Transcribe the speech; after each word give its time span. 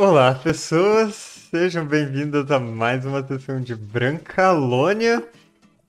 Olá, 0.00 0.32
pessoas! 0.32 1.48
Sejam 1.50 1.84
bem-vindas 1.84 2.48
a 2.52 2.60
mais 2.60 3.04
uma 3.04 3.26
sessão 3.26 3.60
de 3.60 3.74
Brancalônia. 3.74 5.28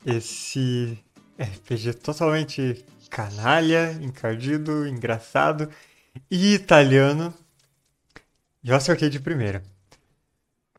Esse 0.04 0.98
RPG 1.40 1.94
totalmente 1.94 2.84
canalha, 3.08 3.92
encardido, 4.02 4.88
engraçado 4.88 5.70
e 6.30 6.56
italiano. 6.56 7.32
Eu 8.64 8.76
acertei 8.76 9.12
de 9.12 9.20
primeira. 9.20 9.62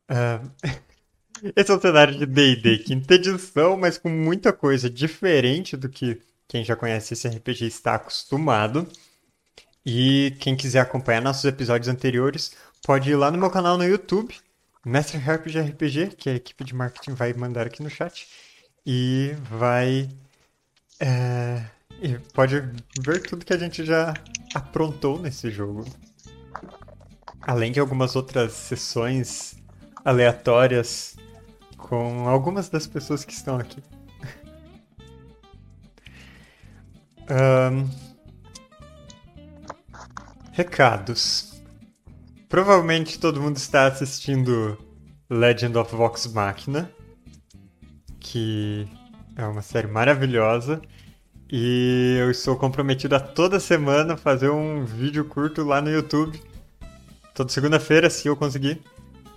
Ah, 0.08 0.40
esse 1.54 1.70
é 1.70 1.74
o 1.74 1.80
cenário 1.80 2.18
de 2.18 2.26
D&D, 2.26 2.78
quinta 2.78 3.14
edição, 3.14 3.76
mas 3.76 3.96
com 3.96 4.08
muita 4.08 4.52
coisa 4.52 4.90
diferente 4.90 5.76
do 5.76 5.88
que 5.88 6.20
quem 6.48 6.64
já 6.64 6.74
conhece 6.74 7.14
esse 7.14 7.28
RPG 7.28 7.66
está 7.66 7.94
acostumado. 7.94 8.88
E 9.86 10.36
quem 10.40 10.56
quiser 10.56 10.80
acompanhar 10.80 11.22
nossos 11.22 11.44
episódios 11.44 11.88
anteriores, 11.88 12.52
pode 12.84 13.10
ir 13.10 13.16
lá 13.16 13.30
no 13.30 13.38
meu 13.38 13.50
canal 13.50 13.76
no 13.76 13.84
YouTube, 13.84 14.34
Mestre 14.84 15.18
Harp 15.18 15.46
de 15.46 15.60
RPG, 15.60 16.16
que 16.16 16.30
a 16.30 16.34
equipe 16.34 16.64
de 16.64 16.74
marketing 16.74 17.14
vai 17.14 17.32
mandar 17.32 17.66
aqui 17.66 17.82
no 17.82 17.90
chat. 17.90 18.28
E 18.86 19.34
vai. 19.50 20.08
é, 20.98 21.64
e 22.00 22.18
pode 22.32 22.60
ver 23.00 23.22
tudo 23.22 23.44
que 23.44 23.52
a 23.52 23.58
gente 23.58 23.84
já 23.84 24.14
aprontou 24.54 25.18
nesse 25.18 25.50
jogo. 25.50 25.84
Além 27.42 27.72
de 27.72 27.80
algumas 27.80 28.16
outras 28.16 28.52
sessões 28.52 29.56
aleatórias 30.04 31.16
com 31.76 32.28
algumas 32.28 32.68
das 32.68 32.86
pessoas 32.86 33.24
que 33.24 33.32
estão 33.32 33.58
aqui. 33.58 33.82
Ahn, 37.28 37.88
Recados. 40.52 41.49
Provavelmente 42.50 43.20
todo 43.20 43.40
mundo 43.40 43.58
está 43.58 43.86
assistindo 43.86 44.76
Legend 45.30 45.78
of 45.78 45.94
Vox 45.94 46.26
Machina, 46.26 46.90
que 48.18 48.88
é 49.36 49.46
uma 49.46 49.62
série 49.62 49.86
maravilhosa. 49.86 50.82
E 51.48 52.16
eu 52.18 52.28
estou 52.28 52.56
comprometido 52.56 53.14
a 53.14 53.20
toda 53.20 53.60
semana 53.60 54.16
fazer 54.16 54.50
um 54.50 54.84
vídeo 54.84 55.24
curto 55.24 55.62
lá 55.62 55.80
no 55.80 55.90
YouTube, 55.90 56.42
toda 57.36 57.52
segunda-feira, 57.52 58.10
se 58.10 58.26
eu 58.26 58.34
conseguir, 58.34 58.82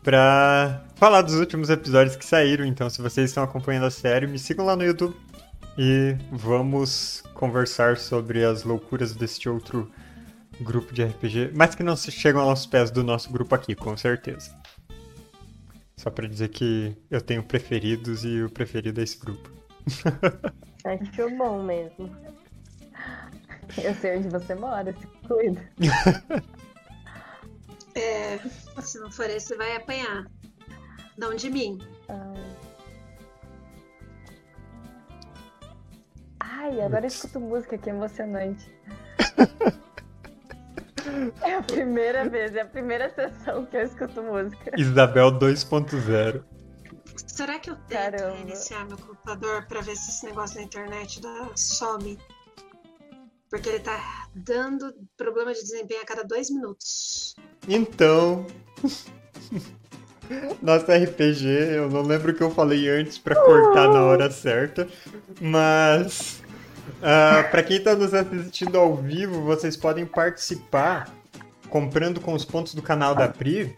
pra 0.01 0.83
falar 0.95 1.21
dos 1.21 1.35
últimos 1.35 1.69
episódios 1.69 2.16
que 2.16 2.25
saíram. 2.25 2.66
Então, 2.66 2.89
se 2.89 2.99
vocês 2.99 3.29
estão 3.29 3.43
acompanhando 3.43 3.85
a 3.85 3.91
série, 3.91 4.25
me 4.25 4.39
sigam 4.39 4.66
lá 4.66 4.75
no 4.75 4.83
YouTube 4.83 5.16
e 5.77 6.17
vamos 6.31 7.21
conversar 7.35 7.95
sobre 7.97 8.43
as 8.43 8.63
loucuras 8.63 9.13
deste 9.13 9.47
outro 9.47 9.88
grupo 10.61 10.93
de 10.93 11.03
RPG, 11.03 11.51
mas 11.55 11.75
que 11.75 11.83
não 11.83 11.95
chegam 11.95 12.41
aos 12.41 12.65
pés 12.65 12.91
do 12.91 13.03
nosso 13.03 13.31
grupo 13.31 13.55
aqui, 13.55 13.75
com 13.75 13.95
certeza. 13.97 14.55
Só 15.97 16.09
pra 16.09 16.27
dizer 16.27 16.49
que 16.49 16.95
eu 17.09 17.21
tenho 17.21 17.43
preferidos 17.43 18.25
e 18.25 18.41
o 18.41 18.49
preferido 18.49 18.99
é 18.99 19.03
esse 19.03 19.17
grupo. 19.17 19.49
Acho 20.83 21.29
bom 21.37 21.63
mesmo. 21.63 22.13
Eu 23.81 23.95
sei 23.95 24.17
onde 24.17 24.29
você 24.29 24.53
mora, 24.55 24.93
se 24.93 25.07
cuida. 25.27 25.61
É, 27.95 28.39
se 28.81 28.97
não 28.99 29.11
for 29.11 29.29
esse, 29.29 29.55
vai 29.55 29.75
apanhar. 29.75 30.25
Não 31.15 31.35
de 31.35 31.47
mim. 31.47 31.79
Ai. 32.09 32.55
Ai, 36.39 36.81
agora 36.81 37.05
eu 37.05 37.07
escuto 37.07 37.39
música, 37.39 37.77
que 37.77 37.89
emocionante. 37.89 38.67
É 41.41 41.55
a 41.55 41.61
primeira 41.61 42.27
vez, 42.29 42.55
é 42.55 42.61
a 42.61 42.65
primeira 42.65 43.09
sessão 43.13 43.65
que 43.65 43.75
eu 43.75 43.81
escuto 43.81 44.21
música. 44.21 44.71
Isabel 44.77 45.31
2.0. 45.31 46.43
Será 47.27 47.59
que 47.59 47.69
eu 47.69 47.75
tento 47.87 48.17
Caramba. 48.17 48.35
reiniciar 48.35 48.87
meu 48.87 48.97
computador 48.97 49.65
pra 49.67 49.81
ver 49.81 49.95
se 49.95 50.11
esse 50.11 50.25
negócio 50.25 50.55
da 50.57 50.61
internet 50.61 51.21
dá, 51.21 51.50
some? 51.55 52.17
Porque 53.50 53.69
ele 53.69 53.79
tá 53.79 54.28
dando 54.35 54.94
problema 55.17 55.53
de 55.53 55.61
desempenho 55.61 56.01
a 56.01 56.05
cada 56.05 56.23
dois 56.23 56.50
minutos. 56.50 57.35
Então. 57.67 58.45
Nosso 60.61 60.85
RPG, 60.91 61.45
eu 61.75 61.89
não 61.89 62.01
lembro 62.01 62.31
o 62.31 62.35
que 62.35 62.41
eu 62.41 62.49
falei 62.49 62.89
antes 62.89 63.17
pra 63.17 63.35
cortar 63.35 63.89
na 63.89 64.03
hora 64.03 64.31
certa, 64.31 64.88
mas. 65.41 66.42
Ah, 67.01 67.47
pra 67.49 67.63
quem 67.63 67.81
tá 67.81 67.95
nos 67.95 68.13
assistindo 68.13 68.77
ao 68.77 68.95
vivo, 68.95 69.41
vocês 69.41 69.75
podem 69.75 70.05
participar 70.05 71.11
comprando 71.69 72.21
com 72.21 72.33
os 72.33 72.45
pontos 72.45 72.75
do 72.75 72.81
canal 72.81 73.16
da 73.16 73.27
Pri 73.27 73.75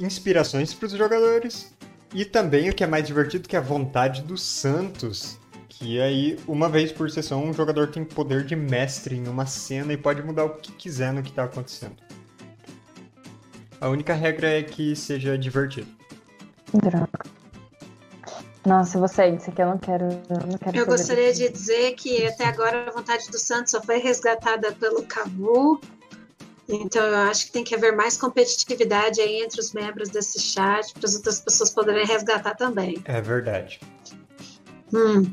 inspirações 0.00 0.72
pros 0.72 0.92
jogadores 0.92 1.74
e 2.14 2.24
também 2.24 2.70
o 2.70 2.74
que 2.74 2.82
é 2.82 2.86
mais 2.86 3.06
divertido, 3.06 3.48
que 3.48 3.56
é 3.56 3.58
a 3.58 3.62
vontade 3.62 4.22
do 4.22 4.36
Santos. 4.38 5.38
Que 5.68 6.00
aí, 6.00 6.38
uma 6.48 6.68
vez 6.68 6.90
por 6.90 7.10
sessão, 7.10 7.44
um 7.44 7.52
jogador 7.52 7.88
tem 7.88 8.02
poder 8.02 8.44
de 8.44 8.56
mestre 8.56 9.14
em 9.14 9.28
uma 9.28 9.44
cena 9.44 9.92
e 9.92 9.96
pode 9.96 10.22
mudar 10.22 10.44
o 10.44 10.56
que 10.56 10.72
quiser 10.72 11.12
no 11.12 11.22
que 11.22 11.30
tá 11.30 11.44
acontecendo. 11.44 11.96
A 13.78 13.88
única 13.88 14.14
regra 14.14 14.48
é 14.48 14.62
que 14.62 14.96
seja 14.96 15.36
divertido. 15.36 15.88
Droga. 16.72 17.35
Nossa, 18.66 18.96
eu 18.96 19.00
vou 19.00 19.08
sair 19.08 19.36
disso 19.36 19.50
aqui, 19.50 19.62
eu 19.62 19.66
não 19.68 19.78
quero. 19.78 20.06
Eu, 20.06 20.46
não 20.50 20.58
quero 20.58 20.76
Eu 20.76 20.86
gostaria 20.86 21.32
disso. 21.32 21.44
de 21.44 21.48
dizer 21.50 21.94
que 21.94 22.26
até 22.26 22.46
agora 22.46 22.88
a 22.88 22.90
vontade 22.90 23.30
do 23.30 23.38
Santos 23.38 23.70
só 23.70 23.80
foi 23.80 23.98
resgatada 23.98 24.72
pelo 24.72 25.04
Cavu. 25.04 25.80
Então 26.68 27.00
eu 27.04 27.16
acho 27.30 27.46
que 27.46 27.52
tem 27.52 27.62
que 27.62 27.76
haver 27.76 27.94
mais 27.94 28.16
competitividade 28.16 29.20
aí 29.20 29.40
entre 29.40 29.60
os 29.60 29.72
membros 29.72 30.08
desse 30.08 30.40
chat 30.40 30.92
para 30.94 31.06
as 31.08 31.14
outras 31.14 31.40
pessoas 31.40 31.70
poderem 31.70 32.04
resgatar 32.04 32.56
também. 32.56 33.00
É 33.04 33.20
verdade. 33.20 33.78
Hum, 34.92 35.32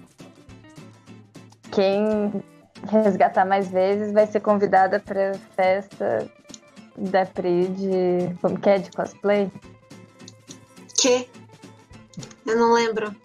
Quem 1.71 2.43
resgatar 2.87 3.45
mais 3.45 3.67
vezes 3.69 4.13
vai 4.13 4.27
ser 4.27 4.41
convidada 4.41 4.99
pra 4.99 5.33
festa 5.55 6.29
da 6.95 7.25
Pri 7.25 7.67
de. 7.67 8.35
Como 8.39 8.59
que 8.59 8.69
é? 8.69 8.77
De 8.77 8.91
cosplay? 8.91 9.51
que? 11.01 11.27
Eu 12.45 12.57
não 12.57 12.73
lembro. 12.73 13.22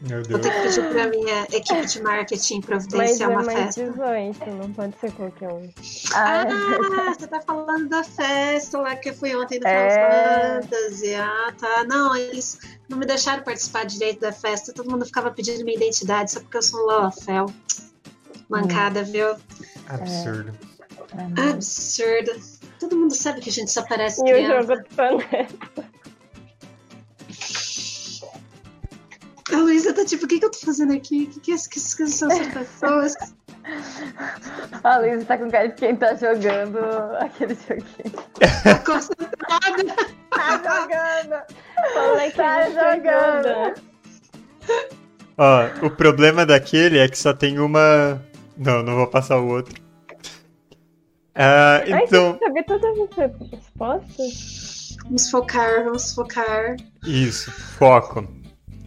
Meu 0.00 0.22
Vou 0.24 0.38
Deus. 0.38 0.42
ter 0.42 0.52
que 0.52 0.60
pedir 0.68 0.88
para 0.92 1.06
minha 1.08 1.42
equipe 1.44 1.86
de 1.86 2.02
marketing 2.02 2.56
Mas 2.56 2.66
providenciar 2.66 3.30
é 3.30 3.32
uma 3.32 3.42
mais 3.42 3.58
festa. 3.58 3.84
18, 3.90 4.50
não 4.50 4.72
pode 4.72 4.98
ser 5.00 5.12
qualquer 5.12 5.48
um. 5.48 5.70
Ah, 6.12 6.42
Ah, 6.42 7.14
você 7.18 7.26
tá 7.26 7.40
falando 7.40 7.88
da 7.88 8.04
festa 8.04 8.78
lá 8.80 8.96
que 8.96 9.08
eu 9.10 9.14
fui 9.14 9.34
ontem 9.34 9.58
da 9.60 9.68
É. 9.70 10.60
Fantasy. 10.60 11.14
Ah, 11.14 11.54
tá. 11.58 11.84
Não, 11.84 12.14
eles 12.14 12.58
não 12.86 12.98
me 12.98 13.06
deixaram 13.06 13.42
participar 13.44 13.86
direito 13.86 14.20
da 14.20 14.32
festa. 14.32 14.74
Todo 14.74 14.90
mundo 14.90 15.06
ficava 15.06 15.30
pedindo 15.30 15.64
minha 15.64 15.76
identidade 15.76 16.32
só 16.32 16.40
porque 16.40 16.58
eu 16.58 16.62
sou 16.62 16.80
um 16.80 16.84
Lolafel. 16.84 17.46
Mancada, 18.50 19.04
viu? 19.04 19.34
Absurdo. 19.88 20.52
Absurdo. 21.50 22.32
Todo 22.78 22.94
mundo 22.96 23.14
sabe 23.14 23.40
que 23.40 23.48
a 23.48 23.52
gente 23.52 23.70
só 23.70 23.82
parece 23.86 24.20
E 24.20 24.24
o 24.24 24.34
criança. 24.34 24.62
jogo 24.68 24.82
do 24.82 24.94
Pané. 24.94 25.48
A 29.54 29.58
Luísa 29.58 29.92
tá 29.94 30.04
tipo, 30.04 30.24
o 30.24 30.28
que, 30.28 30.38
que 30.40 30.44
eu 30.44 30.50
tô 30.50 30.58
fazendo 30.58 30.92
aqui? 30.92 31.24
O 31.24 31.34
que, 31.34 31.40
que, 31.40 31.52
é- 31.52 31.56
que, 31.56 31.68
que 31.70 31.80
são 31.80 32.28
essas 32.30 32.46
pessoas? 32.48 33.14
A 34.84 34.98
Luísa 34.98 35.24
tá 35.24 35.38
com 35.38 35.50
cara 35.50 35.68
de 35.68 35.74
quem 35.74 35.96
tá 35.96 36.14
jogando 36.14 36.78
aquele 37.18 37.54
joguinho. 37.54 38.14
Tá 38.62 38.78
concentrada. 38.80 39.96
Tá 40.30 40.56
jogando! 40.58 41.42
Falei 41.94 42.30
que 42.30 42.36
Tá 42.36 42.64
tinha 42.66 42.94
jogando! 42.94 43.80
Ó, 45.38 45.86
o 45.86 45.90
problema 45.90 46.44
daquele 46.44 46.98
é 46.98 47.08
que 47.08 47.18
só 47.18 47.32
tem 47.32 47.58
uma. 47.58 48.20
Não, 48.56 48.82
não 48.82 48.96
vou 48.96 49.06
passar 49.06 49.38
o 49.38 49.48
outro. 49.48 49.74
Ah, 51.34 51.80
Ai, 51.82 52.04
então, 52.04 52.32
você 52.34 52.44
sabia 52.44 52.64
todas 52.64 52.98
as 52.98 53.50
respostas? 53.50 54.96
Vamos 55.04 55.30
focar, 55.30 55.84
vamos 55.84 56.14
focar. 56.14 56.76
isso, 57.04 57.50
foco. 57.50 58.26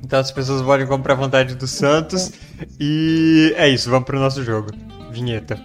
Então 0.03 0.19
as 0.19 0.31
pessoas 0.31 0.61
podem 0.61 0.87
comprar 0.87 1.13
a 1.13 1.17
vontade 1.17 1.55
do 1.55 1.67
Santos. 1.67 2.31
E 2.79 3.53
é 3.57 3.67
isso, 3.67 3.89
vamos 3.89 4.05
pro 4.05 4.19
nosso 4.19 4.43
jogo. 4.43 4.71
Vinheta. 5.11 5.59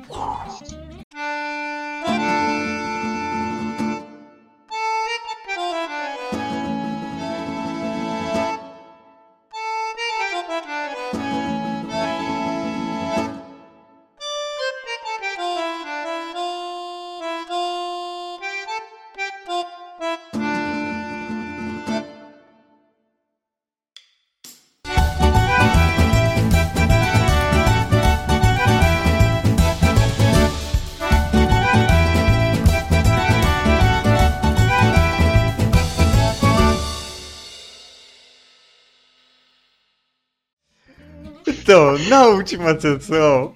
Então, 41.73 41.97
na 42.11 42.27
última 42.27 42.79
sessão. 42.79 43.55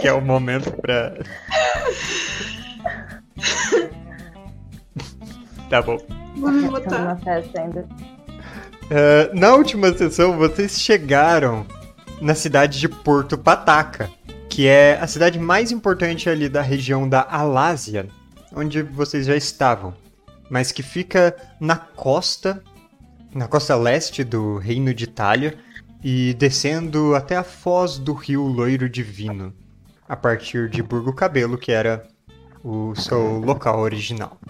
que 0.00 0.08
é 0.08 0.12
o 0.14 0.20
momento 0.22 0.72
pra. 0.80 1.12
Tá 5.68 5.82
bom. 5.82 5.98
Botar. 6.70 7.18
ainda. 7.58 7.86
É, 8.88 9.30
na 9.34 9.54
última 9.54 9.92
sessão, 9.92 10.38
vocês 10.38 10.80
chegaram 10.80 11.66
na 12.18 12.34
cidade 12.34 12.80
de 12.80 12.88
Porto 12.88 13.36
Pataca, 13.36 14.08
que 14.48 14.66
é 14.66 14.98
a 14.98 15.06
cidade 15.06 15.38
mais 15.38 15.70
importante 15.70 16.30
ali 16.30 16.48
da 16.48 16.62
região 16.62 17.06
da 17.06 17.26
Alásia, 17.28 18.08
onde 18.54 18.80
vocês 18.80 19.26
já 19.26 19.36
estavam, 19.36 19.92
mas 20.48 20.72
que 20.72 20.82
fica 20.82 21.36
na 21.60 21.76
costa, 21.76 22.62
na 23.36 23.46
costa 23.46 23.76
leste 23.76 24.24
do 24.24 24.56
Reino 24.56 24.94
de 24.94 25.04
Itália 25.04 25.58
e 26.02 26.32
descendo 26.34 27.14
até 27.14 27.36
a 27.36 27.44
foz 27.44 27.98
do 27.98 28.14
rio 28.14 28.42
Loiro 28.42 28.88
Divino, 28.88 29.54
a 30.08 30.16
partir 30.16 30.70
de 30.70 30.82
Burgo 30.82 31.12
Cabelo, 31.12 31.58
que 31.58 31.70
era 31.70 32.06
o 32.64 32.94
seu 32.94 33.38
local 33.38 33.80
original. 33.80 34.40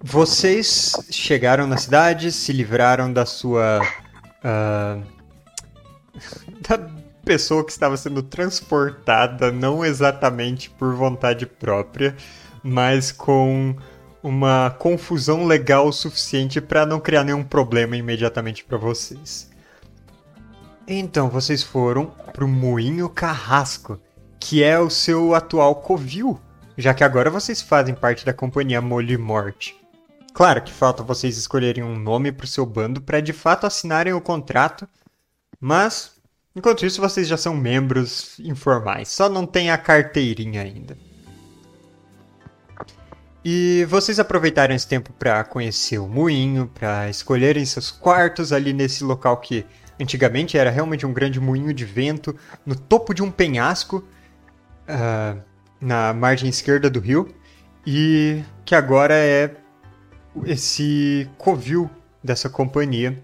Vocês 0.00 0.92
chegaram 1.10 1.66
na 1.66 1.76
cidade, 1.76 2.30
se 2.30 2.52
livraram 2.52 3.12
da 3.12 3.26
sua. 3.26 3.80
ah, 4.44 5.00
da 6.68 6.78
pessoa 7.24 7.64
que 7.64 7.72
estava 7.72 7.96
sendo 7.96 8.22
transportada, 8.22 9.50
não 9.50 9.84
exatamente 9.84 10.70
por 10.70 10.94
vontade 10.94 11.46
própria, 11.46 12.14
mas 12.62 13.10
com 13.10 13.76
uma 14.22 14.70
confusão 14.78 15.44
legal 15.44 15.88
o 15.88 15.92
suficiente 15.92 16.60
para 16.60 16.86
não 16.86 17.00
criar 17.00 17.24
nenhum 17.24 17.42
problema 17.42 17.96
imediatamente 17.96 18.64
para 18.64 18.78
vocês. 18.78 19.50
Então, 20.86 21.28
vocês 21.28 21.62
foram 21.62 22.06
pro 22.32 22.46
Moinho 22.46 23.08
Carrasco, 23.08 23.98
que 24.38 24.62
é 24.62 24.78
o 24.78 24.90
seu 24.90 25.34
atual 25.34 25.76
covil, 25.76 26.38
já 26.76 26.94
que 26.94 27.04
agora 27.04 27.30
vocês 27.30 27.60
fazem 27.60 27.94
parte 27.94 28.24
da 28.24 28.32
companhia 28.32 28.80
Molho 28.80 29.12
e 29.12 29.18
Morte. 29.18 29.76
Claro 30.32 30.62
que 30.62 30.72
falta 30.72 31.02
vocês 31.02 31.36
escolherem 31.36 31.84
um 31.84 31.98
nome 31.98 32.32
pro 32.32 32.46
seu 32.46 32.64
bando 32.64 33.00
para 33.00 33.20
de 33.20 33.32
fato 33.32 33.66
assinarem 33.66 34.12
o 34.12 34.20
contrato, 34.20 34.88
mas 35.60 36.12
enquanto 36.56 36.86
isso 36.86 37.00
vocês 37.00 37.28
já 37.28 37.36
são 37.36 37.54
membros 37.54 38.38
informais, 38.40 39.08
só 39.08 39.28
não 39.28 39.46
tem 39.46 39.70
a 39.70 39.78
carteirinha 39.78 40.62
ainda. 40.62 40.96
E 43.44 43.84
vocês 43.88 44.20
aproveitaram 44.20 44.74
esse 44.74 44.86
tempo 44.86 45.12
para 45.12 45.42
conhecer 45.42 45.98
o 45.98 46.06
moinho, 46.06 46.70
para 46.72 47.10
escolherem 47.10 47.64
seus 47.64 47.90
quartos 47.90 48.52
ali 48.52 48.72
nesse 48.72 49.02
local 49.02 49.36
que 49.38 49.66
antigamente 50.00 50.56
era 50.56 50.70
realmente 50.70 51.04
um 51.04 51.12
grande 51.12 51.40
moinho 51.40 51.74
de 51.74 51.84
vento 51.84 52.36
no 52.64 52.76
topo 52.76 53.12
de 53.12 53.22
um 53.22 53.30
penhasco 53.30 54.04
ah, 54.88 55.36
na 55.80 56.12
margem 56.12 56.48
esquerda 56.48 56.88
do 56.88 57.00
rio 57.00 57.34
e 57.84 58.42
que 58.64 58.74
agora 58.74 59.14
é 59.14 59.50
esse 60.44 61.28
covil 61.36 61.90
dessa 62.22 62.48
companhia. 62.48 63.20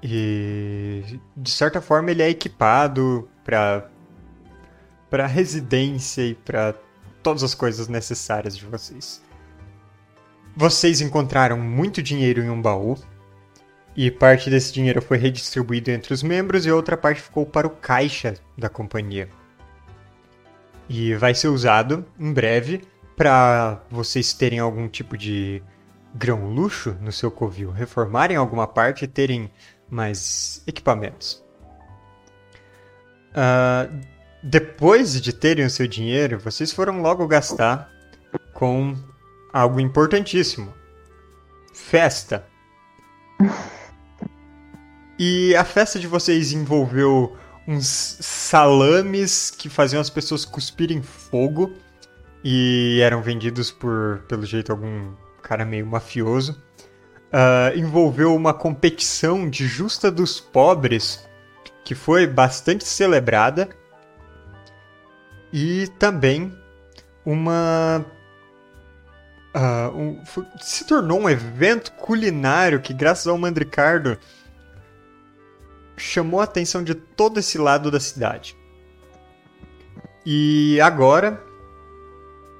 E 0.00 1.20
de 1.36 1.50
certa 1.50 1.80
forma 1.80 2.12
ele 2.12 2.22
é 2.22 2.28
equipado 2.28 3.28
para 3.44 3.88
para 5.10 5.26
residência 5.26 6.22
e 6.22 6.34
para 6.34 6.74
todas 7.28 7.42
as 7.42 7.54
coisas 7.54 7.88
necessárias 7.88 8.56
de 8.56 8.64
vocês. 8.64 9.22
Vocês 10.56 11.02
encontraram 11.02 11.58
muito 11.58 12.02
dinheiro 12.02 12.42
em 12.42 12.48
um 12.48 12.60
baú 12.60 12.96
e 13.94 14.10
parte 14.10 14.48
desse 14.48 14.72
dinheiro 14.72 15.02
foi 15.02 15.18
redistribuído 15.18 15.90
entre 15.90 16.14
os 16.14 16.22
membros 16.22 16.64
e 16.64 16.70
outra 16.70 16.96
parte 16.96 17.20
ficou 17.20 17.44
para 17.44 17.66
o 17.66 17.70
caixa 17.70 18.34
da 18.56 18.70
companhia. 18.70 19.28
E 20.88 21.14
vai 21.16 21.34
ser 21.34 21.48
usado 21.48 22.02
em 22.18 22.32
breve 22.32 22.80
para 23.14 23.82
vocês 23.90 24.32
terem 24.32 24.58
algum 24.58 24.88
tipo 24.88 25.14
de 25.14 25.62
grão 26.14 26.48
luxo 26.48 26.96
no 26.98 27.12
seu 27.12 27.30
covil, 27.30 27.70
reformarem 27.70 28.38
alguma 28.38 28.66
parte 28.66 29.04
e 29.04 29.08
terem 29.08 29.50
mais 29.90 30.62
equipamentos. 30.66 31.44
Ah, 33.34 33.86
depois 34.48 35.20
de 35.20 35.30
terem 35.30 35.66
o 35.66 35.70
seu 35.70 35.86
dinheiro, 35.86 36.38
vocês 36.38 36.72
foram 36.72 37.02
logo 37.02 37.26
gastar 37.26 37.90
com 38.54 38.96
algo 39.52 39.78
importantíssimo: 39.78 40.72
festa. 41.72 42.46
E 45.20 45.52
a 45.56 45.64
festa 45.64 45.98
de 45.98 46.06
vocês 46.06 46.52
envolveu 46.52 47.36
uns 47.66 48.18
salames 48.20 49.50
que 49.50 49.68
faziam 49.68 50.00
as 50.00 50.08
pessoas 50.08 50.44
cuspirem 50.44 51.02
fogo 51.02 51.72
e 52.44 53.00
eram 53.02 53.20
vendidos 53.20 53.72
por, 53.72 54.22
pelo 54.28 54.46
jeito, 54.46 54.70
algum 54.70 55.12
cara 55.42 55.64
meio 55.64 55.84
mafioso. 55.84 56.62
Ah, 57.32 57.72
envolveu 57.74 58.32
uma 58.32 58.54
competição 58.54 59.50
de 59.50 59.66
justa 59.66 60.08
dos 60.08 60.38
pobres 60.38 61.28
que 61.84 61.96
foi 61.96 62.24
bastante 62.24 62.84
celebrada 62.84 63.68
e 65.52 65.88
também 65.98 66.56
uma 67.24 68.04
ah, 69.54 69.90
um- 69.94 70.22
se 70.60 70.86
tornou 70.86 71.20
um 71.20 71.28
evento 71.28 71.92
culinário 71.92 72.80
que 72.80 72.92
graças 72.92 73.26
ao 73.26 73.38
Mandricardo 73.38 74.18
chamou 75.96 76.40
a 76.40 76.44
atenção 76.44 76.82
de 76.84 76.94
todo 76.94 77.40
esse 77.40 77.58
lado 77.58 77.90
da 77.90 77.98
cidade. 77.98 78.56
E 80.24 80.80
agora 80.80 81.42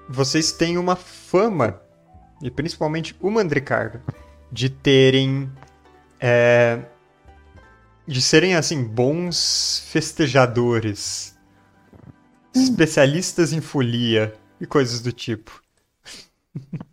vocês 0.08 0.50
têm 0.52 0.78
uma 0.78 0.96
fama, 0.96 1.80
e 2.42 2.50
principalmente 2.50 3.14
o 3.20 3.30
Mandricardo, 3.30 4.00
de 4.50 4.68
terem. 4.70 5.52
é, 6.18 6.80
de 8.06 8.22
serem 8.22 8.56
assim, 8.56 8.82
bons 8.82 9.86
festejadores, 9.92 11.37
especialistas 12.60 13.52
em 13.52 13.60
folia 13.60 14.34
e 14.60 14.66
coisas 14.66 15.00
do 15.00 15.12
tipo. 15.12 15.62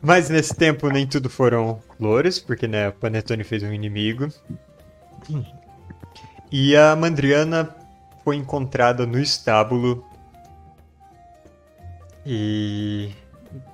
Mas 0.00 0.28
nesse 0.30 0.54
tempo 0.54 0.88
nem 0.88 1.06
tudo 1.06 1.28
foram 1.28 1.82
flores, 1.96 2.38
porque 2.38 2.68
né, 2.68 2.90
Panetone 2.92 3.42
fez 3.42 3.62
um 3.64 3.72
inimigo. 3.72 4.28
E 6.50 6.76
a 6.76 6.94
Mandriana 6.94 7.74
foi 8.22 8.36
encontrada 8.36 9.04
no 9.04 9.18
estábulo. 9.18 10.06
E 12.24 13.12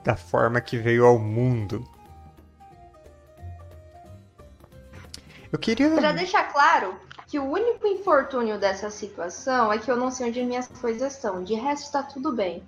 da 0.02 0.16
forma 0.16 0.60
que 0.60 0.78
veio 0.78 1.04
ao 1.04 1.18
mundo. 1.18 1.86
Eu 5.52 5.58
queria. 5.58 5.90
Pra 5.90 6.12
deixar 6.12 6.44
claro 6.50 6.98
que 7.32 7.38
o 7.38 7.44
único 7.50 7.86
infortúnio 7.86 8.58
dessa 8.60 8.90
situação 8.90 9.72
é 9.72 9.78
que 9.78 9.90
eu 9.90 9.96
não 9.96 10.10
sei 10.10 10.28
onde 10.28 10.44
minhas 10.44 10.66
coisas 10.66 11.14
estão. 11.14 11.42
De 11.42 11.54
resto, 11.54 11.90
tá 11.90 12.02
tudo 12.02 12.30
bem. 12.30 12.62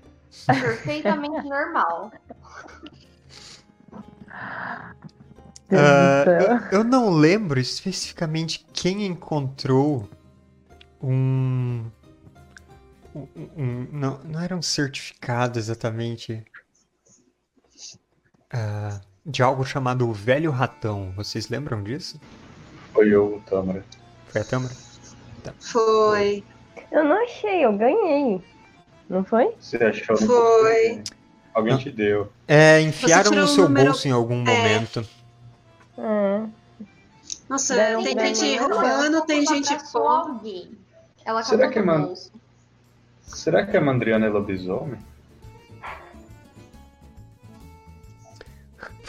Perfeitamente 0.47 1.47
normal. 1.47 2.11
Céu. 5.68 6.40
eu, 6.73 6.78
eu 6.78 6.85
não 6.85 7.11
lembro 7.11 7.61
especificamente 7.61 8.64
quem 8.73 9.04
encontrou 9.04 10.09
um. 11.02 11.85
um- 13.14 13.28
um- 13.56 13.88
não, 13.92 14.18
não 14.25 14.40
era 14.40 14.56
um 14.56 14.62
certificado 14.62 15.59
exatamente. 15.59 16.42
ah, 18.50 18.99
de 19.26 19.42
algo 19.42 19.62
chamado 19.62 20.11
Velho 20.11 20.50
Ratão. 20.50 21.12
Vocês 21.14 21.50
lembram 21.50 21.83
disso? 21.83 22.18
Foi 22.94 23.11
eu, 23.11 23.42
Tâmara. 23.47 23.85
Foi 24.35 24.41
a 24.41 24.45
Tâmara? 24.45 24.75
Foi. 25.61 26.43
Eu 26.91 27.05
não 27.05 27.23
achei, 27.23 27.64
eu 27.64 27.73
ganhei. 27.79 28.43
Não 29.09 29.23
foi? 29.25 29.55
Você 29.61 29.76
achou? 29.76 30.17
Foi. 30.17 31.05
Alguém 31.55 31.76
te 31.79 31.88
deu. 31.88 32.33
É, 32.49 32.81
enfiaram 32.81 33.31
no 33.31 33.45
o 33.45 33.47
seu 33.47 33.62
número- 33.69 33.93
bolso 33.93 34.09
em 34.09 34.11
algum 34.11 34.43
é. 34.43 34.45
momento. 34.45 35.09
É. 35.97 36.43
Nossa, 37.49 37.76
tem 38.03 38.35
gente 38.35 38.57
roubando, 38.57 39.25
tem 39.25 39.47
gente 39.47 39.73
alguém. 39.95 40.76
Ela 41.25 41.45
Será 41.45 41.69
acabou 41.69 41.73
que 41.73 41.79
é 41.79 41.83
man- 41.83 42.07
bolso. 42.07 42.33
Será 43.23 43.64
que 43.64 43.76
a 43.76 43.81
Mandriana 43.81 44.26
é 44.26 44.31
lobisomem? 44.31 44.99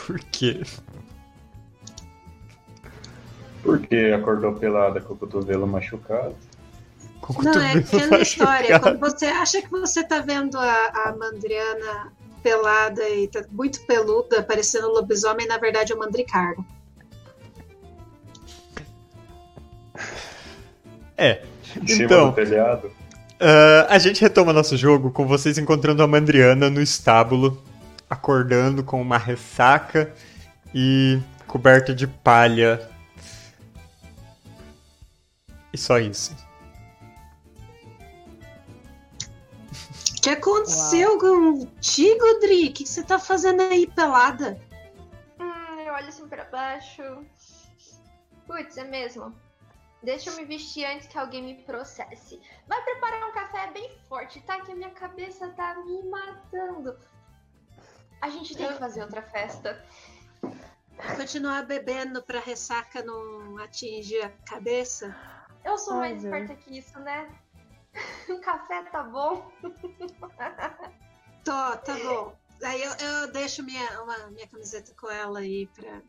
Por 0.06 0.20
quê? 0.20 0.62
Porque 3.66 4.14
acordou 4.16 4.54
pelada 4.54 5.02
com 5.02 5.16
o 5.16 5.18
cotovelo 5.18 5.66
machucado. 5.66 6.36
Com 7.20 7.42
o 7.42 7.44
Não, 7.44 7.60
é 7.60 7.74
aquela 7.74 8.22
história. 8.22 8.80
Quando 8.80 9.00
você 9.00 9.26
acha 9.26 9.62
que 9.62 9.70
você 9.70 10.04
tá 10.04 10.20
vendo 10.20 10.58
a, 10.58 10.88
a 11.08 11.16
Mandriana 11.18 12.14
pelada 12.44 13.10
e 13.10 13.28
tá 13.28 13.44
muito 13.52 13.82
peluda, 13.88 14.44
parecendo 14.44 14.88
um 14.88 14.92
lobisomem, 14.92 15.48
na 15.48 15.58
verdade 15.58 15.92
é 15.92 15.96
o 15.96 16.00
Mandricardo. 16.00 16.64
É. 21.18 21.42
Em 21.76 22.04
Então, 22.04 22.36
ah, 23.40 23.88
a 23.90 23.98
gente 23.98 24.22
retoma 24.22 24.54
nosso 24.54 24.78
jogo 24.78 25.12
com 25.12 25.26
vocês 25.26 25.58
encontrando 25.58 26.04
a 26.04 26.08
Mandriana 26.08 26.70
no 26.70 26.82
estábulo, 26.82 27.62
acordando 28.10 28.84
com 28.84 29.02
uma 29.02 29.18
ressaca 29.18 30.14
e 30.74 31.20
coberta 31.48 31.94
de 31.94 32.06
palha. 32.06 32.95
E 35.76 35.78
só 35.78 36.00
isso. 36.00 36.34
O 40.18 40.22
que 40.22 40.30
aconteceu 40.30 41.20
contigo, 41.20 42.40
Dri? 42.40 42.70
O 42.70 42.74
que 42.74 42.88
você 42.88 43.04
tá 43.04 43.20
fazendo 43.20 43.62
aí 43.62 43.86
pelada? 43.86 44.58
Hum, 45.38 45.80
eu 45.86 45.94
olho 45.94 46.08
assim 46.08 46.30
pra 46.30 46.46
baixo. 46.46 47.04
Putz, 48.48 48.78
é 48.78 48.86
mesmo. 48.86 49.36
Deixa 50.02 50.30
eu 50.30 50.38
me 50.38 50.46
vestir 50.46 50.86
antes 50.86 51.08
que 51.08 51.18
alguém 51.18 51.44
me 51.44 51.56
processe. 51.64 52.42
Vai 52.66 52.82
preparar 52.82 53.28
um 53.28 53.34
café 53.34 53.70
bem 53.72 53.92
forte, 54.08 54.40
tá? 54.44 54.62
Que 54.62 54.72
a 54.72 54.76
minha 54.76 54.92
cabeça 54.92 55.50
tá 55.50 55.76
me 55.84 56.04
matando. 56.04 56.98
A 58.22 58.30
gente 58.30 58.56
tem 58.56 58.70
que 58.70 58.80
fazer 58.80 59.02
outra 59.02 59.24
festa. 59.24 59.84
Continuar 61.18 61.64
bebendo 61.64 62.24
pra 62.24 62.40
ressaca 62.40 63.04
não 63.04 63.58
atingir 63.58 64.22
a 64.22 64.30
cabeça? 64.30 65.35
Eu 65.66 65.78
sou 65.78 65.96
Ai, 65.96 66.00
mais 66.14 66.22
Deus. 66.22 66.34
esperta 66.36 66.56
que 66.64 66.78
isso, 66.78 67.00
né? 67.00 67.30
Um 68.30 68.40
café 68.42 68.84
tá 68.84 69.04
bom. 69.04 69.52
Tô, 71.44 71.52
tá 71.78 71.98
bom. 72.04 72.36
Aí 72.64 72.82
eu, 72.82 72.92
eu 72.94 73.32
deixo 73.32 73.64
minha, 73.64 74.02
uma, 74.02 74.18
minha 74.32 74.48
camiseta 74.48 74.94
com 75.00 75.10
ela 75.10 75.40
aí 75.40 75.68
pra. 75.68 76.02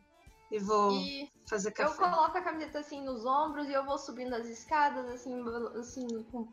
E 0.49 0.59
vou 0.59 0.91
E 0.93 1.29
fazer 1.49 1.69
eu 1.69 1.73
café. 1.75 1.97
coloco 1.97 2.37
a 2.37 2.41
camiseta 2.41 2.79
assim 2.79 3.03
nos 3.03 3.25
ombros 3.25 3.67
e 3.67 3.73
eu 3.73 3.85
vou 3.85 3.97
subindo 3.97 4.33
as 4.33 4.47
escadas, 4.47 5.05
assim, 5.09 5.43
assim, 5.79 6.23
com- 6.31 6.47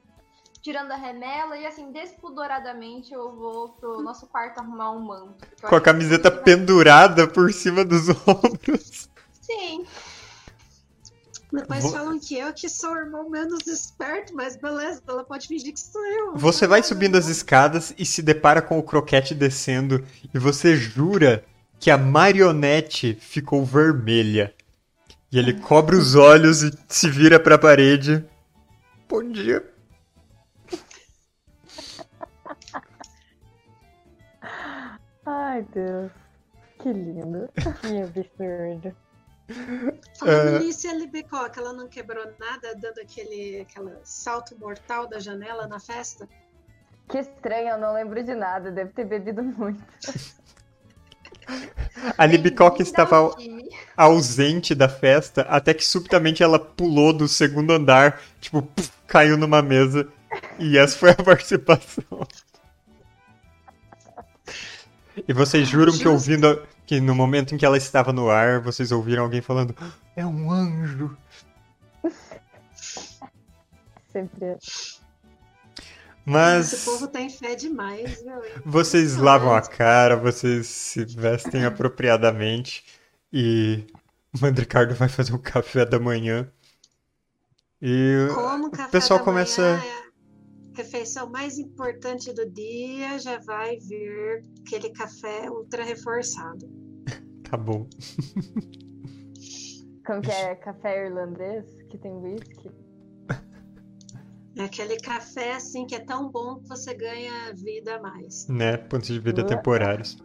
tirando 0.62 0.90
a 0.92 0.96
remela 0.96 1.56
e 1.56 1.64
assim, 1.66 1.92
despudoradamente 1.92 3.12
eu 3.12 3.34
vou 3.36 3.70
pro 3.74 4.02
nosso 4.02 4.26
quarto 4.26 4.58
arrumar 4.58 4.90
um 4.92 5.00
manto. 5.00 5.46
eu 5.62 5.68
Com 5.68 5.76
a 5.76 5.80
camiseta 5.80 6.30
pendurada 6.30 7.28
por 7.28 7.52
cima 7.52 7.84
dos 7.84 8.08
ombros. 8.26 9.08
Sim. 9.40 9.86
Depois 11.54 11.82
Vou- 11.82 11.92
falam 11.92 12.18
que 12.18 12.36
eu 12.36 12.52
que 12.52 12.68
sou 12.68 12.90
o 12.92 12.98
irmão 12.98 13.30
menos 13.30 13.66
esperto, 13.66 14.34
mas 14.34 14.56
beleza, 14.56 15.00
ela 15.06 15.22
pode 15.22 15.46
fingir 15.46 15.72
que 15.72 15.78
sou 15.80 16.04
eu. 16.04 16.36
Você 16.36 16.66
vai 16.66 16.82
subindo 16.82 17.16
as 17.16 17.28
escadas 17.28 17.94
e 17.96 18.04
se 18.04 18.22
depara 18.22 18.60
com 18.60 18.78
o 18.78 18.82
croquete 18.82 19.34
descendo 19.34 20.04
e 20.32 20.38
você 20.38 20.74
jura 20.76 21.44
que 21.78 21.90
a 21.90 21.98
marionete 21.98 23.16
ficou 23.20 23.64
vermelha. 23.64 24.52
E 25.30 25.38
ele 25.38 25.54
cobre 25.60 25.96
os 25.96 26.14
olhos 26.14 26.62
e 26.62 26.72
se 26.88 27.08
vira 27.08 27.38
pra 27.38 27.58
parede. 27.58 28.24
Bom 29.08 29.22
dia. 29.30 29.64
Ai, 35.26 35.62
Deus. 35.74 36.10
Que 36.78 36.92
lindo. 36.92 37.48
Que 37.80 38.02
absurdo. 38.02 38.96
Falando 40.18 40.56
É. 40.56 40.58
nisso, 40.60 40.88
a 40.88 40.94
Libicoca, 40.94 41.60
ela 41.60 41.72
não 41.72 41.88
quebrou 41.88 42.24
nada, 42.38 42.74
dando 42.74 42.98
aquele, 43.00 43.60
aquele 43.60 43.92
salto 44.02 44.56
mortal 44.58 45.06
da 45.06 45.18
janela 45.18 45.66
na 45.66 45.78
festa? 45.78 46.28
Que 47.08 47.18
estranho, 47.18 47.68
eu 47.68 47.78
não 47.78 47.92
lembro 47.92 48.22
de 48.24 48.34
nada. 48.34 48.70
Deve 48.70 48.92
ter 48.92 49.04
bebido 49.04 49.42
muito. 49.42 49.82
A 52.16 52.24
Libicoca 52.24 52.82
estava 52.82 53.34
ausente 53.94 54.74
da 54.74 54.88
festa 54.88 55.42
até 55.42 55.74
que 55.74 55.84
subitamente 55.84 56.42
ela 56.42 56.58
pulou 56.58 57.12
do 57.12 57.28
segundo 57.28 57.72
andar, 57.72 58.18
tipo, 58.40 58.62
puf, 58.62 58.90
caiu 59.06 59.36
numa 59.36 59.60
mesa. 59.60 60.08
E 60.58 60.78
essa 60.78 60.96
foi 60.96 61.10
a 61.10 61.14
participação. 61.22 62.04
E 65.28 65.32
vocês 65.32 65.68
juram 65.68 65.92
que 65.96 66.06
ouvindo 66.08 66.60
que 66.86 67.00
no 67.00 67.14
momento 67.14 67.54
em 67.54 67.58
que 67.58 67.64
ela 67.64 67.76
estava 67.76 68.12
no 68.12 68.28
ar, 68.30 68.60
vocês 68.60 68.90
ouviram 68.92 69.22
alguém 69.24 69.40
falando: 69.40 69.74
"É 70.16 70.24
um 70.26 70.50
anjo". 70.50 71.16
Sempre. 74.12 74.44
é. 74.44 74.58
Mas 76.26 76.72
Esse 76.72 76.84
povo 76.86 77.06
tem 77.08 77.28
fé 77.28 77.54
demais, 77.54 78.22
viu? 78.22 78.32
vocês 78.64 79.14
lavam 79.16 79.54
a 79.54 79.60
cara, 79.60 80.16
vocês 80.16 80.66
se 80.68 81.04
vestem 81.04 81.64
apropriadamente 81.66 82.82
e 83.32 83.84
o 84.34 84.40
Mandricardo 84.40 84.94
vai 84.94 85.08
fazer 85.08 85.34
o 85.34 85.38
café 85.38 85.84
da 85.84 85.98
manhã. 85.98 86.48
E 87.82 88.26
Como 88.34 88.68
o 88.68 88.70
café 88.70 88.90
pessoal 88.90 89.18
da 89.18 89.24
começa- 89.24 89.60
manhã 89.62 89.82
é 89.84 90.03
refeição 90.74 91.30
mais 91.30 91.58
importante 91.58 92.32
do 92.32 92.48
dia, 92.50 93.18
já 93.18 93.38
vai 93.38 93.78
vir 93.78 94.42
aquele 94.66 94.90
café 94.90 95.50
ultra 95.50 95.84
reforçado. 95.84 96.68
tá 97.48 97.56
bom. 97.56 97.86
Como 100.06 100.20
que 100.20 100.30
é 100.30 100.54
café 100.56 101.06
irlandês? 101.06 101.64
Que 101.88 101.96
tem 101.98 102.12
whisky? 102.12 102.70
É 104.56 104.64
aquele 104.64 104.96
café 104.98 105.54
assim 105.54 105.84
que 105.86 105.96
é 105.96 106.00
tão 106.00 106.30
bom 106.30 106.60
que 106.60 106.68
você 106.68 106.94
ganha 106.94 107.52
vida 107.54 107.96
a 107.96 108.00
mais. 108.00 108.46
né? 108.48 108.76
Pontos 108.76 109.08
de 109.08 109.18
vida 109.18 109.42
Ué. 109.42 109.48
temporários. 109.48 110.16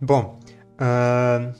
Bom, 0.00 0.38
ah, 0.78 1.52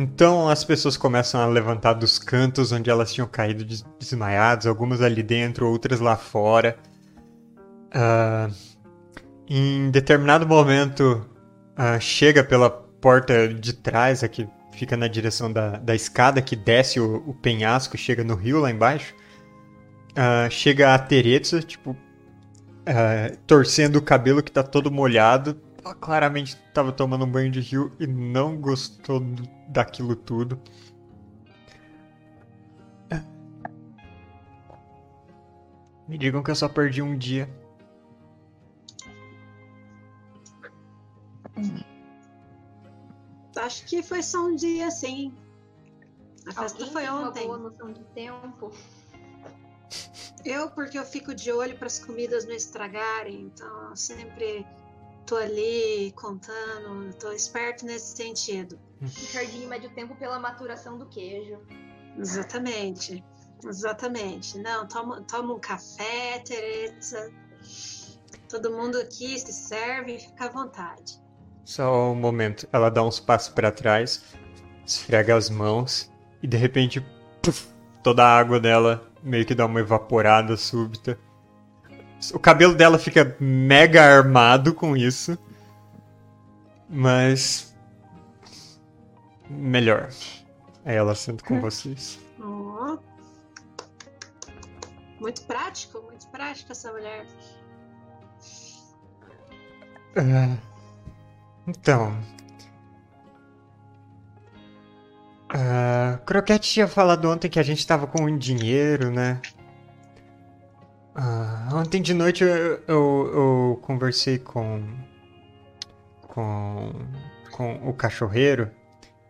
então 0.00 0.48
as 0.48 0.64
pessoas 0.64 0.96
começam 0.96 1.40
a 1.40 1.46
levantar 1.46 1.92
dos 1.94 2.18
cantos 2.18 2.72
onde 2.72 2.88
elas 2.88 3.12
tinham 3.12 3.28
caído 3.28 3.64
des- 3.64 3.84
desmaiadas, 3.98 4.66
algumas 4.66 5.02
ali 5.02 5.22
dentro, 5.22 5.68
outras 5.68 6.00
lá 6.00 6.16
fora. 6.16 6.78
Ah, 7.92 8.48
em 9.48 9.90
determinado 9.90 10.46
momento, 10.46 11.28
ah, 11.76 11.98
chega 12.00 12.42
pela 12.42 12.70
porta 12.70 13.48
de 13.48 13.72
trás, 13.72 14.22
a 14.24 14.28
que 14.28 14.48
fica 14.72 14.96
na 14.96 15.08
direção 15.08 15.52
da, 15.52 15.72
da 15.78 15.94
escada 15.94 16.40
que 16.40 16.56
desce 16.56 17.00
o, 17.00 17.16
o 17.26 17.34
penhasco, 17.34 17.98
chega 17.98 18.24
no 18.24 18.34
rio 18.34 18.60
lá 18.60 18.70
embaixo. 18.70 19.14
Ah, 20.16 20.48
chega 20.50 20.94
a 20.94 20.98
Teresa, 20.98 21.60
tipo, 21.62 21.96
torcendo 23.46 23.96
o 23.96 24.02
cabelo 24.02 24.42
que 24.42 24.50
tá 24.52 24.62
todo 24.62 24.90
molhado. 24.90 25.60
Claramente 26.00 26.56
tava 26.74 26.92
tomando 26.92 27.24
um 27.24 27.30
banho 27.30 27.50
de 27.50 27.60
rio 27.60 27.92
e 27.98 28.06
não 28.06 28.56
gostou 28.60 29.18
do- 29.20 29.48
daquilo 29.68 30.14
tudo. 30.14 30.60
Me 36.08 36.18
digam 36.18 36.42
que 36.42 36.50
eu 36.50 36.54
só 36.56 36.68
perdi 36.68 37.00
um 37.02 37.16
dia. 37.16 37.48
Acho 43.56 43.84
que 43.84 44.02
foi 44.02 44.22
só 44.22 44.46
um 44.46 44.54
dia 44.54 44.86
assim. 44.86 45.34
A 46.46 46.52
festa 46.52 46.78
Alguém 46.78 46.92
foi 46.92 47.02
tem 47.02 47.10
uma 47.10 47.28
ontem. 47.28 47.46
boa 47.46 47.58
noção 47.58 47.92
de 47.92 48.04
tempo. 48.14 48.72
Eu, 50.44 50.70
porque 50.70 50.98
eu 50.98 51.04
fico 51.04 51.34
de 51.34 51.52
olho 51.52 51.76
para 51.76 51.86
as 51.86 51.98
comidas 51.98 52.46
não 52.46 52.54
estragarem, 52.54 53.42
então 53.42 53.90
eu 53.90 53.96
sempre 53.96 54.66
tô 55.30 55.36
ali 55.36 56.12
contando, 56.16 57.14
tô 57.14 57.30
esperto 57.30 57.86
nesse 57.86 58.16
sentido. 58.16 58.76
Ricardinho 59.00 59.68
mede 59.68 59.86
o 59.86 59.90
tempo 59.90 60.16
pela 60.16 60.40
maturação 60.40 60.98
do 60.98 61.06
queijo. 61.06 61.56
Exatamente. 62.18 63.24
Exatamente. 63.64 64.58
Não, 64.58 64.88
toma, 64.88 65.22
toma 65.22 65.54
um 65.54 65.60
café, 65.60 66.40
Teresa. 66.40 67.30
Todo 68.48 68.72
mundo 68.72 68.98
aqui 68.98 69.38
se 69.38 69.52
serve 69.52 70.16
e 70.16 70.18
fica 70.18 70.46
à 70.46 70.48
vontade. 70.48 71.22
Só 71.64 72.10
um 72.10 72.16
momento. 72.16 72.68
Ela 72.72 72.90
dá 72.90 73.00
uns 73.04 73.20
passos 73.20 73.50
pra 73.50 73.70
trás, 73.70 74.24
esfrega 74.84 75.36
as 75.36 75.48
mãos 75.48 76.10
e 76.42 76.48
de 76.48 76.56
repente 76.56 77.00
puf, 77.40 77.68
toda 78.02 78.24
a 78.24 78.36
água 78.36 78.58
dela 78.58 79.08
meio 79.22 79.46
que 79.46 79.54
dá 79.54 79.64
uma 79.64 79.78
evaporada 79.78 80.56
súbita. 80.56 81.16
O 82.34 82.38
cabelo 82.38 82.74
dela 82.74 82.98
fica 82.98 83.36
mega 83.40 84.02
armado 84.02 84.74
com 84.74 84.96
isso. 84.96 85.38
Mas. 86.88 87.74
Melhor. 89.48 90.10
Aí 90.84 90.96
ela 90.96 91.14
senta 91.14 91.44
com 91.44 91.60
vocês. 91.60 92.18
Ó. 92.40 92.98
Muito 95.20 95.42
prático, 95.42 96.00
muito 96.02 96.26
prático 96.28 96.72
essa 96.72 96.92
mulher. 96.92 97.26
Ah, 100.16 100.56
Então. 101.66 102.16
Ah, 105.52 106.20
Croquete 106.24 106.70
tinha 106.70 106.86
falado 106.88 107.28
ontem 107.28 107.48
que 107.48 107.58
a 107.58 107.62
gente 107.62 107.84
tava 107.86 108.06
com 108.06 108.36
dinheiro, 108.38 109.10
né? 109.10 109.40
Ah, 111.14 111.49
ontem 111.72 112.00
de 112.00 112.14
noite 112.14 112.42
eu, 112.44 112.48
eu, 112.48 112.82
eu 112.88 113.80
conversei 113.82 114.38
com, 114.38 114.82
com, 116.26 116.92
com 117.50 117.88
o 117.88 117.92
cachorreiro. 117.92 118.70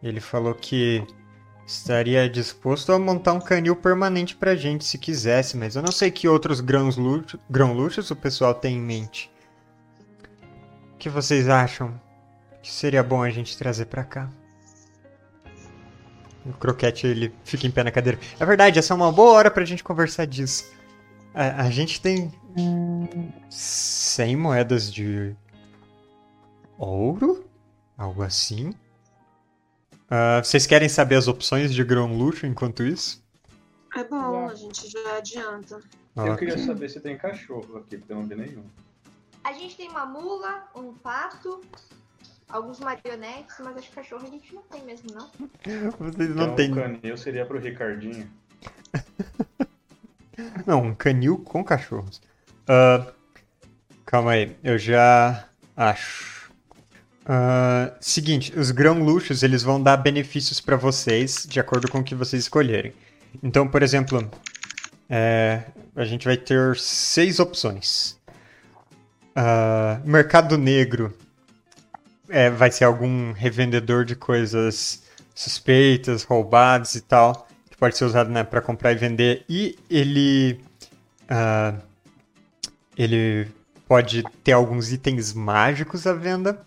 Ele 0.02 0.20
falou 0.20 0.54
que 0.54 1.04
estaria 1.66 2.28
disposto 2.28 2.92
a 2.92 2.98
montar 2.98 3.32
um 3.32 3.40
canil 3.40 3.76
permanente 3.76 4.34
pra 4.34 4.56
gente 4.56 4.84
se 4.84 4.98
quisesse, 4.98 5.56
mas 5.56 5.76
eu 5.76 5.82
não 5.82 5.92
sei 5.92 6.10
que 6.10 6.28
outros 6.28 6.60
grãos 6.60 6.96
luxo, 6.96 7.38
grão 7.48 7.72
luxos 7.72 8.10
o 8.10 8.16
pessoal 8.16 8.54
tem 8.54 8.76
em 8.76 8.80
mente. 8.80 9.30
O 10.94 10.96
que 10.98 11.08
vocês 11.08 11.48
acham 11.48 12.00
que 12.62 12.70
seria 12.70 13.02
bom 13.02 13.22
a 13.22 13.30
gente 13.30 13.56
trazer 13.56 13.86
pra 13.86 14.04
cá? 14.04 14.28
O 16.44 16.52
croquete 16.54 17.06
ele 17.06 17.32
fica 17.44 17.66
em 17.66 17.70
pé 17.70 17.84
na 17.84 17.90
cadeira. 17.90 18.18
É 18.38 18.44
verdade, 18.44 18.78
essa 18.78 18.94
é 18.94 18.96
uma 18.96 19.12
boa 19.12 19.32
hora 19.32 19.50
pra 19.50 19.64
gente 19.64 19.84
conversar 19.84 20.26
disso. 20.26 20.79
A, 21.34 21.62
a 21.62 21.70
gente 21.70 22.00
tem 22.00 22.32
100 23.48 24.36
moedas 24.36 24.92
de 24.92 25.34
ouro? 26.78 27.44
Algo 27.96 28.22
assim? 28.22 28.72
Ah, 30.08 30.42
vocês 30.42 30.66
querem 30.66 30.88
saber 30.88 31.16
as 31.16 31.28
opções 31.28 31.72
de 31.72 31.84
grão 31.84 32.16
luxo 32.16 32.46
enquanto 32.46 32.82
isso? 32.82 33.22
É 33.96 34.04
bom, 34.04 34.16
Yeah. 34.32 34.52
a 34.52 34.54
gente 34.54 34.88
já 34.88 35.16
adianta. 35.16 35.80
Eu 36.16 36.32
Ok. 36.32 36.36
queria 36.48 36.58
saber 36.58 36.88
se 36.88 37.00
tem 37.00 37.16
cachorro 37.16 37.78
aqui, 37.78 37.96
porque 37.98 38.12
eu 38.12 38.16
não 38.16 38.26
vi 38.26 38.34
nenhum. 38.34 38.64
A 39.44 39.52
gente 39.52 39.76
tem 39.76 39.88
uma 39.88 40.04
mula, 40.06 40.68
um 40.76 40.92
pato, 40.94 41.60
alguns 42.48 42.78
marionetes, 42.80 43.56
mas 43.60 43.76
acho 43.76 43.88
que 43.88 43.94
cachorro 43.94 44.26
a 44.26 44.30
gente 44.30 44.54
não 44.54 44.62
tem 44.62 44.84
mesmo, 44.84 45.08
não. 45.14 45.28
Vocês 45.98 46.30
Então 46.30 46.46
não 46.48 46.54
têm. 46.56 46.72
o 46.72 46.74
canil 46.74 47.16
seria 47.16 47.44
pro 47.46 47.58
Ricardinho. 47.58 48.28
Não, 50.66 50.82
um 50.82 50.94
canil 50.94 51.38
com 51.38 51.62
cachorros. 51.64 52.20
Ah, 52.66 53.12
calma 54.06 54.32
aí, 54.32 54.56
eu 54.62 54.78
já 54.78 55.44
acho. 55.76 56.50
Ah, 57.26 57.92
seguinte, 58.00 58.52
os 58.58 58.70
grão 58.70 59.02
luxos 59.02 59.42
eles 59.42 59.62
vão 59.62 59.82
dar 59.82 59.96
benefícios 59.96 60.60
pra 60.60 60.76
vocês 60.76 61.46
de 61.48 61.60
acordo 61.60 61.90
com 61.90 61.98
o 61.98 62.04
que 62.04 62.14
vocês 62.14 62.42
escolherem. 62.42 62.92
Então, 63.42 63.68
por 63.68 63.82
exemplo, 63.82 64.28
é, 65.08 65.62
a 65.94 66.04
gente 66.04 66.24
vai 66.24 66.36
ter 66.36 66.76
seis 66.76 67.38
opções. 67.38 68.18
Ah, 69.34 70.00
mercado 70.04 70.58
negro 70.58 71.16
é, 72.28 72.50
vai 72.50 72.70
ser 72.70 72.84
algum 72.84 73.32
revendedor 73.32 74.04
de 74.04 74.14
coisas 74.14 75.02
suspeitas, 75.34 76.22
roubadas 76.22 76.94
e 76.94 77.00
tal, 77.00 77.48
pode 77.80 77.96
ser 77.96 78.04
usado 78.04 78.30
né, 78.30 78.44
para 78.44 78.60
comprar 78.60 78.92
e 78.92 78.96
vender. 78.96 79.44
E 79.48 79.76
ele 79.90 80.60
ah, 81.28 81.74
ele 82.96 83.48
pode 83.88 84.22
ter 84.44 84.52
alguns 84.52 84.92
itens 84.92 85.32
mágicos 85.32 86.06
à 86.06 86.12
venda. 86.12 86.66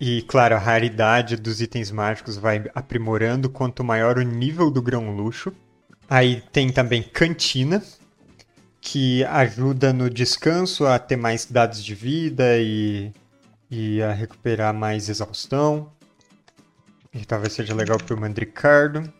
E, 0.00 0.22
claro, 0.22 0.56
a 0.56 0.58
raridade 0.58 1.36
dos 1.36 1.60
itens 1.60 1.90
mágicos 1.90 2.36
vai 2.36 2.64
aprimorando 2.74 3.48
quanto 3.48 3.84
maior 3.84 4.18
o 4.18 4.22
nível 4.22 4.70
do 4.70 4.82
grão 4.82 5.14
luxo. 5.14 5.52
Aí 6.10 6.42
tem 6.52 6.70
também 6.70 7.02
cantina, 7.02 7.82
que 8.80 9.24
ajuda 9.24 9.92
no 9.92 10.10
descanso 10.10 10.84
a 10.86 10.98
ter 10.98 11.16
mais 11.16 11.46
dados 11.46 11.82
de 11.82 11.94
vida 11.94 12.58
e, 12.58 13.12
e 13.70 14.02
a 14.02 14.12
recuperar 14.12 14.74
mais 14.74 15.08
exaustão. 15.08 15.90
E 17.14 17.24
talvez 17.24 17.52
seja 17.52 17.72
legal 17.72 17.96
para 17.96 18.14
o 18.14 18.20
Mandricardo. 18.20 19.10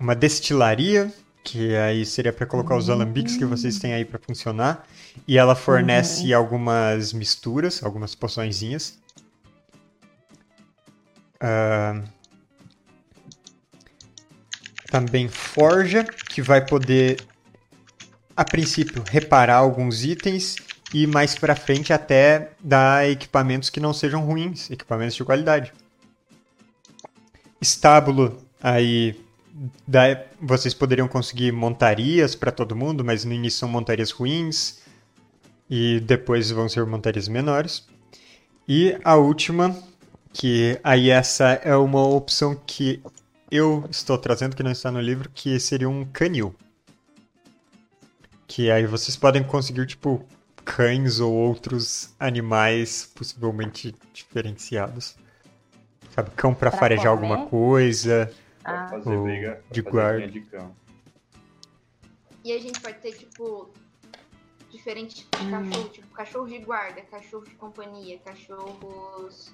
Uma 0.00 0.14
destilaria, 0.14 1.12
que 1.44 1.76
aí 1.76 2.06
seria 2.06 2.32
para 2.32 2.46
colocar 2.46 2.74
os 2.76 2.88
alambiques 2.88 3.36
que 3.36 3.44
vocês 3.44 3.78
têm 3.78 3.92
aí 3.92 4.04
para 4.06 4.18
funcionar. 4.18 4.86
E 5.28 5.36
ela 5.36 5.54
fornece 5.54 6.32
algumas 6.32 7.12
misturas, 7.12 7.84
algumas 7.84 8.14
poçõezinhas. 8.14 8.98
Ah, 11.38 12.02
também 14.90 15.28
forja, 15.28 16.04
que 16.04 16.40
vai 16.40 16.64
poder, 16.64 17.20
a 18.34 18.44
princípio, 18.44 19.04
reparar 19.06 19.56
alguns 19.56 20.04
itens 20.04 20.56
e 20.94 21.08
mais 21.08 21.34
pra 21.36 21.56
frente 21.56 21.92
até 21.92 22.52
dar 22.60 23.10
equipamentos 23.10 23.68
que 23.68 23.80
não 23.80 23.92
sejam 23.92 24.24
ruins, 24.24 24.70
equipamentos 24.70 25.16
de 25.16 25.24
qualidade. 25.24 25.72
Estábulo, 27.60 28.40
aí 28.62 29.20
dá- 29.88 30.22
vocês 30.40 30.72
poderiam 30.72 31.08
conseguir 31.08 31.50
montarias 31.50 32.36
pra 32.36 32.52
todo 32.52 32.76
mundo, 32.76 33.04
mas 33.04 33.24
no 33.24 33.32
início 33.32 33.58
são 33.58 33.68
montarias 33.68 34.12
ruins 34.12 34.78
e 35.68 35.98
depois 35.98 36.52
vão 36.52 36.68
ser 36.68 36.86
montarias 36.86 37.26
menores. 37.26 37.84
E 38.68 38.96
a 39.02 39.16
última, 39.16 39.76
que 40.32 40.78
aí 40.84 41.10
essa 41.10 41.54
é 41.64 41.74
uma 41.74 42.06
opção 42.06 42.54
que 42.54 43.02
eu 43.50 43.84
estou 43.90 44.16
trazendo 44.16 44.54
que 44.54 44.62
não 44.62 44.70
está 44.70 44.92
no 44.92 45.00
livro, 45.00 45.28
que 45.34 45.58
seria 45.58 45.88
um 45.88 46.04
canil. 46.04 46.54
Que 48.46 48.70
aí 48.70 48.86
vocês 48.86 49.16
podem 49.16 49.42
conseguir, 49.42 49.86
tipo, 49.86 50.24
cães 50.64 51.20
ou 51.20 51.32
outros 51.32 52.14
animais 52.18 53.06
possivelmente 53.14 53.94
diferenciados. 54.12 55.16
Sabe, 56.14 56.30
cão 56.36 56.54
pra 56.54 56.70
Pra 56.70 56.78
farejar 56.80 57.14
comer? 57.14 57.26
alguma 57.32 57.46
coisa. 57.48 58.32
Ah. 58.64 58.88
fazer 58.88 59.18
briga, 59.20 59.60
de 59.70 59.82
fazer 59.82 59.90
guarda. 59.90 60.26
de 60.28 60.40
cão. 60.42 60.74
E 62.44 62.52
a 62.52 62.60
gente 62.60 62.80
pode 62.80 62.98
ter, 62.98 63.12
tipo, 63.12 63.70
diferentes 64.70 65.16
tipos 65.18 65.40
de 65.40 65.50
cachorro, 65.50 65.88
tipo, 65.88 66.06
cachorro 66.14 66.46
de 66.46 66.58
guarda, 66.58 67.00
cachorro 67.02 67.44
de 67.44 67.54
companhia, 67.56 68.18
cachorros. 68.24 69.52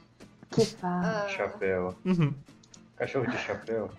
Que 0.50 0.64
fala. 0.66 1.24
ah, 1.24 1.28
Chapéu. 1.28 1.94
Uhum. 2.04 2.34
Cachorro 2.96 3.26
de 3.30 3.38
chapéu. 3.38 3.90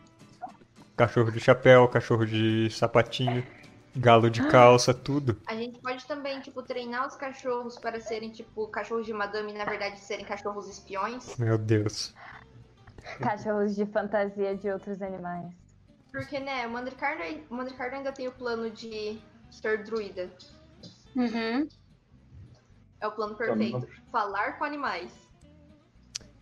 Cachorro 0.97 1.32
de 1.32 1.39
chapéu, 1.39 1.88
cachorro 1.88 2.26
de 2.26 2.69
sapatinho, 2.69 3.43
galo 3.95 4.30
de 4.30 4.45
calça, 4.47 4.93
tudo. 4.93 5.39
a 5.45 5.56
gente 5.56 5.80
pode 5.80 6.06
também, 6.06 6.39
tipo, 6.39 6.62
treinar 6.63 7.08
os 7.08 7.15
cachorros 7.15 7.77
para 7.77 7.99
serem, 7.99 8.30
tipo, 8.32 8.67
cachorros 8.67 9.06
de 9.06 9.13
madame 9.13 9.51
e, 9.51 9.58
na 9.58 9.65
verdade, 9.65 9.99
serem 9.99 10.25
cachorros 10.25 10.67
espiões. 10.69 11.36
Meu 11.38 11.58
Deus. 11.58 12.13
Cachorros 13.19 13.75
de 13.75 13.86
fantasia 13.86 14.56
de 14.56 14.69
outros 14.69 15.01
animais. 15.01 15.54
Porque, 16.12 16.39
né, 16.39 16.67
o 16.67 16.71
Mandricardo, 16.71 17.23
o 17.49 17.56
Mandricardo 17.56 17.95
ainda 17.95 18.12
tem 18.12 18.27
o 18.27 18.32
plano 18.32 18.69
de 18.69 19.19
ser 19.49 19.84
druida. 19.84 20.30
Uhum. 21.15 21.67
É 22.99 23.08
o 23.08 23.12
plano 23.12 23.34
Então, 23.34 23.58
perfeito. 23.58 23.88
Falar 24.12 24.58
com 24.58 24.63
animais. 24.65 25.12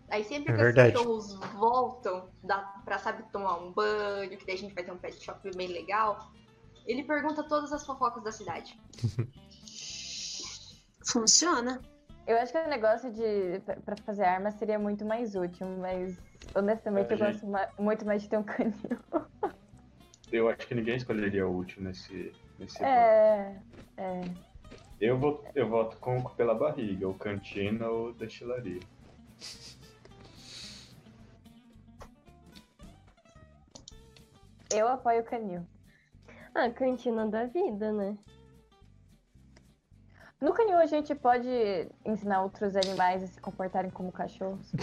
Aí 0.10 0.24
sempre 0.24 0.52
É 0.52 0.56
que 0.56 0.62
verdade. 0.64 0.96
os 0.96 0.98
cachorros 1.34 1.34
voltam 1.54 2.30
dá 2.44 2.58
pra, 2.84 2.98
sabe, 2.98 3.24
tomar 3.32 3.58
um 3.60 3.72
banho, 3.72 4.36
que 4.38 4.46
daí 4.46 4.56
a 4.56 4.58
gente 4.58 4.74
vai 4.74 4.84
ter 4.84 4.92
um 4.92 4.98
pet 4.98 5.24
shop 5.24 5.50
bem 5.56 5.68
legal, 5.68 6.32
ele 6.90 7.04
pergunta 7.04 7.44
todas 7.44 7.72
as 7.72 7.86
fofocas 7.86 8.24
da 8.24 8.32
cidade. 8.32 8.78
Funciona. 11.06 11.80
Eu 12.28 12.38
acho 12.38 12.52
que 12.52 12.58
o 12.60 12.68
negócio 12.68 13.12
de 13.12 13.60
pra- 13.66 13.78
pra 13.78 13.96
fazer 13.98 14.24
arma 14.24 14.52
seria 14.52 14.78
muito 14.78 15.06
mais 15.06 15.36
útil, 15.36 15.68
mas 15.80 16.16
honestamente 16.56 17.10
É, 17.12 17.14
eu 17.14 17.18
gente. 17.18 17.32
gosto 17.34 17.48
ma- 17.48 17.70
muito 17.80 18.06
mais 18.06 18.22
de 18.22 18.30
ter 18.30 18.38
um 18.38 18.44
canil. 18.44 18.74
Eu 20.32 20.48
acho 20.48 20.68
que 20.68 20.76
ninguém 20.76 20.96
escolheria 20.96 21.48
o 21.48 21.58
útil 21.58 21.82
nesse. 21.82 22.32
nesse 22.60 22.84
É. 22.84 23.60
É. 23.98 24.22
Eu, 25.02 25.18
vou, 25.18 25.44
eu 25.56 25.68
voto 25.68 25.98
com, 25.98 26.22
pela 26.22 26.54
barriga, 26.54 27.08
ou 27.08 27.16
cantina 27.16 27.88
ou 27.90 28.14
destilaria. 28.14 28.80
Eu 34.70 34.88
apoio 34.88 35.22
o 35.22 35.24
canil. 35.24 35.66
Ah, 36.54 36.70
cantina 36.70 37.26
da 37.28 37.46
vida, 37.46 37.92
né? 37.92 38.18
No 40.42 40.54
canil 40.54 40.78
a 40.78 40.86
gente 40.86 41.14
pode 41.16 41.48
ensinar 42.06 42.42
outros 42.44 42.76
animais 42.76 43.24
a 43.24 43.28
se 43.28 43.40
comportarem 43.42 43.92
como 43.92 44.12
cachorros. 44.12 44.72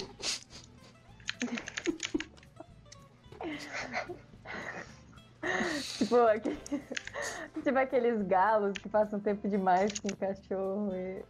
tipo, 5.99 6.17
aquele- 6.17 6.59
tipo 7.63 7.79
aqueles 7.79 8.23
galos 8.27 8.79
que 8.79 8.89
passam 8.89 9.21
tempo 9.21 9.49
demais 9.49 9.99
com 10.01 10.11
o 10.11 10.17
cachorro 10.17 10.91
e. 10.95 11.23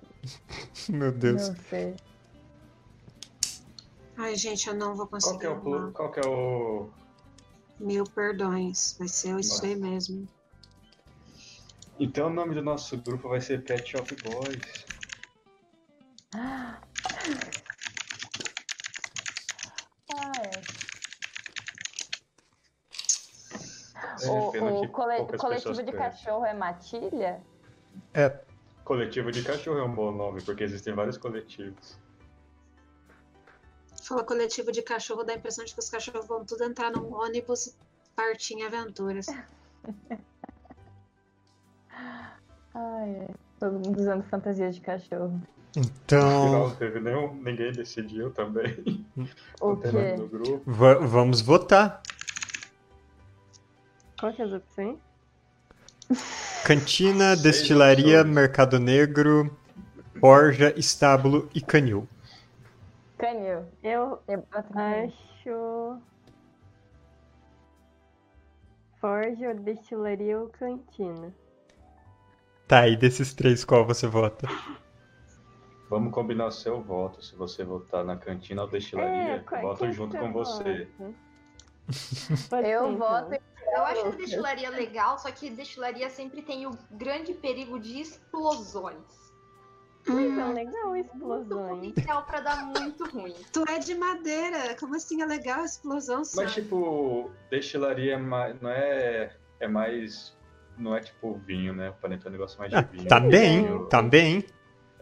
Meu 0.90 1.12
Deus. 1.12 1.48
Não 1.48 1.56
sei. 1.68 1.94
Ai, 4.18 4.34
gente, 4.36 4.66
eu 4.66 4.74
não 4.74 4.94
vou 4.96 5.06
Qual 5.06 5.20
conseguir. 5.20 5.38
que 5.40 5.46
é 5.46 5.50
o. 5.50 5.92
Qual 5.92 6.10
que 6.10 6.20
é 6.20 6.26
o. 6.28 6.90
Mil 7.78 8.04
perdões. 8.04 8.96
Vai 8.98 9.08
ser 9.08 9.38
isso 9.38 9.54
Nossa. 9.54 9.66
aí 9.66 9.76
mesmo. 9.76 10.28
Então 11.98 12.26
o 12.28 12.30
nome 12.30 12.54
do 12.54 12.62
nosso 12.62 12.96
grupo 12.98 13.28
vai 13.28 13.40
ser 13.40 13.64
Pet 13.64 13.88
Shop 13.90 14.14
Boys. 14.16 14.86
Ah, 16.34 16.80
é. 20.42 20.50
O, 24.28 24.50
pena 24.50 24.70
o 24.72 24.80
que 24.80 24.88
cole- 24.88 25.26
coletivo 25.38 25.74
de 25.74 25.84
pegam. 25.92 25.98
cachorro 25.98 26.44
é 26.44 26.54
matilha? 26.54 27.42
É, 28.14 28.44
Coletivo 28.84 29.32
de 29.32 29.42
cachorro 29.42 29.78
é 29.78 29.82
um 29.82 29.92
bom 29.94 30.12
nome, 30.12 30.40
porque 30.42 30.62
existem 30.62 30.94
vários 30.94 31.18
coletivos. 31.18 31.98
Fala 34.06 34.22
coletivo 34.22 34.70
de 34.70 34.82
cachorro, 34.82 35.24
dá 35.24 35.32
a 35.32 35.36
impressão 35.36 35.64
de 35.64 35.74
que 35.74 35.80
os 35.80 35.90
cachorros 35.90 36.26
vão 36.28 36.44
tudo 36.44 36.62
entrar 36.62 36.92
num 36.92 37.12
ônibus 37.12 37.66
e 37.66 37.74
partir 38.14 38.54
em 38.54 38.64
aventuras. 38.64 39.26
Ai, 42.78 43.20
ai. 43.20 43.28
Todo 43.58 43.72
mundo 43.78 43.98
usando 43.98 44.22
fantasia 44.24 44.70
de 44.70 44.80
cachorro. 44.82 45.40
então 45.74 46.50
Não 46.68 46.76
teve 46.76 47.00
nenhum, 47.00 47.34
ninguém 47.36 47.72
decidiu 47.72 48.30
também. 48.30 49.04
O 49.60 49.76
quê? 49.78 50.14
va- 50.66 50.98
vamos 50.98 51.40
votar. 51.40 52.02
Qual 54.20 54.30
que 54.34 54.42
é 54.42 54.44
as 54.44 54.52
opções? 54.52 54.98
Cantina, 56.66 57.34
destilaria, 57.34 58.22
mercado 58.22 58.78
negro, 58.78 59.56
forja, 60.20 60.74
estábulo 60.78 61.48
e 61.54 61.62
canil. 61.62 62.06
Canil. 63.18 63.66
Eu 63.82 64.22
Eu 64.28 64.44
acho. 64.74 66.00
Forja, 69.00 69.54
destilaria 69.54 70.40
ou 70.40 70.48
cantina? 70.48 71.32
Tá, 72.66 72.88
e 72.88 72.96
desses 72.96 73.32
três, 73.34 73.64
qual 73.64 73.86
você 73.86 74.06
vota? 74.06 74.48
Vamos 75.88 76.12
combinar 76.12 76.46
o 76.46 76.50
seu 76.50 76.82
voto. 76.82 77.22
Se 77.22 77.36
você 77.36 77.62
votar 77.62 78.04
na 78.04 78.16
cantina 78.16 78.62
ou 78.62 78.68
destilaria, 78.68 79.44
qual- 79.46 79.60
eu 79.62 79.68
voto 79.68 79.92
junto 79.92 80.16
com 80.18 80.32
você. 80.32 80.88
vota? 80.98 81.14
Pode 82.50 82.68
Eu 82.68 82.90
então. 82.92 82.98
voto 82.98 83.34
Eu 83.76 83.82
acho 83.84 84.12
destilaria 84.16 84.70
legal, 84.70 85.18
só 85.18 85.30
que 85.30 85.50
destilaria 85.50 86.08
sempre 86.10 86.42
tem 86.42 86.66
o 86.66 86.70
grande 86.90 87.34
perigo 87.34 87.78
de 87.78 88.00
explosões. 88.00 89.25
É 90.08 90.12
Hum, 90.12 90.52
legal 90.52 90.94
explosões. 90.96 91.88
potencial 91.92 92.22
pra 92.24 92.40
dar 92.40 92.64
muito 92.66 93.04
ruim. 93.10 93.34
tu 93.52 93.64
é 93.68 93.78
de 93.78 93.94
madeira. 93.94 94.76
Como 94.78 94.94
assim 94.94 95.20
é 95.22 95.26
legal 95.26 95.60
a 95.62 95.64
explosão, 95.64 96.24
só? 96.24 96.42
Mas 96.42 96.54
tipo, 96.54 97.30
destilaria 97.50 98.14
é 98.14 98.16
mais, 98.16 98.60
não 98.60 98.70
é, 98.70 99.32
é 99.58 99.66
mais, 99.66 100.36
não 100.78 100.94
é 100.96 101.00
tipo 101.00 101.34
vinho, 101.38 101.72
né? 101.74 101.88
Aparenta 101.88 102.28
um 102.28 102.32
negócio 102.32 102.58
mais 102.58 102.70
de 102.70 102.76
Ah, 102.76 102.82
vinho. 102.82 103.08
também, 103.08 103.62
Vinho- 103.64 103.86
também. 103.86 104.44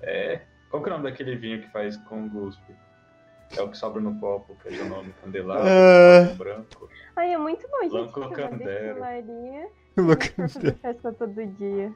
É. 0.01 0.41
Qual 0.71 0.83
que 0.83 0.89
é 0.89 0.93
o 0.93 0.97
nome 0.97 1.11
daquele 1.11 1.37
vinho 1.37 1.61
que 1.61 1.71
faz 1.71 1.97
com 1.99 2.29
guspe? 2.29 2.75
É 3.57 3.61
o 3.63 3.69
que 3.71 3.77
sobra 3.77 4.01
no 4.01 4.19
copo, 4.19 4.57
que 4.57 4.69
é 4.75 4.83
o 4.83 4.89
nome 4.89 5.13
candelabro, 5.23 5.69
Ah. 5.69 6.35
branco. 6.35 6.89
Ai, 7.15 7.33
é 7.35 7.39
muito 7.39 7.69
bom, 7.69 7.83
gente. 7.83 7.91
Blanco 7.91 8.31
Candero. 8.31 8.57
destilaria. 8.95 9.69
Fazer 10.49 10.75
festa 10.79 11.13
todo 11.13 11.47
dia. 11.47 11.93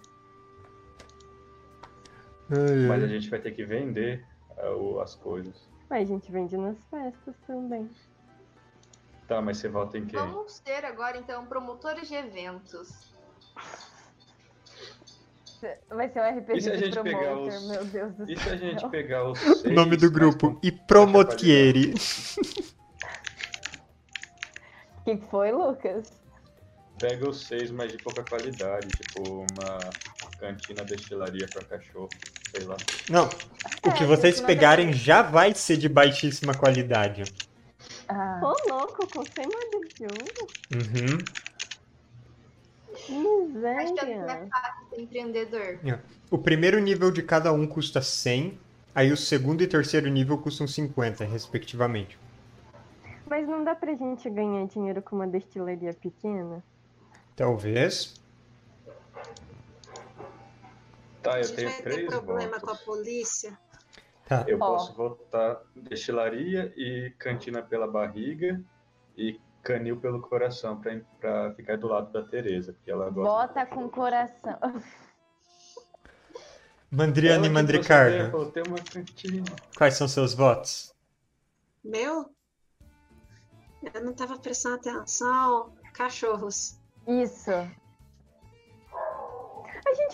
Ai, 2.50 2.86
Mas 2.88 3.04
a 3.04 3.06
gente 3.06 3.28
vai 3.28 3.40
ter 3.40 3.52
que 3.52 3.64
vender 3.64 4.24
o- 4.76 5.00
as 5.00 5.14
coisas. 5.14 5.68
Mas 5.90 6.08
a 6.08 6.12
gente 6.12 6.30
vende 6.32 6.56
nas 6.56 6.76
festas 6.90 7.34
também. 7.46 7.88
Tá, 9.26 9.42
mas 9.42 9.58
você 9.58 9.68
vota 9.68 9.98
em 9.98 10.06
quem? 10.06 10.18
Vamos 10.18 10.58
ter 10.60 10.84
agora, 10.84 11.18
então, 11.18 11.44
promotores 11.46 12.08
de 12.08 12.14
eventos. 12.14 12.88
Vai 15.90 16.08
ser 16.08 16.20
um 16.20 16.24
RPG 16.24 16.56
E 16.56 16.60
se 16.62 16.70
a 16.70 16.76
de 16.76 16.90
promoter, 16.90 17.58
os- 17.58 17.68
meu 17.68 17.84
Deus 17.84 18.14
do 18.14 18.30
E 18.30 18.36
céu. 18.36 18.44
se 18.44 18.50
a 18.50 18.56
gente 18.56 18.88
pegar 18.90 19.28
os 19.28 19.38
seis 19.60 19.64
O 19.64 19.70
nome 19.74 19.96
do 19.96 20.10
grupo, 20.10 20.58
I 20.62 20.70
Promotieri. 20.70 21.92
O 21.92 21.96
que 25.04 25.16
que 25.16 25.26
foi, 25.26 25.50
Lucas? 25.50 26.08
Pega 27.00 27.28
os 27.28 27.46
seis, 27.46 27.70
mas 27.70 27.92
de 27.92 27.98
pouca 27.98 28.22
qualidade, 28.24 28.88
tipo 28.96 29.20
uma 29.52 29.78
cantina 30.38 30.84
destilaria 30.84 31.46
pra 31.48 31.62
cachorro, 31.64 32.08
sei 32.54 32.64
lá. 32.64 32.76
Não, 33.08 33.26
o 33.84 33.88
É, 33.88 33.92
que 33.92 34.04
vocês 34.04 34.34
isso 34.34 34.42
não 34.42 34.46
pegarem 34.46 34.92
já 34.92 35.22
vai 35.22 35.54
ser 35.54 35.76
de 35.76 35.88
baixíssima 35.88 36.54
qualidade. 36.54 37.24
Ah, 38.08 38.40
Ô, 38.42 38.54
louco, 38.72 39.06
com 39.06 39.24
100 39.24 39.46
moedas 39.46 39.94
de 39.94 40.04
ouro? 40.04 40.46
Uhum. 40.74 41.18
Acho 42.98 43.94
que 43.94 44.00
é 44.00 44.04
Miséria. 44.04 44.26
mais 44.26 44.48
fácil 44.48 44.88
ser 44.90 45.00
empreendedor. 45.02 45.78
O 46.30 46.38
primeiro 46.38 46.78
nível 46.80 47.10
de 47.10 47.22
cada 47.22 47.52
um 47.52 47.66
custa 47.66 48.02
100, 48.02 48.58
aí 48.94 49.12
o 49.12 49.16
segundo 49.16 49.62
e 49.62 49.66
terceiro 49.66 50.08
nível 50.08 50.38
custam 50.38 50.66
50, 50.66 51.24
respectivamente. 51.24 52.18
Mas 53.28 53.46
não 53.46 53.62
dá 53.62 53.74
pra 53.74 53.94
gente 53.94 54.28
ganhar 54.30 54.66
dinheiro 54.66 55.02
com 55.02 55.16
uma 55.16 55.26
destilaria 55.26 55.92
pequena? 55.94 56.62
Talvez. 57.36 58.14
Tá, 61.30 61.40
eu 61.40 61.54
tenho 61.54 61.82
três 61.82 62.06
problema 62.06 62.58
com 62.60 62.70
a 62.70 62.72
votos. 62.72 62.84
polícia. 62.84 63.58
Tá. 64.26 64.44
Eu 64.46 64.58
Ó. 64.60 64.66
posso 64.72 64.94
votar 64.94 65.62
destilaria 65.74 66.72
e 66.76 67.10
cantina 67.18 67.62
pela 67.62 67.86
barriga 67.86 68.62
e 69.16 69.40
canil 69.62 69.98
pelo 70.00 70.20
coração 70.22 70.80
pra, 70.80 70.98
pra 71.20 71.52
ficar 71.54 71.76
do 71.76 71.88
lado 71.88 72.10
da 72.12 72.22
Tereza, 72.22 72.72
porque 72.72 72.90
ela 72.90 73.10
gosta. 73.10 73.30
Bota 73.30 73.64
de 73.64 73.70
com 73.74 73.88
coração. 73.88 74.58
Mandriana 76.90 77.46
e 77.46 77.50
Mandricardo, 77.50 78.34
uma 78.66 78.78
cantina. 78.78 79.44
quais 79.76 79.94
são 79.94 80.08
seus 80.08 80.32
votos? 80.32 80.94
Meu? 81.84 82.30
Eu 83.94 84.04
não 84.04 84.14
tava 84.14 84.38
prestando 84.38 84.76
atenção. 84.76 85.74
Cachorros. 85.92 86.80
Isso. 87.06 87.50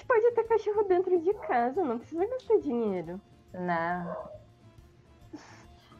A 0.09 0.21
gente 0.21 0.23
pode 0.23 0.35
ter 0.35 0.45
cachorro 0.45 0.83
dentro 0.85 1.19
de 1.21 1.33
casa, 1.47 1.83
não 1.85 1.99
precisa 1.99 2.27
gastar 2.27 2.59
dinheiro. 2.59 3.21
Não. 3.53 4.35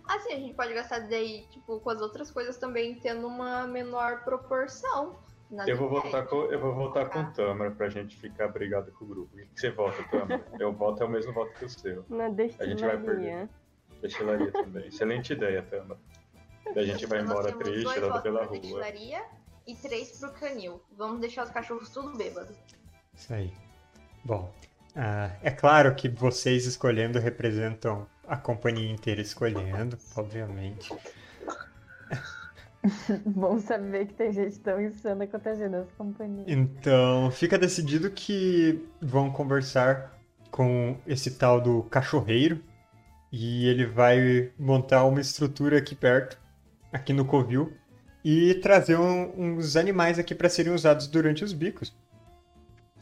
Assim, 0.07 0.35
a 0.35 0.37
gente 0.37 0.55
pode 0.55 0.75
gastar 0.75 1.01
daí, 1.09 1.47
tipo, 1.51 1.81
com 1.81 1.91
as 1.91 2.01
outras 2.01 2.31
coisas 2.31 2.59
também 2.59 2.95
tendo 2.97 3.27
uma 3.27 3.67
menor 3.67 4.23
proporção. 4.25 5.19
Eu 5.67 5.77
vou 5.77 5.89
votar 5.89 6.27
com, 6.27 6.37
eu 6.45 6.59
vou 6.59 6.75
votar 6.75 7.09
com 7.09 7.21
Ah. 7.21 7.31
Tâmara 7.31 7.71
pra 7.71 7.89
gente 7.89 8.17
ficar 8.17 8.49
brigado 8.49 8.91
com 8.93 9.05
o 9.05 9.09
grupo. 9.09 9.35
O 9.35 9.39
que 9.39 9.47
que 9.47 9.61
você 9.61 9.71
vota, 9.71 10.03
Tâmara? 10.11 10.45
Eu 10.59 10.73
voto 10.73 11.03
é 11.03 11.07
o 11.07 11.09
mesmo 11.09 11.33
voto 11.33 11.53
que 11.55 11.65
o 11.65 11.69
seu. 11.69 12.05
Na 12.09 12.29
gente 12.29 12.37
vai 12.85 12.97
destilaria. 12.97 13.01
perder. 13.05 13.49
Destilaria 14.01 14.53
também. 14.53 14.87
Excelente 14.89 15.33
ideia, 15.33 15.63
Tâmara. 15.63 16.01
Daí 16.75 16.91
a 16.91 16.93
gente 16.93 17.07
vai 17.07 17.21
embora 17.21 17.53
triste, 17.53 17.99
andando 17.99 18.23
pela 18.23 18.45
rua. 18.45 18.59
destilaria 18.59 19.25
e 19.67 19.77
três 19.77 20.19
pro 20.19 20.33
canil. 20.33 20.83
Vamos 20.93 21.21
deixar 21.21 21.45
os 21.45 21.51
cachorros 21.51 21.89
tudo 21.91 22.17
bêbados. 22.17 22.57
Isso 23.15 23.33
aí. 23.33 23.53
Bom, 24.25 24.51
ah, 24.97 25.31
é 25.43 25.51
claro 25.51 25.95
que 25.95 26.09
vocês 26.09 26.67
escolhendo 26.67 27.19
representam 27.19 28.07
a 28.27 28.37
companhia 28.37 28.91
inteira 28.91 29.21
escolhendo, 29.21 29.99
obviamente. 30.17 30.93
Bom 33.25 33.59
saber 33.59 34.07
que 34.07 34.15
tem 34.15 34.33
gente 34.33 34.59
tão 34.61 34.81
insana 34.81 35.27
quanto 35.27 35.49
a 35.49 35.55
gente 35.55 35.71
das 35.71 35.91
companhias. 35.93 36.47
Então, 36.49 37.31
fica 37.31 37.59
decidido 37.59 38.11
que 38.11 38.87
vão 39.01 39.31
conversar 39.31 40.13
com 40.51 40.97
esse 41.07 41.33
tal 41.33 41.61
do 41.61 41.83
cachorreiro 41.85 42.63
e 43.33 43.67
ele 43.67 43.85
vai 43.87 44.53
montar 44.59 45.05
uma 45.05 45.21
estrutura 45.21 45.79
aqui 45.79 45.95
perto, 45.95 46.39
aqui 46.93 47.13
no 47.13 47.25
Covil, 47.25 47.73
e 48.25 48.55
trazer 48.57 48.97
um- 48.99 49.57
uns 49.57 49.77
animais 49.77 50.19
aqui 50.19 50.35
para 50.35 50.49
serem 50.49 50.73
usados 50.73 51.07
durante 51.09 51.43
os 51.43 51.53
bicos. 51.53 51.93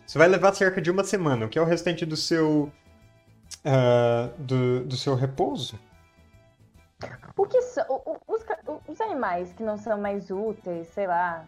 Isso 0.07 0.19
vai 0.19 0.29
levar 0.29 0.53
cerca 0.55 0.81
de 0.81 0.91
uma 0.91 1.05
semana, 1.05 1.47
o 1.47 1.49
que 1.49 1.59
é 1.59 1.63
o 1.63 1.65
restante 1.65 2.05
do 2.05 2.17
seu 2.17 2.71
ah, 3.65 4.31
do, 4.39 4.85
do 4.85 4.97
seu 4.97 5.15
repouso. 5.15 5.79
O 7.37 7.47
que 7.47 7.61
são 7.63 7.85
o- 7.89 8.19
os, 8.29 8.45
os 8.89 9.01
animais 9.01 9.53
que 9.53 9.63
não 9.63 9.77
são 9.77 10.01
mais 10.01 10.31
úteis, 10.31 10.89
sei 10.89 11.07
lá, 11.07 11.45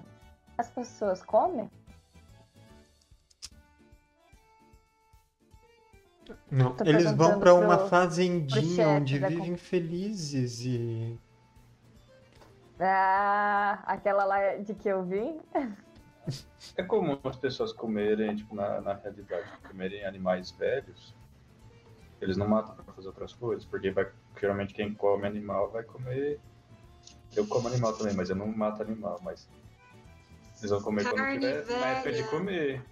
as 0.59 0.69
pessoas 0.71 1.23
comem? 1.23 1.71
Não, 6.51 6.75
eles 6.85 7.13
vão 7.13 7.39
para 7.39 7.53
uma 7.55 7.77
pro- 7.77 7.89
fazendinha 7.89 8.89
onde 8.89 9.19
vivem 9.19 9.57
felizes 9.57 10.61
e 10.65 11.19
Ah, 12.81 13.83
aquela 13.87 14.25
lá 14.25 14.57
de 14.57 14.75
que 14.75 14.89
eu 14.89 15.05
vi? 15.05 15.39
É 16.77 16.83
comum 16.83 17.19
as 17.25 17.37
pessoas 17.37 17.73
comerem, 17.73 18.35
tipo, 18.37 18.55
na, 18.55 18.81
na 18.81 18.95
realidade, 18.95 19.47
comerem 19.69 20.05
animais 20.05 20.51
velhos. 20.53 21.15
Eles 22.21 22.37
não 22.37 22.49
matam 22.49 22.75
pra 22.75 22.95
fazer 22.95 23.09
outras 23.09 23.33
coisas, 23.35 23.65
porque 23.67 23.91
vai, 23.91 24.11
geralmente 24.41 24.73
quem 24.73 24.95
come 24.95 25.27
animal 25.27 25.71
vai 25.71 25.83
comer. 25.83 26.41
Eu 27.37 27.47
como 27.47 27.69
animal 27.69 27.93
também, 27.93 28.15
mas 28.15 28.31
eu 28.31 28.37
não 28.37 28.47
mato 28.47 28.83
animal, 28.83 29.21
mas. 29.23 29.49
Eles 30.59 30.71
vão 30.71 30.81
comer 30.81 31.05
quando 31.05 31.17
Carne 31.17 31.41
tiver 31.41 31.67
na 31.67 31.87
época 31.87 32.13
de 32.13 32.19
velha. 32.19 32.31
comer. 32.31 32.85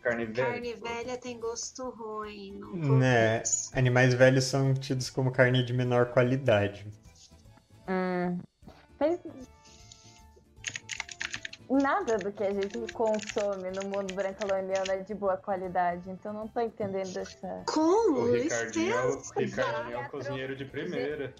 Carne 0.00 0.26
velha. 0.26 0.48
Carne 0.48 0.74
velha 0.74 1.18
tem 1.18 1.38
gosto 1.38 1.90
ruim. 1.90 2.58
Não 2.58 2.98
Né. 2.98 3.42
Animais 3.74 4.14
velhos 4.14 4.44
são 4.44 4.72
tidos 4.72 5.10
como 5.10 5.30
carne 5.30 5.62
de 5.62 5.72
menor 5.72 6.06
qualidade. 6.06 6.86
Hum. 7.88 8.38
Mas. 8.98 9.20
Nada 11.78 12.18
do 12.18 12.32
que 12.32 12.42
a 12.42 12.52
gente 12.52 12.78
consome 12.92 13.70
no 13.70 13.84
mundo 13.84 14.12
brancoloniano 14.14 14.90
é 14.90 14.98
de 14.98 15.14
boa 15.14 15.36
qualidade. 15.36 16.10
Então 16.10 16.32
não 16.32 16.48
tô 16.48 16.60
entendendo 16.60 17.16
essa 17.16 17.62
O 17.62 17.72
Com 17.72 18.32
Ricardinho 18.32 18.92
é 18.94 19.04
o. 19.06 19.20
Ricardinho 19.36 19.96
é 19.96 20.06
o 20.06 20.10
cozinheiro 20.10 20.56
de 20.56 20.64
primeira. 20.64 21.34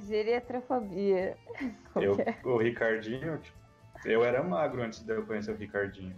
geriatrofobia. 0.00 1.36
Eu, 1.96 2.12
Ok. 2.12 2.24
o 2.44 2.56
Ricardinho, 2.58 3.38
tipo, 3.38 3.56
eu 4.04 4.24
era 4.24 4.42
magro 4.42 4.82
antes 4.82 5.00
de 5.00 5.12
eu 5.12 5.24
conhecer 5.26 5.52
o 5.52 5.56
Ricardinho. 5.56 6.16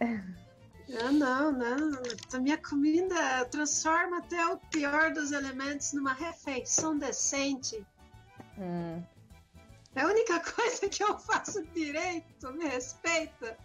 Ah, 0.00 1.10
não, 1.10 1.50
não. 1.50 1.92
A 2.32 2.38
minha 2.38 2.58
comida 2.58 3.44
transforma 3.50 4.18
até 4.18 4.46
o 4.46 4.56
pior 4.70 5.12
dos 5.12 5.32
elementos 5.32 5.92
numa 5.92 6.12
refeição 6.12 6.96
decente. 6.96 7.84
Hum. 8.58 9.02
É 9.96 10.02
a 10.02 10.06
única 10.06 10.38
coisa 10.54 10.88
que 10.88 11.02
eu 11.02 11.18
faço 11.18 11.66
direito. 11.74 12.52
Me 12.52 12.68
respeita. 12.68 13.56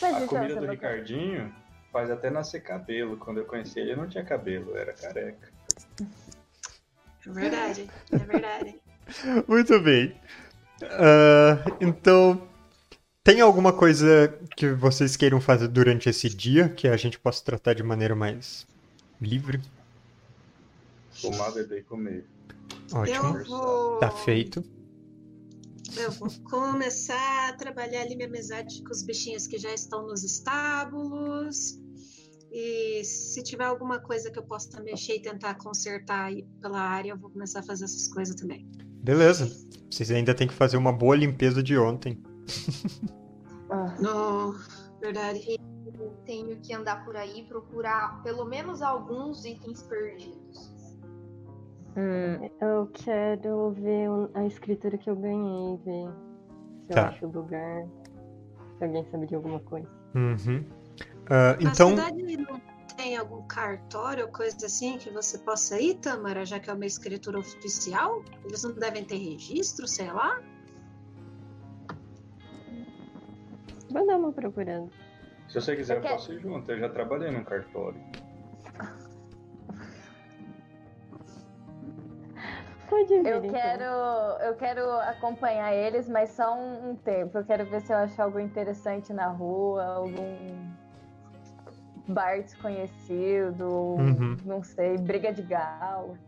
Mas 0.00 0.14
A 0.14 0.16
então, 0.18 0.28
comida 0.28 0.60
do 0.60 0.66
Ricardinho 0.66 1.54
faz 1.90 2.10
até 2.10 2.30
nascer 2.30 2.60
cabelo. 2.62 3.16
Quando 3.16 3.38
eu 3.38 3.44
conheci 3.46 3.80
ele, 3.80 3.92
ele 3.92 4.00
não 4.00 4.08
tinha 4.08 4.24
cabelo, 4.24 4.76
era 4.76 4.92
careca. 4.92 5.50
É 7.26 7.30
verdade, 7.30 7.90
é 8.12 8.18
verdade. 8.18 8.80
Muito 9.48 9.80
bem. 9.80 10.14
Ah, 10.82 11.64
então, 11.80 12.48
tem 13.22 13.40
alguma 13.40 13.72
coisa 13.72 14.38
que 14.56 14.68
vocês 14.68 15.16
queiram 15.16 15.40
fazer 15.40 15.68
durante 15.68 16.08
esse 16.08 16.28
dia 16.28 16.68
que 16.68 16.88
a 16.88 16.96
gente 16.96 17.18
possa 17.18 17.44
tratar 17.44 17.74
de 17.74 17.82
maneira 17.82 18.14
mais 18.14 18.66
livre? 19.20 19.60
Fumar, 21.10 21.52
beber 21.52 21.80
e 21.80 21.82
comer. 21.82 22.24
Ótimo. 22.92 23.38
Eu 23.38 23.44
vou. 23.44 23.98
Tá 23.98 24.10
feito. 24.10 24.62
Eu 25.96 26.12
vou 26.12 26.30
começar 26.44 27.48
a 27.48 27.52
trabalhar 27.54 28.02
ali 28.02 28.14
minha 28.14 28.28
amizade 28.28 28.82
com 28.82 28.90
os 28.90 29.02
bichinhos 29.02 29.46
que 29.46 29.58
já 29.58 29.72
estão 29.72 30.06
nos 30.06 30.22
estábulos. 30.22 31.78
E 32.52 33.04
se 33.04 33.42
tiver 33.42 33.64
alguma 33.64 34.00
coisa 34.00 34.30
que 34.30 34.38
eu 34.38 34.42
possa 34.42 34.80
mexer 34.80 35.16
e 35.16 35.22
tentar 35.22 35.54
consertar 35.54 36.26
aí 36.26 36.44
pela 36.60 36.80
área, 36.80 37.10
eu 37.10 37.18
vou 37.18 37.30
começar 37.30 37.60
a 37.60 37.62
fazer 37.62 37.84
essas 37.84 38.08
coisas 38.08 38.34
também. 38.34 38.68
Beleza. 39.02 39.50
Vocês 39.90 40.10
ainda 40.10 40.34
têm 40.34 40.46
que 40.48 40.54
fazer 40.54 40.76
uma 40.76 40.92
boa 40.92 41.16
limpeza 41.16 41.62
de 41.62 41.76
ontem. 41.76 42.22
Ah, 43.72 43.96
No, 44.00 44.56
verdade. 45.00 45.56
Eu 45.96 46.10
tenho 46.24 46.56
que 46.60 46.74
andar 46.74 47.04
por 47.04 47.14
aí 47.14 47.38
e 47.38 47.44
procurar 47.44 48.20
pelo 48.24 48.44
menos 48.44 48.82
alguns 48.82 49.44
itens 49.44 49.80
perdidos. 49.84 50.74
Hum, 51.96 52.50
Eu 52.60 52.86
quero 52.92 53.70
ver 53.72 54.08
a 54.34 54.44
escritura 54.46 54.96
que 54.98 55.08
eu 55.10 55.16
ganhei, 55.16 55.76
ver 55.78 56.08
se 56.86 56.88
Tá. 56.94 57.00
eu 57.02 57.06
acho 57.08 57.26
o 57.26 57.30
lugar. 57.30 57.86
Se 58.78 58.84
alguém 58.84 59.04
sabe 59.10 59.26
de 59.26 59.34
alguma 59.34 59.60
coisa. 59.60 59.88
Uhum. 60.14 60.64
Na 61.28 61.56
então, 61.60 61.90
cidade 61.90 62.36
não 62.36 62.60
tem 62.96 63.16
algum 63.16 63.42
cartório 63.46 64.26
ou 64.26 64.32
coisa 64.32 64.66
assim 64.66 64.98
que 64.98 65.10
você 65.10 65.38
possa 65.38 65.80
ir, 65.80 65.94
Tamara, 65.96 66.44
já 66.44 66.58
que 66.58 66.68
é 66.68 66.72
uma 66.72 66.86
escritura 66.86 67.38
oficial? 67.38 68.22
Eles 68.44 68.64
não 68.64 68.72
devem 68.72 69.04
ter 69.04 69.16
registro, 69.16 69.86
sei 69.86 70.10
lá? 70.12 70.40
Vou 73.90 74.06
dar 74.06 74.16
uma 74.16 74.32
procurando. 74.32 74.90
Se 75.48 75.54
você 75.60 75.74
quiser, 75.76 75.96
eu 75.96 76.02
Você 76.02 76.08
quer- 76.08 76.14
posso 76.14 76.32
ir 76.32 76.40
junto. 76.40 76.70
Eu 76.70 76.78
já 76.78 76.88
trabalhei 76.88 77.30
num 77.30 77.42
cartório. 77.44 78.00
Pode 82.90 83.22
vir, 83.22 83.26
eu 83.26 83.38
então. 83.38 83.50
quero, 83.52 83.84
eu 83.84 84.54
quero 84.56 84.90
acompanhar 85.00 85.72
eles, 85.72 86.08
mas 86.08 86.30
só 86.30 86.54
um, 86.54 86.90
um 86.90 86.96
tempo. 86.96 87.38
Eu 87.38 87.44
quero 87.44 87.64
ver 87.64 87.80
se 87.82 87.92
eu 87.92 87.96
acho 87.98 88.20
algo 88.20 88.40
interessante 88.40 89.12
na 89.12 89.28
rua, 89.28 89.84
algum 89.84 90.36
bar 92.08 92.42
desconhecido, 92.42 93.64
Uhum. 93.96 94.36
não 94.44 94.62
sei, 94.64 94.98
briga 94.98 95.32
de 95.32 95.42
galo. 95.42 96.18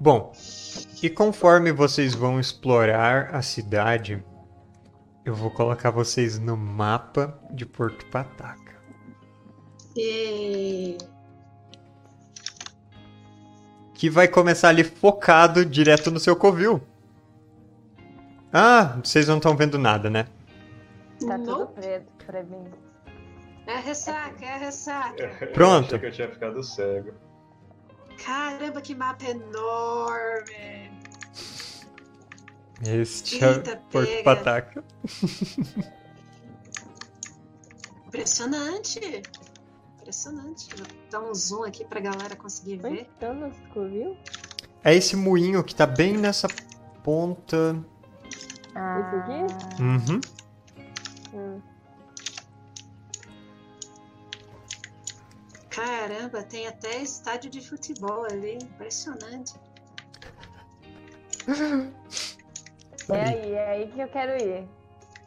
bom, 0.00 0.32
e 1.02 1.08
conforme 1.08 1.72
vocês 1.72 2.14
vão 2.14 2.40
explorar 2.40 3.34
a 3.34 3.40
cidade, 3.40 4.22
eu 5.24 5.34
vou 5.34 5.50
colocar 5.50 5.90
vocês 5.90 6.38
no 6.38 6.56
mapa 6.56 7.38
de 7.52 7.64
Porto 7.64 8.04
Pataca. 8.10 8.74
E 9.96 10.98
Que 14.04 14.10
vai 14.10 14.28
começar 14.28 14.68
ali 14.68 14.84
focado 14.84 15.64
direto 15.64 16.10
no 16.10 16.20
seu 16.20 16.36
covil. 16.36 16.78
Ah, 18.52 18.98
vocês 19.02 19.28
não 19.28 19.38
estão 19.38 19.56
vendo 19.56 19.78
nada, 19.78 20.10
né? 20.10 20.26
Tá 21.26 21.38
Não. 21.38 21.46
tudo 21.46 21.66
preto 21.68 22.12
pra 22.26 22.42
mim. 22.42 22.66
É 23.66 23.76
a 23.76 23.80
ressaca, 23.80 24.44
é 24.44 24.52
a 24.52 24.56
ressaca. 24.58 25.46
Pronto. 25.54 25.96
Eu 25.96 25.96
achei 25.96 25.98
que 26.00 26.04
eu 26.04 26.12
tinha 26.12 26.28
ficado 26.28 26.62
cego. 26.62 27.14
Caramba, 28.22 28.82
que 28.82 28.94
mapa 28.94 29.24
enorme! 29.24 30.92
Este 32.86 33.42
é 33.42 33.52
Eita, 33.52 33.80
Porto 33.90 34.06
pega. 34.06 34.22
Pataca. 34.22 34.84
Impressionante! 38.08 39.22
Impressionante. 40.04 40.68
Vou 40.76 40.86
dar 41.10 41.20
um 41.20 41.34
zoom 41.34 41.64
aqui 41.64 41.82
pra 41.82 41.98
galera 41.98 42.36
conseguir 42.36 42.76
ver. 42.76 43.08
no 43.22 43.50
Scoville? 43.54 44.18
É 44.84 44.94
esse 44.94 45.16
moinho 45.16 45.64
que 45.64 45.74
tá 45.74 45.86
bem 45.86 46.12
nessa 46.14 46.46
ponta. 47.02 47.82
Ah, 48.74 48.98
aqui? 48.98 49.82
Uhum. 49.82 50.20
Hum. 51.32 51.60
Caramba, 55.70 56.42
tem 56.42 56.66
até 56.66 56.98
estádio 56.98 57.50
de 57.50 57.66
futebol 57.66 58.26
ali. 58.26 58.58
Impressionante. 58.62 59.54
é 63.08 63.22
aí, 63.22 63.52
é 63.52 63.70
aí 63.70 63.90
que 63.90 64.00
eu 64.00 64.08
quero 64.08 64.32
ir. 64.36 64.68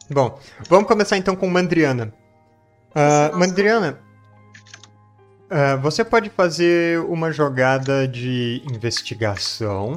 Bom, 0.08 0.38
vamos 0.68 0.86
começar 0.86 1.16
então 1.16 1.34
com 1.34 1.48
Mandriana. 1.48 2.14
Nossa, 2.94 3.36
Mandriana, 3.36 4.07
ah, 5.50 5.76
você 5.76 6.04
pode 6.04 6.30
fazer 6.30 7.00
uma 7.00 7.30
jogada 7.32 8.06
de 8.06 8.62
investigação 8.72 9.94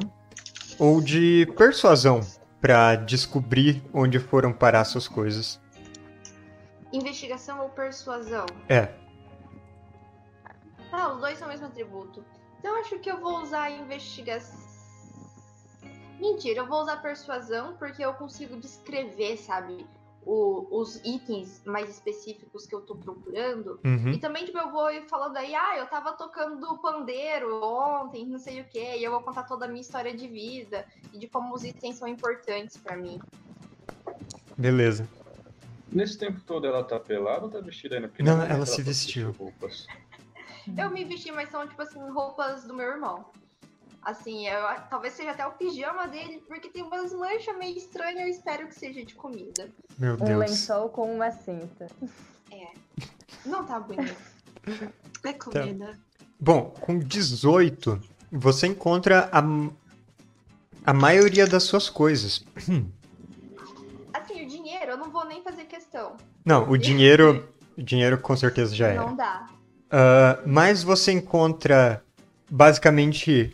ou 0.78 1.00
de 1.00 1.46
persuasão 1.56 2.20
pra 2.60 2.94
descobrir 2.96 3.82
onde 3.92 4.18
foram 4.18 4.52
parar 4.52 4.84
suas 4.84 5.08
coisas. 5.08 5.60
Investigação 6.92 7.60
ou 7.60 7.68
persuasão? 7.70 8.46
É, 8.68 8.88
Ah, 10.92 11.12
os 11.14 11.20
dois 11.20 11.38
são 11.38 11.48
o 11.48 11.50
mesmo 11.50 11.66
atributo. 11.66 12.22
Então 12.58 12.78
acho 12.80 12.98
que 12.98 13.10
eu 13.10 13.18
vou 13.18 13.40
usar 13.42 13.70
investigação. 13.70 14.60
Mentira, 16.20 16.60
eu 16.60 16.66
vou 16.66 16.82
usar 16.82 16.98
persuasão 16.98 17.74
porque 17.78 18.04
eu 18.04 18.12
consigo 18.14 18.56
descrever, 18.60 19.36
sabe? 19.38 19.86
O- 20.24 20.80
os 20.80 20.96
itens 21.04 21.62
mais 21.64 21.88
específicos 21.90 22.66
que 22.66 22.74
eu 22.74 22.80
tô 22.82 22.96
procurando. 22.96 23.80
uhum. 23.84 24.12
E 24.12 24.18
também, 24.18 24.44
tipo, 24.44 24.58
eu 24.58 24.70
vou 24.70 24.90
ir 24.90 25.08
falando 25.08 25.36
aí, 25.36 25.54
ah, 25.54 25.76
eu 25.78 25.86
tava 25.86 26.12
tocando 26.12 26.78
pandeiro 26.78 27.62
ontem, 27.62 28.26
não 28.26 28.38
sei 28.38 28.60
o 28.60 28.64
quê, 28.68 28.96
e 28.98 29.04
eu 29.04 29.10
vou 29.10 29.20
contar 29.22 29.42
toda 29.44 29.64
a 29.64 29.68
minha 29.68 29.80
história 29.80 30.14
de 30.14 30.28
vida 30.28 30.86
e 31.12 31.18
de 31.18 31.28
como 31.28 31.54
os 31.54 31.64
itens 31.64 31.98
são 31.98 32.06
importantes 32.08 32.76
pra 32.76 32.96
mim. 32.96 33.18
beleza. 34.56 35.08
Nesse 35.90 36.16
tempo 36.18 36.40
todo 36.40 36.66
ela 36.66 36.82
tá 36.84 36.98
pelada 36.98 37.44
ou 37.44 37.50
tá 37.50 37.60
vestida 37.60 37.96
ainda? 37.96 38.08
Porque 38.08 38.22
Não, 38.22 38.36
não 38.36 38.44
ela 38.44 38.60
que 38.64 38.70
se 38.70 38.76
tá 38.78 38.82
vestiu. 38.82 39.32
roupas. 39.32 39.86
Eu 40.78 40.90
me 40.90 41.04
vesti, 41.04 41.30
mas 41.32 41.50
são, 41.50 41.66
tipo 41.68 41.82
assim, 41.82 42.00
roupas 42.10 42.64
do 42.64 42.72
meu 42.72 42.86
irmão. 42.88 43.24
Assim, 44.02 44.48
eu, 44.48 44.60
talvez 44.90 45.14
seja 45.14 45.30
até 45.30 45.46
o 45.46 45.52
pijama 45.52 46.08
dele, 46.08 46.42
porque 46.48 46.68
tem 46.68 46.82
umas 46.82 47.12
manchas 47.12 47.56
meio 47.56 47.76
estranhas, 47.76 48.20
eu 48.20 48.28
espero 48.28 48.66
que 48.66 48.74
seja 48.74 49.04
de 49.04 49.14
comida. 49.14 49.70
Meu 49.96 50.14
Um 50.14 50.24
Deus. 50.24 50.38
lençol 50.38 50.88
com 50.88 51.14
uma 51.14 51.30
cinta. 51.30 51.86
Não 53.46 53.64
tá 53.64 53.78
bonito. 53.80 54.14
É 55.24 55.32
comida. 55.32 55.96
Bom, 56.40 56.70
com 56.80 56.98
18, 56.98 58.00
você 58.32 58.66
encontra 58.66 59.28
a, 59.30 59.40
a 60.84 60.92
maioria 60.92 61.46
das 61.46 61.62
suas 61.62 61.88
coisas. 61.88 62.44
Assim, 64.12 64.44
o 64.44 64.48
dinheiro, 64.48 64.90
eu 64.92 64.96
não 64.96 65.10
vou 65.12 65.24
nem 65.24 65.40
fazer 65.44 65.64
questão. 65.66 66.16
Não, 66.44 66.68
o 66.68 66.76
dinheiro, 66.76 67.48
o 67.78 67.82
dinheiro 67.82 68.18
com 68.18 68.36
certeza 68.36 68.74
já 68.74 68.88
era. 68.88 69.00
Não 69.00 69.14
dá. 69.14 69.46
Ah, 69.90 70.40
mas 70.44 70.82
você 70.82 71.12
encontra 71.12 72.02
basicamente 72.50 73.52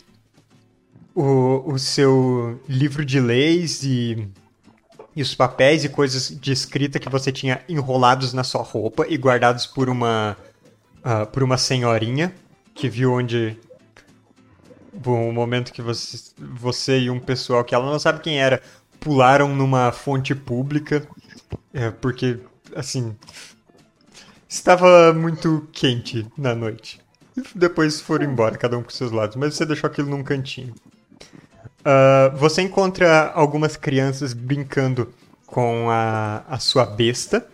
o, 1.21 1.73
o 1.73 1.79
seu 1.81 2.61
livro 2.69 3.05
de 3.05 3.19
leis 3.19 3.83
e, 3.83 4.29
e 5.17 5.21
os 5.21 5.35
papéis 5.35 5.83
e 5.83 5.89
coisas 5.89 6.29
de 6.29 6.53
escrita 6.53 7.01
que 7.01 7.09
você 7.09 7.33
tinha 7.33 7.61
enrolados 7.69 8.33
na 8.33 8.45
sua 8.45 8.63
roupa 8.63 9.05
e 9.09 9.17
guardados 9.17 9.67
por 9.67 9.89
uma 9.89 10.37
ah, 11.03 11.27
por 11.27 11.43
uma 11.43 11.59
senhorinha 11.59 12.33
que 12.73 12.89
viu 12.89 13.13
onde 13.13 13.59
Bom, 14.93 15.29
o 15.29 15.33
momento 15.33 15.73
que 15.73 15.83
você, 15.83 16.33
você 16.37 17.01
e 17.01 17.11
um 17.11 17.21
pessoal 17.21 17.65
que 17.65 17.75
ela 17.75 17.87
não 17.87 17.99
sabe 17.99 18.21
quem 18.21 18.41
era 18.41 18.61
pularam 18.99 19.55
numa 19.55 19.93
fonte 19.93 20.35
pública, 20.35 21.07
é, 21.73 21.91
porque, 21.91 22.41
assim, 22.75 23.17
estava 24.49 25.13
muito 25.13 25.69
quente 25.73 26.27
na 26.37 26.53
noite. 26.53 27.01
E 27.37 27.43
depois 27.55 28.01
foram 28.01 28.25
embora, 28.25 28.59
cada 28.59 28.77
um 28.77 28.83
para 28.83 28.93
seus 28.93 29.13
lados, 29.13 29.37
mas 29.37 29.55
você 29.55 29.65
deixou 29.65 29.89
aquilo 29.89 30.11
num 30.11 30.25
cantinho. 30.25 30.75
Ah, 31.85 32.31
você 32.35 32.63
encontra 32.63 33.31
algumas 33.35 33.77
crianças 33.77 34.33
brincando 34.33 35.13
com 35.47 35.89
a, 35.91 36.45
a 36.49 36.59
sua 36.59 36.85
besta. 36.85 37.47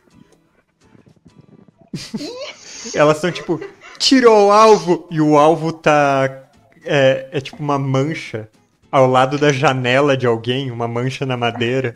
Elas 2.95 3.17
estão 3.17 3.31
tipo, 3.31 3.61
tirou 3.99 4.49
o 4.49 4.53
alvo! 4.53 5.07
E 5.11 5.21
o 5.21 5.39
alvo 5.39 5.73
tá. 5.73 6.43
É, 6.85 7.29
é 7.33 7.41
tipo 7.41 7.63
uma 7.63 7.79
mancha 7.79 8.51
ao 8.91 9.07
lado 9.07 9.39
da 9.39 9.53
janela 9.53 10.17
de 10.17 10.27
alguém, 10.27 10.71
uma 10.71 10.87
mancha 10.87 11.25
na 11.25 11.37
madeira. 11.37 11.95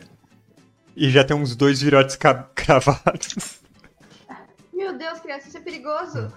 E 0.95 1.09
já 1.09 1.23
tem 1.23 1.35
uns 1.35 1.55
dois 1.55 1.81
virotes 1.81 2.17
cravados. 2.55 3.59
Meu 4.73 4.97
Deus, 4.97 5.19
criança, 5.19 5.47
isso 5.47 5.57
é 5.57 5.61
perigoso. 5.61 6.31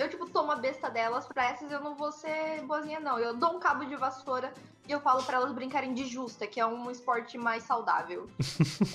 Eu, 0.00 0.08
tipo, 0.08 0.26
tomo 0.30 0.50
a 0.50 0.56
besta 0.56 0.88
delas, 0.88 1.26
pra 1.26 1.50
essas 1.50 1.70
eu 1.70 1.78
não 1.78 1.94
vou 1.94 2.10
ser 2.10 2.62
boazinha, 2.66 2.98
não. 2.98 3.18
Eu 3.18 3.36
dou 3.36 3.56
um 3.56 3.60
cabo 3.60 3.84
de 3.84 3.94
vassoura 3.96 4.50
e 4.88 4.92
eu 4.92 4.98
falo 4.98 5.22
pra 5.22 5.36
elas 5.36 5.52
brincarem 5.52 5.92
de 5.92 6.06
justa, 6.06 6.46
que 6.46 6.58
é 6.58 6.64
um 6.64 6.90
esporte 6.90 7.36
mais 7.36 7.64
saudável. 7.64 8.26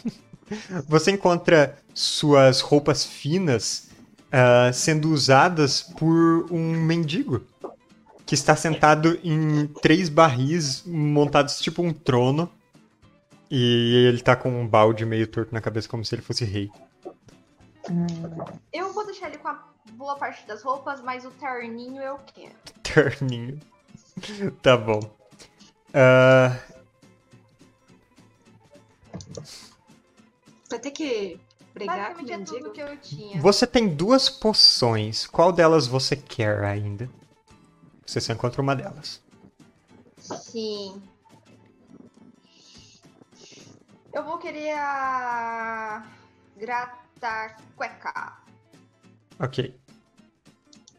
Você 0.90 1.12
encontra 1.12 1.78
suas 1.94 2.60
roupas 2.60 3.06
finas 3.06 3.90
ah, 4.32 4.74
sendo 4.74 5.12
usadas 5.12 5.84
por 5.84 6.52
um 6.52 6.74
mendigo 6.74 7.46
que 8.26 8.34
está 8.34 8.56
sentado 8.56 9.20
em 9.24 9.68
três 9.84 10.10
barris 10.10 10.84
montados 10.88 11.60
tipo 11.60 11.84
um 11.84 11.94
trono. 11.94 12.52
E 13.52 14.08
ele 14.08 14.24
tá 14.24 14.36
com 14.36 14.50
um 14.50 14.68
balde 14.68 15.06
meio 15.06 15.28
torto 15.28 15.54
na 15.54 15.62
cabeça, 15.62 15.88
como 15.88 16.04
se 16.04 16.16
ele 16.16 16.24
fosse 16.24 16.44
rei. 16.44 16.72
Eu 18.74 18.92
vou 18.92 19.06
deixar 19.06 19.28
ele 19.28 19.38
com 19.38 19.50
a 19.50 19.75
boa 19.94 20.16
parte 20.18 20.46
das 20.46 20.62
roupas, 20.62 21.02
mas 21.02 21.26
o 21.26 21.32
terninho 21.32 22.02
eu 22.02 22.18
quero. 22.34 22.56
Terninho. 22.84 23.60
Tá 24.62 24.78
bom. 24.78 25.00
Ah, 25.94 26.58
Vai 30.70 30.80
ter 30.80 30.92
que 30.92 31.40
brigar 31.74 32.16
com 32.16 32.24
o 32.24 32.32
é 32.32 32.38
tudo 32.40 32.72
que 32.72 32.82
eu 32.82 32.98
tinha. 32.98 33.42
você 33.42 33.68
tem 33.68 33.88
duas 33.88 34.30
poções. 34.30 35.28
Qual 35.28 35.52
delas 35.52 35.88
você 35.88 36.16
quer 36.16 36.64
ainda? 36.64 37.10
Você 38.06 38.20
só 38.20 38.34
encontra 38.34 38.62
uma 38.62 38.76
delas. 38.76 39.22
Sim. 40.18 41.02
Eu 44.14 44.24
vou 44.24 44.38
querer 44.38 44.72
a. 44.72 46.06
Grata 46.58 47.58
Cueca. 47.76 48.45
Ok. 49.40 49.76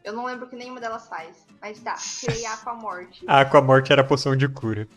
Eu 0.03 0.13
não 0.13 0.25
lembro 0.25 0.45
o 0.45 0.49
que 0.49 0.55
nenhuma 0.55 0.79
delas 0.79 1.07
faz. 1.07 1.45
Mas 1.61 1.79
tá, 1.79 1.95
tirei 1.95 2.45
a 2.45 2.53
Aqua 2.53 2.73
Morte. 2.73 3.25
A 3.27 3.41
Aquamorte 3.41 3.91
era 3.91 4.01
a 4.01 4.05
poção 4.05 4.35
de 4.35 4.47
cura. 4.47 4.87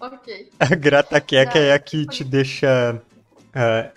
Ok. 0.00 0.50
A 0.58 0.74
Grataqueca 0.74 1.58
é 1.58 1.72
a 1.72 1.78
que 1.78 2.06
te 2.06 2.22
deixa 2.22 3.00
ah, 3.54 3.90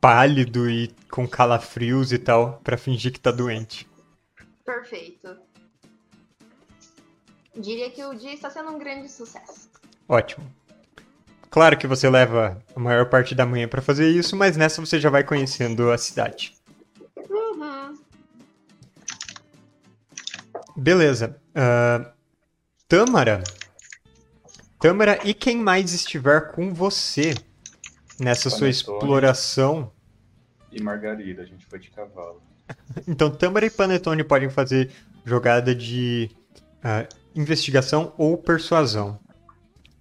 pálido 0.00 0.68
e 0.68 0.88
com 1.10 1.28
calafrios 1.28 2.12
e 2.12 2.18
tal, 2.18 2.60
pra 2.64 2.76
fingir 2.76 3.12
que 3.12 3.20
tá 3.20 3.30
doente. 3.30 3.88
Perfeito. 4.64 5.36
Diria 7.56 7.90
que 7.90 8.04
o 8.04 8.14
dia 8.14 8.34
está 8.34 8.50
sendo 8.50 8.70
um 8.70 8.78
grande 8.78 9.08
sucesso. 9.08 9.70
Ótimo. 10.08 10.44
Claro 11.48 11.78
que 11.78 11.86
você 11.86 12.10
leva 12.10 12.60
a 12.74 12.80
maior 12.80 13.08
parte 13.08 13.34
da 13.34 13.46
manhã 13.46 13.68
pra 13.68 13.80
fazer 13.80 14.10
isso, 14.10 14.34
mas 14.34 14.56
nessa 14.56 14.84
você 14.84 14.98
já 14.98 15.08
vai 15.08 15.22
conhecendo 15.22 15.90
a 15.92 15.96
cidade. 15.96 16.52
Beleza. 20.84 21.40
Ah, 21.54 22.12
Tâmara. 22.86 23.42
Tâmara 24.78 25.18
e 25.24 25.32
quem 25.32 25.56
mais 25.56 25.94
estiver 25.94 26.52
com 26.52 26.74
você 26.74 27.34
nessa 28.20 28.50
sua 28.50 28.68
Panetone. 28.68 28.70
exploração. 28.70 29.90
E 30.70 30.82
Margarida, 30.82 31.40
a 31.40 31.46
gente 31.46 31.64
foi 31.64 31.78
de 31.78 31.90
cavalo. 31.90 32.42
Então, 33.08 33.30
Tâmara 33.30 33.64
e 33.64 33.70
Panetone 33.70 34.22
podem 34.22 34.50
fazer 34.50 34.90
jogada 35.24 35.74
de 35.74 36.30
ah, 36.82 37.06
investigação 37.34 38.12
ou 38.18 38.36
persuasão 38.36 39.18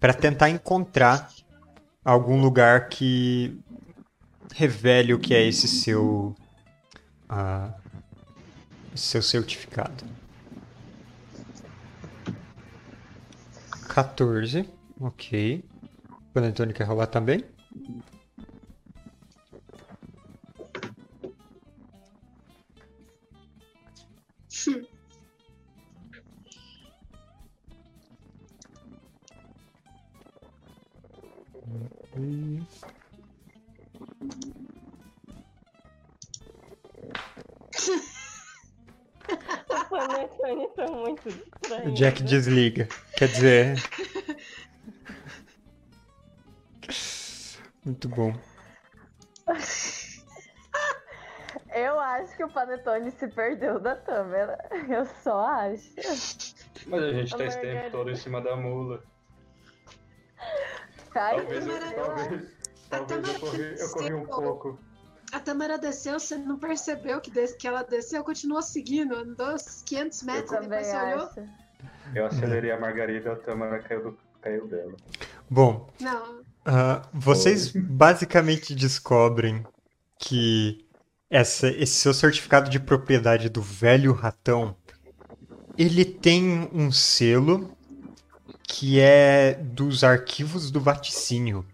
para 0.01 0.13
tentar 0.13 0.49
encontrar 0.49 1.29
algum 2.03 2.41
lugar 2.41 2.89
que 2.89 3.57
revele 4.53 5.13
o 5.13 5.19
que 5.19 5.33
é 5.33 5.47
esse 5.47 5.65
seu 5.65 6.35
ah, 7.29 7.73
seu 8.93 9.21
certificado. 9.21 10.22
14, 13.93 14.65
ok. 14.99 15.63
Panetone 16.33 16.73
quer 16.73 16.85
rolar 16.87 17.07
também? 17.07 17.43
E- 32.15 32.82
Os 39.73 39.83
panetones 39.89 40.69
são 40.75 40.95
muito 40.95 41.27
O 41.27 41.31
estranhos. 41.31 41.99
Jack 41.99 42.23
desliga. 42.23 42.87
Quer 43.17 43.27
dizer. 43.29 43.75
Muito 47.85 48.07
bom. 48.09 48.33
Eu 51.73 51.99
acho 51.99 52.35
que 52.37 52.43
o 52.43 52.49
Panetone 52.49 53.11
se 53.11 53.27
perdeu 53.27 53.79
da 53.79 53.95
câmera. 53.95 54.57
Eu 54.87 55.05
só 55.05 55.45
acho. 55.45 55.93
Mas 56.87 57.03
a 57.03 57.11
gente 57.11 57.33
A 57.33 57.37
tá 57.37 57.45
esse 57.45 57.59
tempo 57.59 57.91
todo 57.91 58.09
em 58.11 58.15
cima 58.15 58.41
da 58.41 58.55
mula. 58.55 59.03
Ai, 61.15 61.37
Talvez, 61.37 61.67
eu, 61.67 61.79
talvez, 61.95 62.51
talvez 62.89 63.27
eu, 63.27 63.39
corri, 63.39 63.75
eu 63.79 63.89
corri 63.91 64.13
um 64.13 64.25
pouco. 64.25 64.79
A 65.33 65.39
Tamara 65.39 65.77
desceu, 65.77 66.19
você 66.19 66.37
não 66.37 66.57
percebeu 66.59 67.19
que, 67.19 67.31
des- 67.31 67.53
que 67.53 67.67
ela 67.67 67.83
desceu, 67.83 68.23
continuou 68.23 68.61
seguindo, 68.61 69.15
andou 69.15 69.53
uns 69.55 69.81
500 69.83 70.21
eu 70.21 70.25
metros, 70.27 70.59
depois 70.61 70.87
você 70.87 70.95
olhou. 70.97 71.29
Eu 72.15 72.25
acelerei 72.27 72.71
a 72.71 72.79
Margarida 72.79 73.29
e 73.29 73.31
a 73.31 73.35
Tamara 73.37 73.79
caiu, 73.79 74.03
do, 74.03 74.17
caiu 74.41 74.67
dela. 74.67 74.93
Bom, 75.49 75.89
Não, 75.99 76.41
ah, 76.65 77.01
vocês 77.13 77.71
basicamente 77.71 78.75
descobrem 78.75 79.65
que 80.19 80.85
essa, 81.29 81.67
esse 81.67 81.93
seu 81.95 82.13
certificado 82.13 82.69
de 82.69 82.79
propriedade 82.79 83.49
do 83.49 83.61
velho 83.61 84.13
ratão 84.13 84.75
ele 85.77 86.05
tem 86.05 86.69
um 86.71 86.91
selo 86.91 87.75
que 88.67 88.99
é 88.99 89.55
dos 89.55 90.03
arquivos 90.03 90.69
do 90.71 90.79
vaticínio. 90.79 91.65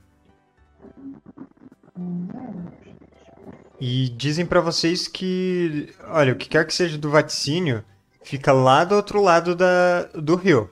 E 3.80 4.10
dizem 4.10 4.46
pra 4.46 4.60
vocês 4.60 5.08
que, 5.08 5.94
olha, 6.08 6.34
o 6.34 6.36
que 6.36 6.50
quer 6.50 6.66
que 6.66 6.74
seja 6.74 6.98
do 6.98 7.10
vaticínio, 7.10 7.84
fica 8.24 8.52
lá 8.52 8.84
do 8.84 8.96
outro 8.96 9.22
lado 9.22 9.56
da, 9.56 10.04
do 10.14 10.36
rio. 10.36 10.70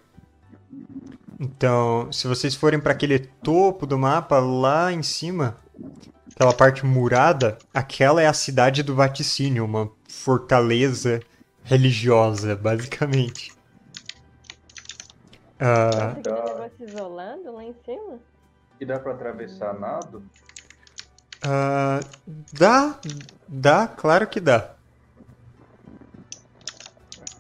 Então, 1.40 2.12
se 2.12 2.28
vocês 2.28 2.54
forem 2.56 2.80
pra 2.80 2.92
aquele 2.92 3.20
topo 3.20 3.86
do 3.86 3.98
mapa, 3.98 4.40
lá 4.40 4.92
em 4.92 5.04
cima, 5.04 5.58
aquela 6.34 6.54
parte 6.54 6.86
murada, 6.86 7.58
aquela 7.74 8.22
é 8.22 8.28
a 8.28 8.34
cidade 8.34 8.84
do 8.84 8.94
vaticínio, 8.94 9.64
uma 9.64 9.90
fortaleza 10.10 11.22
religiosa, 11.64 12.56
basicamente. 12.56 13.56
Ah, 15.60 15.86
Nossa, 15.86 16.12
aquele 16.12 16.36
negócio 16.36 16.88
isolado 16.88 17.52
lá 17.54 17.64
em 17.64 17.76
cima? 17.86 18.20
E 18.80 18.86
dá 18.86 19.00
pra 19.00 19.14
atravessar 19.14 19.80
nado? 19.80 20.24
Ah, 21.44 22.00
dá, 22.54 23.00
dá, 23.48 23.88
claro 23.88 24.28
que 24.28 24.40
dá. 24.40 24.76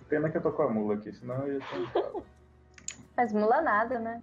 Pena 0.09 0.29
que 0.29 0.37
eu 0.37 0.41
tô 0.41 0.51
com 0.51 0.63
a 0.63 0.69
mula 0.69 0.95
aqui, 0.95 1.11
senão 1.13 1.45
eu 1.47 1.55
ia 1.59 1.65
tentar. 1.67 2.11
Mas 3.15 3.33
mula 3.33 3.61
nada, 3.61 3.99
né? 3.99 4.21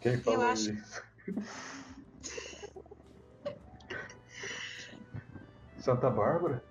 Quem 0.00 0.16
falou 0.18 0.42
acho- 0.48 0.72
isso? 0.72 1.02
Santa 5.78 6.10
Bárbara? 6.10 6.62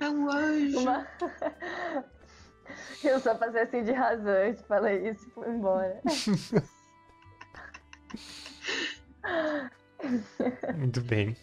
é 0.00 0.08
um 0.10 0.30
anjo. 0.30 0.78
Uma... 0.80 1.06
Eu 3.02 3.20
só 3.20 3.34
passei 3.34 3.62
assim 3.62 3.82
de 3.84 3.92
rasante, 3.92 4.62
falei 4.64 5.08
isso 5.10 5.26
e 5.26 5.30
fui 5.30 5.48
embora. 5.48 6.00
Muito 10.76 11.00
bem. 11.00 11.36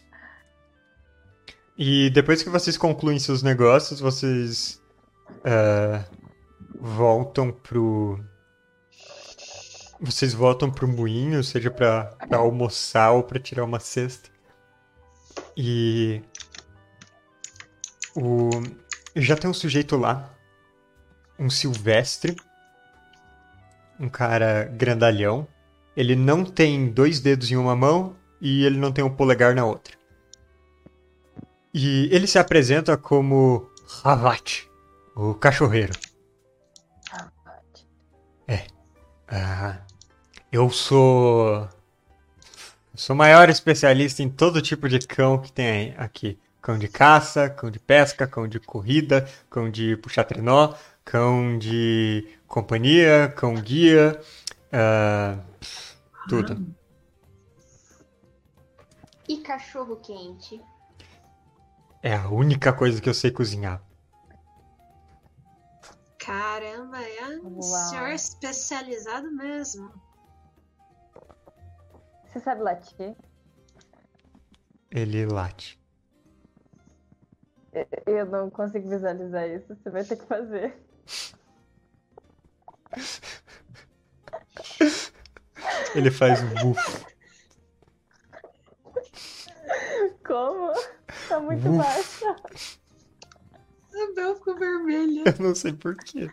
E 1.78 2.10
depois 2.12 2.44
que 2.44 2.50
vocês 2.50 2.78
concluem 2.78 3.18
seus 3.18 3.42
negócios, 3.42 4.00
vocês 4.00 4.82
ah, 5.44 6.06
voltam 6.80 7.52
pro. 7.52 8.20
Vocês 10.00 10.34
voltam 10.34 10.70
pro 10.70 10.88
moinho, 10.88 11.44
seja 11.44 11.72
pra, 11.72 12.06
pra 12.28 12.38
almoçar 12.38 13.12
ou 13.12 13.24
pra 13.24 13.40
tirar 13.40 13.64
uma 13.64 13.80
cesta. 13.80 14.30
E. 15.56 16.22
O. 18.16 18.50
Já 19.16 19.36
tem 19.36 19.50
um 19.50 19.54
sujeito 19.54 19.96
lá. 19.98 20.30
Um 21.40 21.50
silvestre. 21.50 22.36
Um 24.00 24.10
cara 24.10 24.66
grandalhão. 24.66 25.48
Ele 25.96 26.16
não 26.16 26.44
tem 26.44 26.90
dois 26.90 27.20
dedos 27.20 27.52
em 27.52 27.56
uma 27.56 27.76
mão 27.76 28.16
e 28.42 28.66
ele 28.66 28.78
não 28.78 28.92
tem 28.92 29.04
um 29.04 29.10
polegar 29.10 29.56
na 29.56 29.66
outra. 29.66 29.94
E 31.74 32.08
ele 32.12 32.28
se 32.28 32.38
apresenta 32.38 32.98
como 32.98 33.70
Havat, 34.04 34.68
o 35.16 35.34
cachorreiro. 35.34 35.94
Ah, 39.36 39.80
eu 40.52 40.70
sou. 40.70 41.68
Sou 42.94 43.16
o 43.16 43.18
maior 43.18 43.50
especialista 43.50 44.22
em 44.22 44.30
todo 44.30 44.62
tipo 44.62 44.88
de 44.88 45.00
cão 45.00 45.40
que 45.40 45.52
tem 45.52 45.96
aqui. 45.98 46.38
Cão 46.62 46.78
de 46.78 46.88
caça, 46.88 47.50
cão 47.50 47.72
de 47.72 47.80
pesca, 47.80 48.28
cão 48.28 48.48
de 48.48 48.60
corrida, 48.60 49.28
cão 49.50 49.72
de 49.72 49.98
puxar 49.98 50.24
trenó, 50.24 50.76
cão 51.04 51.58
de 51.58 52.28
companhia, 52.48 53.34
cão 53.36 53.56
guia, 53.56 54.22
ah, 54.72 55.38
tudo. 56.28 56.76
E 59.28 59.38
cachorro 59.38 59.98
quente. 59.98 60.62
É 62.02 62.16
a 62.16 62.30
única 62.30 62.74
coisa 62.74 63.02
que 63.02 63.08
eu 63.08 63.14
sei 63.14 63.32
cozinhar. 63.32 63.82
Caramba, 66.20 67.02
é 67.02 67.38
um 67.38 67.60
Uau. 67.60 67.90
senhor 67.90 68.10
especializado 68.10 69.32
mesmo. 69.32 69.92
Você 72.26 72.40
sabe 72.40 72.62
latir? 72.62 73.16
Ele 74.92 75.26
late. 75.26 75.82
Eu 78.06 78.26
não 78.26 78.50
consigo 78.50 78.88
visualizar 78.88 79.50
isso, 79.50 79.76
você 79.76 79.90
vai 79.90 80.04
ter 80.04 80.18
que 80.18 80.26
fazer. 80.26 80.78
Ele 85.96 86.10
faz 86.12 86.42
um 86.42 86.50
bufo. 86.56 87.06
Como? 90.26 90.74
Tá 91.28 91.40
muito 91.40 91.68
Uf. 91.70 91.78
baixa. 91.78 92.36
A 93.94 94.14
Bel 94.16 94.36
ficou 94.36 94.58
vermelha. 94.58 95.24
Eu 95.26 95.44
não 95.44 95.54
sei 95.56 95.74
porquê. 95.74 96.30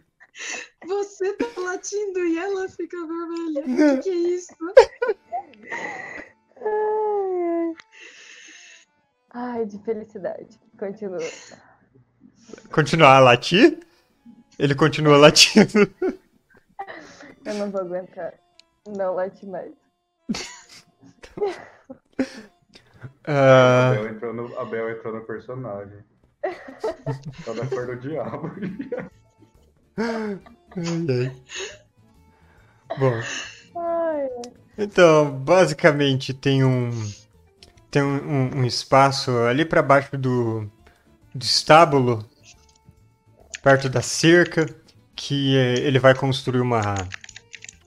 Você 0.87 1.35
tá 1.35 1.47
latindo 1.61 2.21
e 2.21 2.39
ela 2.39 2.69
fica 2.69 2.97
vermelha. 2.97 3.61
O 3.63 3.97
que, 4.01 4.03
que 4.03 4.11
é 4.11 4.15
isso? 4.15 4.55
Ai, 6.57 6.63
ai. 6.63 7.75
Ai, 9.33 9.67
de 9.67 9.79
felicidade. 9.85 10.59
Continua. 10.79 11.19
Continuar 12.73 13.17
a 13.17 13.21
latir? 13.21 13.79
Ele 14.59 14.75
continua 14.75 15.17
latindo. 15.17 15.93
Eu 17.45 17.55
não 17.55 17.71
vou 17.71 17.81
aguentar. 17.81 18.35
Não 18.89 19.15
late 19.15 19.47
mais. 19.47 19.73
Ah, 23.25 23.89
A 23.91 23.93
Bel 23.95 24.09
entrou 24.09 24.35
no, 24.35 24.59
a 24.59 24.65
Bel 24.65 24.91
entrou 24.91 25.15
no 25.15 25.25
personagem. 25.25 26.05
Tá 27.45 27.53
da 27.55 27.67
cor 27.67 27.87
do 27.87 27.97
diabo. 27.97 28.51
ai, 29.97 30.39
ai. 31.09 31.37
Bom, 32.99 33.21
Ai, 33.77 34.29
então, 34.77 35.31
basicamente 35.39 36.35
tem 36.35 36.63
um 36.65 36.91
tem 37.91 38.03
um, 38.03 38.17
um- 38.17 38.57
um 38.59 38.65
espaço 38.65 39.31
ali 39.39 39.65
pra 39.65 39.83
baixo 39.83 40.17
do, 40.19 40.71
do 41.35 41.43
estábulo, 41.45 42.29
perto 43.63 43.89
da 43.89 44.03
cerca, 44.03 44.67
que 45.17 45.57
eh, 45.57 45.79
ele 45.81 45.99
vai 45.99 46.15
construir 46.15 46.61
uma 46.61 46.95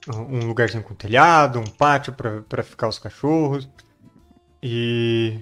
um 0.08 0.46
lugarzinho 0.46 0.82
com 0.82 0.94
telhado, 0.94 1.58
um 1.58 1.64
pátio 1.64 2.12
pra 2.12 2.42
pra 2.42 2.62
ficar 2.62 2.88
os 2.88 2.98
cachorros 2.98 3.68
e, 4.62 5.40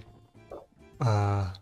ah, 1.00 1.52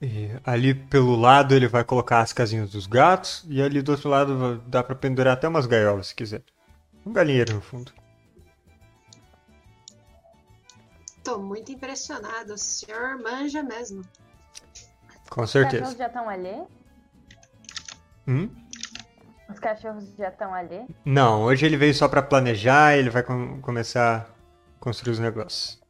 e 0.00 0.30
ali 0.44 0.74
pelo 0.74 1.16
lado 1.16 1.54
ele 1.54 1.68
vai 1.68 1.84
colocar 1.84 2.20
as 2.20 2.32
casinhas 2.32 2.70
dos 2.70 2.86
gatos 2.86 3.44
e 3.48 3.60
ali 3.62 3.82
do 3.82 3.92
outro 3.92 4.08
lado 4.08 4.62
dá 4.66 4.82
pra 4.82 4.94
pendurar 4.94 5.34
até 5.34 5.48
umas 5.48 5.66
gaiolas 5.66 6.08
se 6.08 6.14
quiser. 6.14 6.42
Um 7.04 7.12
galinheiro 7.12 7.54
no 7.54 7.60
fundo. 7.60 7.92
Tô 11.24 11.38
muito 11.38 11.72
impressionado. 11.72 12.54
O 12.54 12.58
senhor 12.58 13.18
manja 13.18 13.62
mesmo. 13.62 14.02
Com 15.28 15.42
os 15.42 15.50
certeza. 15.50 15.78
cachorros 15.78 15.98
já 15.98 16.06
estão 16.06 16.28
ali? 16.28 16.62
Hum? 18.26 18.50
Os 19.48 19.58
cachorros 19.58 20.04
já 20.16 20.28
estão 20.28 20.52
ali? 20.52 20.84
Não, 21.04 21.42
hoje 21.42 21.64
ele 21.64 21.76
veio 21.76 21.94
só 21.94 22.06
pra 22.08 22.22
planejar 22.22 22.94
e 22.94 22.98
ele 23.00 23.10
vai 23.10 23.22
com- 23.22 23.60
começar 23.60 24.28
a 24.28 24.78
construir 24.80 25.12
os 25.12 25.18
negócios. 25.18 25.80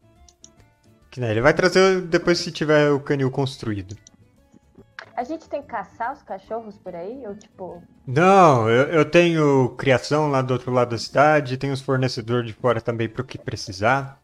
Que, 1.11 1.21
né, 1.21 1.31
ele 1.31 1.41
vai 1.41 1.53
trazer 1.53 2.03
depois 2.03 2.39
se 2.39 2.53
tiver 2.53 2.91
o 2.91 3.01
canil 3.01 3.31
construído. 3.31 3.97
A 5.17 5.25
gente 5.25 5.49
tem 5.49 5.61
que 5.63 5.67
caçar 5.69 6.13
os 6.13 6.23
cachorros 6.23 6.79
por 6.79 6.95
aí? 6.95 7.27
Ou 7.27 7.35
tipo. 7.35 7.83
Não, 8.07 8.69
eu, 8.71 8.85
eu 8.89 9.05
tenho 9.05 9.71
criação 9.71 10.31
lá 10.31 10.41
do 10.41 10.53
outro 10.53 10.71
lado 10.71 10.91
da 10.91 10.99
cidade, 10.99 11.57
tenho 11.57 11.73
os 11.73 11.81
fornecedores 11.81 12.47
de 12.47 12.53
fora 12.53 12.81
também 12.81 13.09
pro 13.09 13.25
que 13.25 13.37
precisar. 13.37 14.21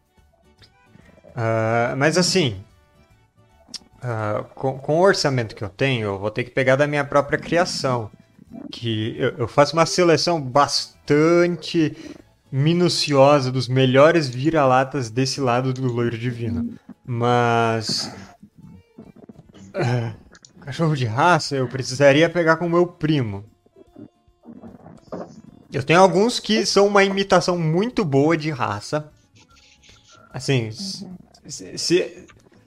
Ah, 1.35 1.93
mas 1.97 2.17
assim, 2.17 2.63
ah, 4.01 4.45
com, 4.55 4.79
com 4.79 4.99
o 4.99 5.01
orçamento 5.01 5.53
que 5.53 5.63
eu 5.63 5.69
tenho, 5.69 6.05
eu 6.07 6.19
vou 6.19 6.31
ter 6.31 6.45
que 6.45 6.51
pegar 6.51 6.77
da 6.77 6.87
minha 6.87 7.03
própria 7.03 7.37
criação. 7.37 8.09
Que 8.71 9.15
eu, 9.17 9.29
eu 9.37 9.47
faço 9.47 9.73
uma 9.73 9.85
seleção 9.85 10.41
bastante 10.41 11.95
minuciosa 12.51 13.51
dos 13.51 13.67
melhores 13.67 14.27
vira-latas 14.29 15.09
desse 15.09 15.41
lado 15.41 15.73
do 15.73 15.87
loiro 15.87 16.17
divino. 16.17 16.77
Mas. 17.05 18.11
ah, 19.73 20.13
cachorro 20.61 20.95
de 20.95 21.05
raça 21.05 21.55
eu 21.55 21.67
precisaria 21.67 22.29
pegar 22.29 22.57
com 22.57 22.67
meu 22.67 22.87
primo. 22.87 23.45
Eu 25.71 25.83
tenho 25.83 25.99
alguns 25.99 26.39
que 26.39 26.65
são 26.65 26.87
uma 26.87 27.03
imitação 27.03 27.57
muito 27.57 28.05
boa 28.05 28.37
de 28.37 28.49
raça. 28.49 29.11
Assim, 30.31 30.69
se, 30.71 32.24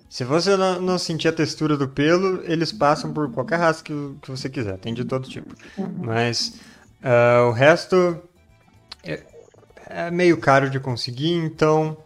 se 0.09 0.24
você 0.24 0.56
não, 0.56 0.80
não 0.80 0.98
sentir 0.98 1.28
a 1.28 1.32
textura 1.32 1.76
do 1.76 1.88
pelo, 1.88 2.42
eles 2.44 2.72
passam 2.72 3.12
por 3.12 3.30
qualquer 3.30 3.56
raça 3.56 3.84
que, 3.84 3.92
que 4.22 4.30
você 4.30 4.48
quiser. 4.48 4.78
Tem 4.78 4.94
de 4.94 5.04
todo 5.04 5.28
tipo. 5.28 5.54
Mas 5.98 6.59
ah, 7.02 7.46
o 7.48 7.52
resto 7.52 8.22
é, 9.04 9.22
é 9.86 10.11
meio 10.11 10.40
caro 10.40 10.70
de 10.70 10.80
conseguir, 10.80 11.34
então 11.34 11.96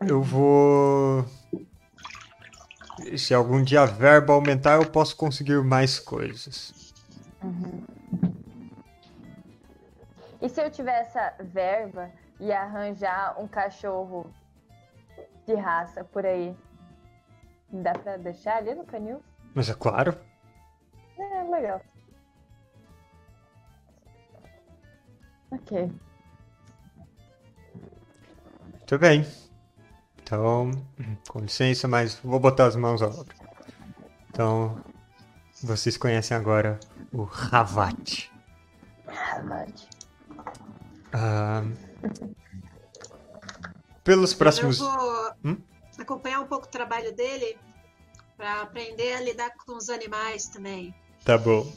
eu 0.00 0.22
vou. 0.22 1.24
Se 3.16 3.32
algum 3.32 3.62
dia 3.62 3.82
a 3.82 3.86
verba 3.86 4.34
aumentar, 4.34 4.74
eu 4.74 4.90
posso 4.90 5.16
conseguir 5.16 5.62
mais 5.62 5.98
coisas. 5.98 6.92
E 10.42 10.48
se 10.48 10.60
eu 10.60 10.70
tiver 10.70 11.00
essa 11.00 11.34
verba 11.40 12.10
e 12.38 12.52
arranjar 12.52 13.40
um 13.40 13.46
cachorro 13.46 14.30
de 15.46 15.54
raça 15.54 16.04
por 16.04 16.26
aí? 16.26 16.54
Dá 17.72 17.92
pra 17.92 18.16
deixar 18.16 18.56
ali 18.56 18.74
no 18.74 18.84
canil? 18.84 19.22
Mas 19.54 19.68
é 19.68 19.74
claro. 19.74 20.16
É, 21.18 21.42
legal. 21.44 21.80
Ok. 25.50 25.92
Muito 28.72 28.98
bem. 28.98 29.26
Então, 30.22 30.70
com 31.28 31.40
licença, 31.40 31.86
mas 31.88 32.16
vou 32.16 32.38
botar 32.38 32.66
as 32.66 32.76
mãos 32.76 33.02
ao 33.02 33.10
obra. 33.10 33.34
Então, 34.30 34.80
vocês 35.62 35.96
conhecem 35.96 36.36
agora 36.36 36.78
o 37.12 37.22
Havat. 37.52 38.30
Harvard. 39.06 39.88
Ah, 41.12 41.62
pelos 44.04 44.32
próximos. 44.34 44.80
Eu 44.80 44.86
vou 44.86 45.34
Hum? 45.44 45.56
Acompanhar 46.02 46.40
um 46.40 46.46
pouco 46.46 46.66
o 46.66 46.70
trabalho 46.70 47.14
dele 47.14 47.56
para 48.36 48.62
aprender 48.62 49.14
a 49.14 49.20
lidar 49.20 49.50
com 49.50 49.76
os 49.76 49.88
animais 49.88 50.48
também. 50.48 50.94
Tá 51.24 51.36
bom. 51.36 51.70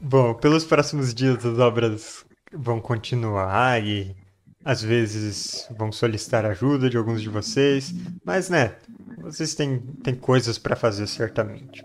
Bom, 0.00 0.34
pelos 0.34 0.64
próximos 0.64 1.14
dias 1.14 1.44
as 1.44 1.58
obras 1.58 2.24
vão 2.52 2.80
continuar 2.80 3.82
e 3.84 4.16
às 4.64 4.82
vezes 4.82 5.68
vão 5.76 5.92
solicitar 5.92 6.44
ajuda 6.44 6.90
de 6.90 6.96
alguns 6.96 7.22
de 7.22 7.28
vocês, 7.28 7.94
mas 8.24 8.50
né, 8.50 8.76
vocês 9.18 9.54
têm, 9.54 9.78
têm 10.02 10.14
coisas 10.14 10.58
para 10.58 10.76
fazer 10.76 11.06
certamente. 11.06 11.84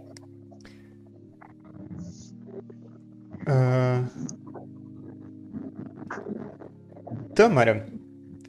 Ah, 3.47 4.03
Tâmara, 7.35 7.85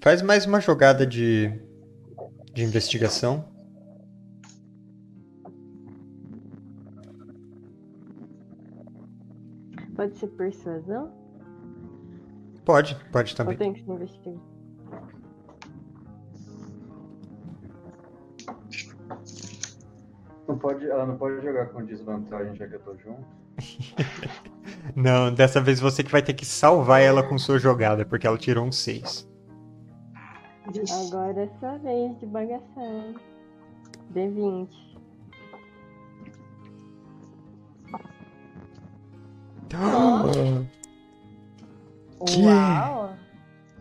faz 0.07 0.23
mais 0.23 0.47
uma 0.47 0.61
jogada 0.61 1.05
de, 1.05 1.51
de 2.55 2.63
investigação. 2.63 3.45
Pode 9.97 10.17
ser 10.17 10.29
persuasão? 10.29 11.13
Pode, 12.65 12.95
pode 13.11 13.33
Ou 13.33 13.37
também. 13.37 13.57
tem 13.57 13.73
que 13.73 13.83
ser 13.83 13.91
investigar? 13.91 14.37
Não 20.47 20.57
pode, 20.57 20.89
ela 20.89 21.05
não 21.05 21.17
pode 21.17 21.45
jogar 21.45 21.67
com 21.71 21.85
desvantagem 21.85 22.55
já 22.55 22.69
que 22.69 22.75
eu 22.77 22.81
tô 22.81 22.97
junto. 22.99 23.27
Não, 24.95 25.35
dessa 25.35 25.61
vez 25.61 25.81
você 25.81 26.05
que 26.05 26.13
vai 26.13 26.23
ter 26.23 26.33
que 26.33 26.47
salvar 26.47 27.03
ela 27.03 27.25
com 27.25 27.37
sua 27.37 27.59
jogada, 27.59 28.05
porque 28.07 28.25
ela 28.25 28.39
tirou 28.39 28.65
um 28.65 28.71
6. 28.71 29.36
Vixe. 30.73 30.93
Agora 31.15 31.43
é 31.43 31.49
sua 31.59 31.79
vez 31.79 32.19
de 32.19 32.27
bagaçar. 32.27 33.15
D20. 34.13 34.69
Que? 39.69 39.77
Uau! 42.43 43.17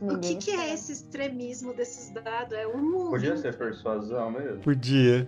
O 0.02 0.20
que, 0.20 0.36
que 0.36 0.52
é 0.52 0.74
esse 0.74 0.92
extremismo 0.92 1.74
desses 1.74 2.12
dados? 2.12 2.54
É 2.54 2.68
um. 2.68 3.10
Podia 3.10 3.38
ser 3.38 3.58
persuasão 3.58 4.32
mesmo. 4.32 4.60
Podia. 4.62 5.28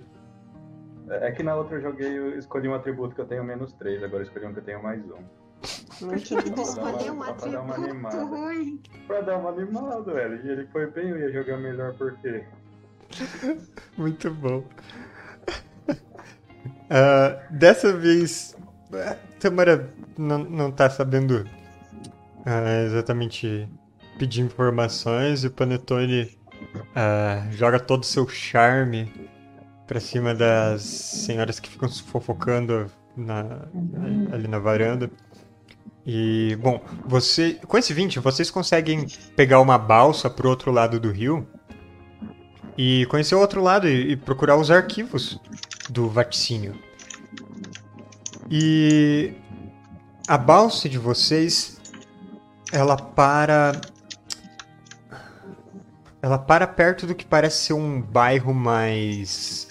É 1.10 1.30
é 1.30 1.32
que 1.32 1.42
na 1.42 1.56
outra 1.56 1.78
eu 1.78 1.82
joguei, 1.82 2.18
eu 2.18 2.38
escolhi 2.38 2.68
um 2.68 2.74
atributo 2.74 3.16
que 3.16 3.22
eu 3.22 3.26
tenho 3.26 3.44
menos 3.44 3.72
3, 3.74 4.04
agora 4.04 4.24
eu 4.24 4.28
escolhi 4.28 4.46
um 4.46 4.54
que 4.54 4.60
eu 4.60 4.64
tenho 4.64 4.84
mais 4.84 5.02
1. 5.04 5.16
Tu 5.62 6.62
escolheu 6.62 7.14
um 7.14 7.24
atributo 7.24 8.26
ruim? 8.26 8.80
Pra 9.08 9.22
dar 9.22 9.38
uma 9.38 9.50
animada, 9.50 10.14
velho. 10.14 10.46
E 10.46 10.50
ele 10.50 10.68
foi 10.68 10.86
bem, 10.92 11.10
eu 11.10 11.20
ia 11.20 11.32
jogar 11.32 11.58
melhor 11.58 11.94
porque. 11.96 12.44
Muito 13.98 14.32
bom. 14.34 14.64
Ah, 16.90 17.42
dessa 17.50 17.92
vez, 17.92 18.56
a 18.94 19.16
Tamara 19.42 19.94
não, 20.18 20.40
não 20.40 20.72
tá 20.72 20.90
sabendo 20.90 21.46
ah, 22.46 22.84
exatamente 22.86 23.68
pedir 24.18 24.40
informações 24.42 25.44
e 25.44 25.48
o 25.48 25.52
Panetone 25.52 26.38
ah, 26.96 27.46
joga 27.52 27.78
todo 27.78 28.04
o 28.04 28.06
seu 28.06 28.26
charme 28.28 29.12
pra 29.86 30.00
cima 30.00 30.34
das 30.34 30.82
senhoras 30.82 31.60
que 31.60 31.70
ficam 31.70 31.90
se 31.90 32.02
fofocando 32.04 32.90
na- 33.18 33.68
ali 34.32 34.48
na 34.48 34.60
varanda. 34.60 35.10
E, 36.10 36.56
bom, 36.62 36.82
você, 37.06 37.60
com 37.68 37.78
esse 37.78 37.94
20, 37.94 38.20
vocês 38.20 38.50
conseguem 38.50 39.08
pegar 39.36 39.60
uma 39.60 39.78
balsa 39.78 40.30
pro 40.30 40.48
outro 40.48 40.72
lado 40.72 41.02
do 41.02 41.12
rio 41.12 41.46
e 42.78 43.06
conhecer 43.08 43.36
o 43.36 43.42
outro 43.42 43.62
lado 43.62 43.90
e, 43.90 44.14
e 44.14 44.16
procurar 44.16 44.56
os 44.56 44.72
arquivos 44.72 45.38
do 45.90 46.08
vaticínio. 46.08 46.80
E 48.50 49.34
a 50.30 50.38
balsa 50.38 50.88
de 50.88 50.98
vocês, 50.98 51.78
ela 52.72 52.96
para 52.96 53.74
ela 56.22 56.38
para 56.38 56.66
perto 56.66 57.06
do 57.06 57.14
que 57.14 57.26
parece 57.26 57.66
ser 57.66 57.74
um 57.74 58.02
bairro 58.02 58.54
mais 58.54 59.68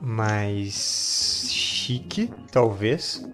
mais 0.00 1.48
chique, 1.50 2.32
talvez. 2.50 3.26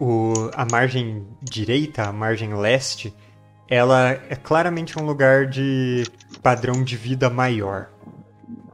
O, 0.00 0.50
a 0.54 0.64
margem 0.70 1.26
direita, 1.42 2.04
a 2.04 2.12
margem 2.12 2.54
leste, 2.54 3.14
ela 3.68 4.10
é 4.10 4.36
claramente 4.36 4.98
um 4.98 5.04
lugar 5.04 5.46
de 5.46 6.04
padrão 6.42 6.82
de 6.82 6.96
vida 6.96 7.28
maior 7.28 7.90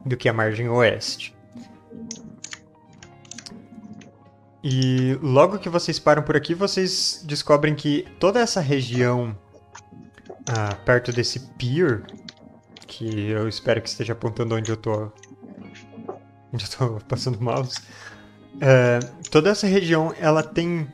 do 0.05 0.15
que 0.15 0.29
a 0.29 0.33
margem 0.33 0.69
oeste. 0.69 1.35
E 4.63 5.17
logo 5.21 5.59
que 5.59 5.69
vocês 5.69 5.99
param 5.99 6.23
por 6.23 6.35
aqui, 6.35 6.55
vocês 6.55 7.23
descobrem 7.25 7.75
que 7.75 8.07
toda 8.19 8.39
essa 8.39 8.59
região 8.59 9.37
ah, 10.47 10.75
perto 10.85 11.11
desse 11.11 11.39
pier, 11.39 12.03
que 12.87 13.29
eu 13.29 13.47
espero 13.47 13.81
que 13.81 13.89
esteja 13.89 14.13
apontando 14.13 14.55
onde 14.55 14.71
eu 14.71 14.77
tô, 14.77 15.11
onde 16.53 16.65
eu 16.65 16.69
tô 16.77 16.99
passando 17.07 17.37
o 17.37 17.43
mouse, 17.43 17.79
é, 18.61 18.99
toda 19.29 19.49
essa 19.49 19.67
região 19.67 20.13
ela 20.19 20.41
tem 20.41 20.87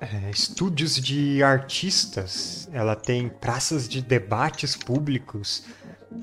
é, 0.00 0.30
estúdios 0.30 0.96
de 0.96 1.42
artistas, 1.42 2.68
ela 2.72 2.94
tem 2.94 3.28
praças 3.28 3.88
de 3.88 4.00
debates 4.00 4.76
públicos, 4.76 5.64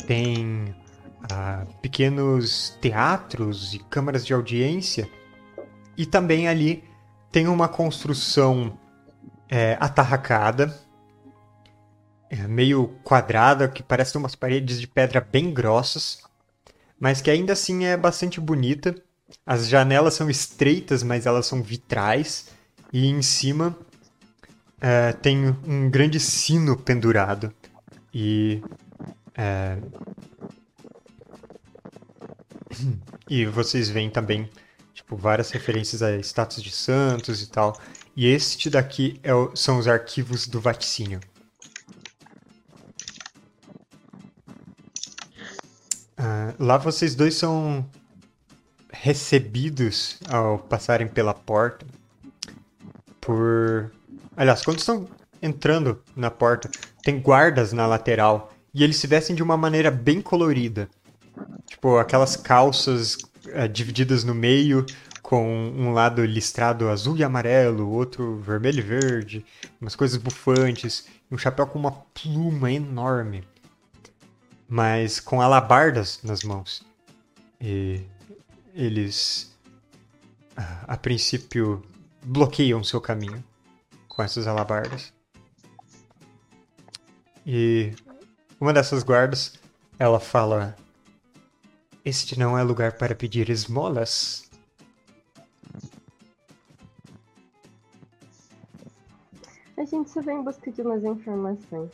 tem 0.08 0.74
ah, 1.32 1.66
pequenos 1.82 2.78
teatros 2.82 3.74
e 3.74 3.80
câmaras 3.80 4.26
de 4.26 4.34
audiência. 4.34 5.10
E 5.98 6.06
também 6.06 6.48
ali 6.48 6.84
tem 7.32 7.48
uma 7.48 7.68
construção 7.68 8.78
é, 9.50 9.78
atarracada, 9.80 10.78
é, 12.30 12.48
meio 12.48 12.88
quadrada, 13.04 13.68
que 13.68 13.84
parece 13.84 14.18
umas 14.18 14.36
paredes 14.36 14.80
de 14.80 14.88
pedra 14.88 15.20
bem 15.20 15.54
grossas, 15.54 16.24
mas 17.00 17.22
que 17.22 17.30
ainda 17.30 17.54
assim 17.54 17.86
é 17.86 17.98
bastante 17.98 18.40
bonita. 18.40 18.96
As 19.46 19.68
janelas 19.68 20.14
são 20.14 20.30
estreitas, 20.30 21.04
mas 21.04 21.26
elas 21.26 21.46
são 21.46 21.62
vitrais. 21.62 22.55
E 22.96 23.08
em 23.08 23.22
cima 23.22 23.78
é, 24.80 25.12
tem 25.12 25.50
um 25.68 25.90
grande 25.90 26.18
sino 26.18 26.78
pendurado. 26.78 27.54
E. 28.14 28.62
é, 29.36 29.78
E 33.30 33.46
vocês 33.48 33.90
veem 33.90 34.10
também, 34.10 34.50
tipo, 34.94 35.18
várias 35.18 35.52
referências 35.52 36.02
a 36.02 36.16
status 36.20 36.64
de 36.64 36.72
santos 36.72 37.42
e 37.44 37.48
tal. 37.50 37.78
E 38.16 38.28
este 38.28 38.70
daqui 38.70 39.20
é 39.24 39.36
o- 39.36 39.54
são 39.54 39.78
os 39.78 39.90
arquivos 39.90 40.48
do 40.48 40.62
vaticínio. 40.62 41.20
Ah, 46.18 46.54
lá 46.58 46.78
vocês 46.78 47.14
dois 47.14 47.36
são 47.36 47.86
recebidos 48.90 50.18
ao 50.30 50.60
passarem 50.60 51.10
pela 51.10 51.34
porta 51.34 51.86
por. 53.26 53.92
Aliás, 54.38 54.62
quando 54.62 54.78
estão 54.78 55.08
entrando 55.42 56.02
na 56.16 56.30
porta, 56.30 56.70
tem 57.02 57.20
guardas 57.20 57.74
na 57.74 57.88
lateral 57.88 58.54
e 58.74 58.84
eles 58.84 58.98
se 58.98 59.08
vestem 59.08 59.36
de 59.36 59.42
uma 59.42 59.58
maneira 59.58 59.90
bem 59.90 60.22
colorida. 60.22 60.88
Tipo, 61.66 61.98
aquelas 61.98 62.36
calças 62.36 63.18
eh, 63.48 63.68
divididas 63.68 64.24
no 64.24 64.36
meio, 64.36 64.86
com 65.22 65.44
um 65.76 65.92
lado 65.92 66.24
listrado 66.24 66.88
azul 66.90 67.18
e 67.18 67.24
amarelo, 67.24 67.90
outro 67.90 68.38
vermelho 68.40 68.80
e 68.80 68.82
verde, 68.82 69.46
umas 69.82 69.96
coisas 69.96 70.18
bufantes, 70.18 71.08
um 71.32 71.38
chapéu 71.38 71.66
com 71.66 71.80
uma 71.80 71.92
pluma 71.92 72.72
enorme, 72.72 73.44
mas 74.70 75.20
com 75.20 75.42
alabardas 75.42 76.20
nas 76.24 76.44
mãos. 76.44 76.84
E 77.60 78.02
eles, 78.74 79.52
a 80.88 80.96
princípio, 80.96 81.84
bloqueiam 82.26 82.84
seu 82.84 83.00
caminho 83.00 83.44
com 84.08 84.24
essas 84.24 84.48
alabardas. 84.48 85.14
E 87.46 87.94
uma 88.60 88.74
dessas 88.74 89.04
guardas, 89.04 89.54
ela 90.00 90.20
fala: 90.20 90.76
Este 92.04 92.38
não 92.40 92.58
é 92.58 92.64
lugar 92.64 92.94
para 92.94 93.14
pedir 93.14 93.50
esmolas. 93.50 94.50
A 99.78 99.86
gente 99.86 100.10
só 100.10 100.22
vai 100.22 100.34
em 100.34 100.44
busca 100.44 100.72
de 100.72 100.82
umas 100.82 101.04
informações. 101.04 101.92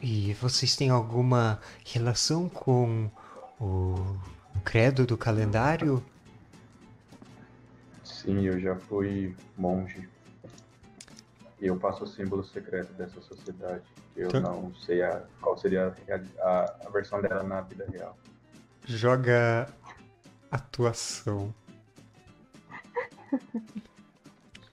E 0.00 0.34
vocês 0.34 0.76
têm 0.76 0.90
alguma 0.90 1.58
relação 1.84 2.48
com 2.48 3.10
o 3.58 4.16
credo 4.62 5.04
do 5.04 5.16
calendário? 5.16 6.04
Sim, 8.26 8.44
eu 8.44 8.58
já 8.60 8.74
fui 8.74 9.34
monge. 9.56 10.06
E 11.60 11.66
eu 11.68 11.76
passo 11.78 12.02
o 12.04 12.06
símbolo 12.08 12.44
secreto 12.44 12.92
dessa 12.94 13.20
sociedade. 13.22 13.84
Eu 14.16 14.28
Tá. 14.28 14.40
não 14.40 14.74
sei 14.74 15.00
a, 15.02 15.22
qual 15.40 15.56
seria 15.56 15.94
a, 16.10 16.42
a, 16.42 16.76
a 16.86 16.90
versão 16.90 17.22
dela 17.22 17.42
na 17.44 17.60
vida 17.60 17.86
real. 17.90 18.18
Joga 18.84 19.68
atuação. 20.50 21.54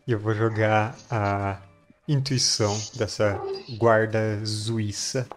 E 0.07 0.11
eu 0.11 0.19
vou 0.19 0.33
jogar 0.33 0.95
a 1.11 1.61
intuição 2.07 2.75
dessa 2.95 3.39
guarda 3.77 4.43
suíça. 4.45 5.27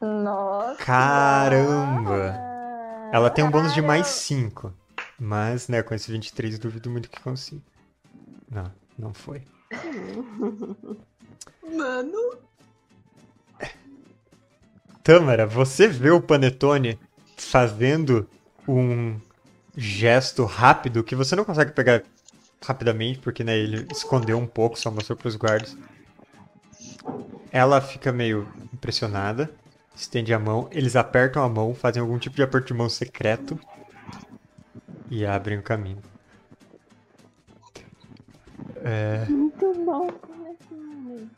Nossa. 0.00 0.76
Caramba! 0.84 2.36
Ela 3.12 3.30
tem 3.30 3.44
um 3.44 3.50
bônus 3.50 3.72
de 3.74 3.80
mais 3.82 4.06
caramba. 4.26 4.50
5. 4.50 4.74
Mas, 5.18 5.68
né, 5.68 5.82
com 5.82 5.94
esse 5.94 6.10
23 6.12 6.58
duvido 6.58 6.88
muito 6.88 7.10
que 7.10 7.20
consiga. 7.20 7.62
Não, 8.48 8.72
não 8.96 9.12
foi. 9.12 9.42
Mano. 11.76 12.38
Tâmara, 15.02 15.46
você 15.46 15.88
vê 15.88 16.10
o 16.10 16.20
Panetone 16.20 16.98
fazendo 17.36 18.28
um 18.66 19.18
gesto 19.76 20.44
rápido 20.44 21.02
que 21.02 21.16
você 21.16 21.34
não 21.34 21.44
consegue 21.44 21.72
pegar 21.72 22.02
rapidamente, 22.64 23.18
porque 23.18 23.42
né, 23.42 23.56
ele 23.56 23.86
escondeu 23.90 24.38
um 24.38 24.46
pouco, 24.46 24.78
só 24.78 24.90
mostrou 24.90 25.16
para 25.16 25.28
os 25.28 25.36
guardas. 25.36 25.76
Ela 27.50 27.80
fica 27.80 28.12
meio 28.12 28.46
impressionada, 28.72 29.50
estende 29.96 30.34
a 30.34 30.38
mão, 30.38 30.68
eles 30.70 30.94
apertam 30.94 31.42
a 31.42 31.48
mão, 31.48 31.74
fazem 31.74 32.00
algum 32.00 32.18
tipo 32.18 32.36
de 32.36 32.42
aperto 32.42 32.68
de 32.68 32.74
mão 32.74 32.88
secreto 32.88 33.58
e 35.10 35.24
abrem 35.26 35.58
o 35.58 35.62
caminho. 35.62 36.02
É, 38.84 39.24
Muito 39.28 39.74
bom. 39.84 40.08
como 40.12 40.52
assim? 40.52 41.30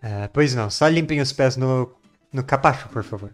é, 0.00 0.28
pois 0.28 0.54
não, 0.54 0.70
só 0.70 0.86
limpem 0.86 1.20
os 1.20 1.32
pés 1.32 1.56
no, 1.56 1.92
no 2.32 2.44
capacho, 2.44 2.88
por 2.88 3.02
favor. 3.02 3.32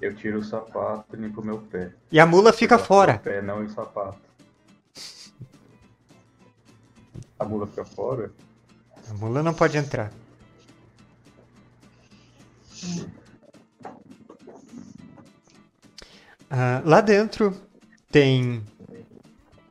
Eu 0.00 0.14
tiro 0.14 0.38
o 0.40 0.44
sapato 0.44 1.16
e 1.16 1.18
limpo 1.18 1.42
meu 1.42 1.58
pé. 1.62 1.94
E 2.12 2.20
a 2.20 2.26
mula 2.26 2.52
fica 2.52 2.78
fora. 2.78 3.14
do 3.14 3.20
pé, 3.20 3.40
não 3.40 3.64
o 3.64 3.70
sapato. 3.70 4.18
A 7.38 7.44
mula 7.44 7.66
fica 7.66 7.84
fora? 7.86 8.30
A 9.08 9.14
mula 9.14 9.42
não 9.42 9.54
pode 9.54 9.78
entrar. 9.78 10.12
Ah, 16.56 16.80
lá 16.84 17.00
dentro 17.00 17.52
tem 18.12 18.62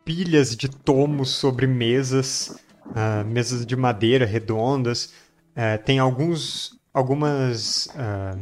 pilhas 0.04 0.54
de 0.54 0.68
tomos 0.68 1.30
sobre 1.30 1.66
mesas, 1.66 2.58
ah, 2.94 3.24
mesas 3.24 3.66
de 3.66 3.74
madeira 3.74 4.26
redondas. 4.26 5.14
Eh, 5.56 5.78
tem 5.78 5.98
alguns, 5.98 6.78
algumas 6.94 7.88
ah, 7.96 8.38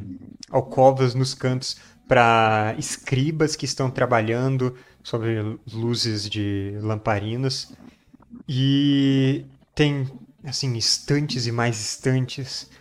alcovas 0.49 1.13
nos 1.13 1.35
cantos 1.35 1.77
para 2.07 2.73
escribas 2.79 3.55
que 3.55 3.65
estão 3.65 3.91
trabalhando 3.91 4.75
sobre 5.03 5.59
luzes 5.71 6.27
de 6.27 6.79
lamparinas. 6.81 7.71
E 8.49 9.45
tem, 9.75 10.09
assim, 10.43 10.75
estantes 10.77 11.45
e 11.45 11.51
mais 11.51 11.79
estantes 11.79 12.71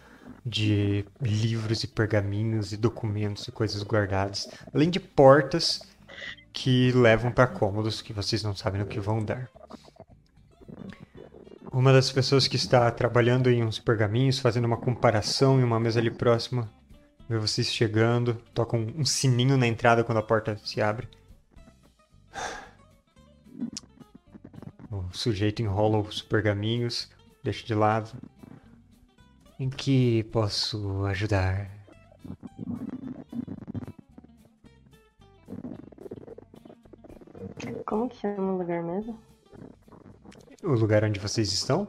de 0.44 1.04
livros 1.20 1.84
e 1.84 1.86
pergaminhos 1.86 2.72
e 2.72 2.76
documentos 2.76 3.46
e 3.48 3.52
coisas 3.52 3.82
guardadas, 3.82 4.48
além 4.72 4.90
de 4.90 5.00
portas 5.00 5.82
que 6.52 6.92
levam 6.92 7.30
para 7.30 7.46
cômodos 7.46 8.02
que 8.02 8.12
vocês 8.12 8.42
não 8.42 8.54
sabem 8.54 8.82
o 8.82 8.86
que 8.86 9.00
vão 9.00 9.24
dar. 9.24 9.48
Uma 11.72 11.92
das 11.92 12.10
pessoas 12.10 12.48
que 12.48 12.56
está 12.56 12.90
trabalhando 12.90 13.48
em 13.48 13.62
uns 13.62 13.78
pergaminhos, 13.78 14.40
fazendo 14.40 14.64
uma 14.64 14.76
comparação 14.76 15.60
em 15.60 15.62
uma 15.62 15.78
mesa 15.78 16.00
ali 16.00 16.10
próxima, 16.10 16.68
vê 17.28 17.38
vocês 17.38 17.68
chegando, 17.68 18.34
toca 18.52 18.76
um, 18.76 18.92
um 18.98 19.04
sininho 19.04 19.56
na 19.56 19.68
entrada 19.68 20.02
quando 20.02 20.18
a 20.18 20.22
porta 20.22 20.58
se 20.64 20.80
abre. 20.80 21.08
O 24.90 25.04
sujeito 25.12 25.62
enrola 25.62 25.98
os 25.98 26.20
pergaminhos, 26.20 27.08
deixa 27.44 27.64
de 27.64 27.74
lado. 27.74 28.10
Em 29.60 29.68
que 29.70 30.24
posso 30.32 31.04
ajudar? 31.04 31.70
Como 37.86 38.08
que 38.08 38.16
chama 38.16 38.52
o 38.52 38.58
lugar 38.58 38.82
mesmo? 38.82 39.18
O 40.62 40.72
lugar 40.72 41.04
onde 41.04 41.18
vocês 41.20 41.52
estão? 41.52 41.86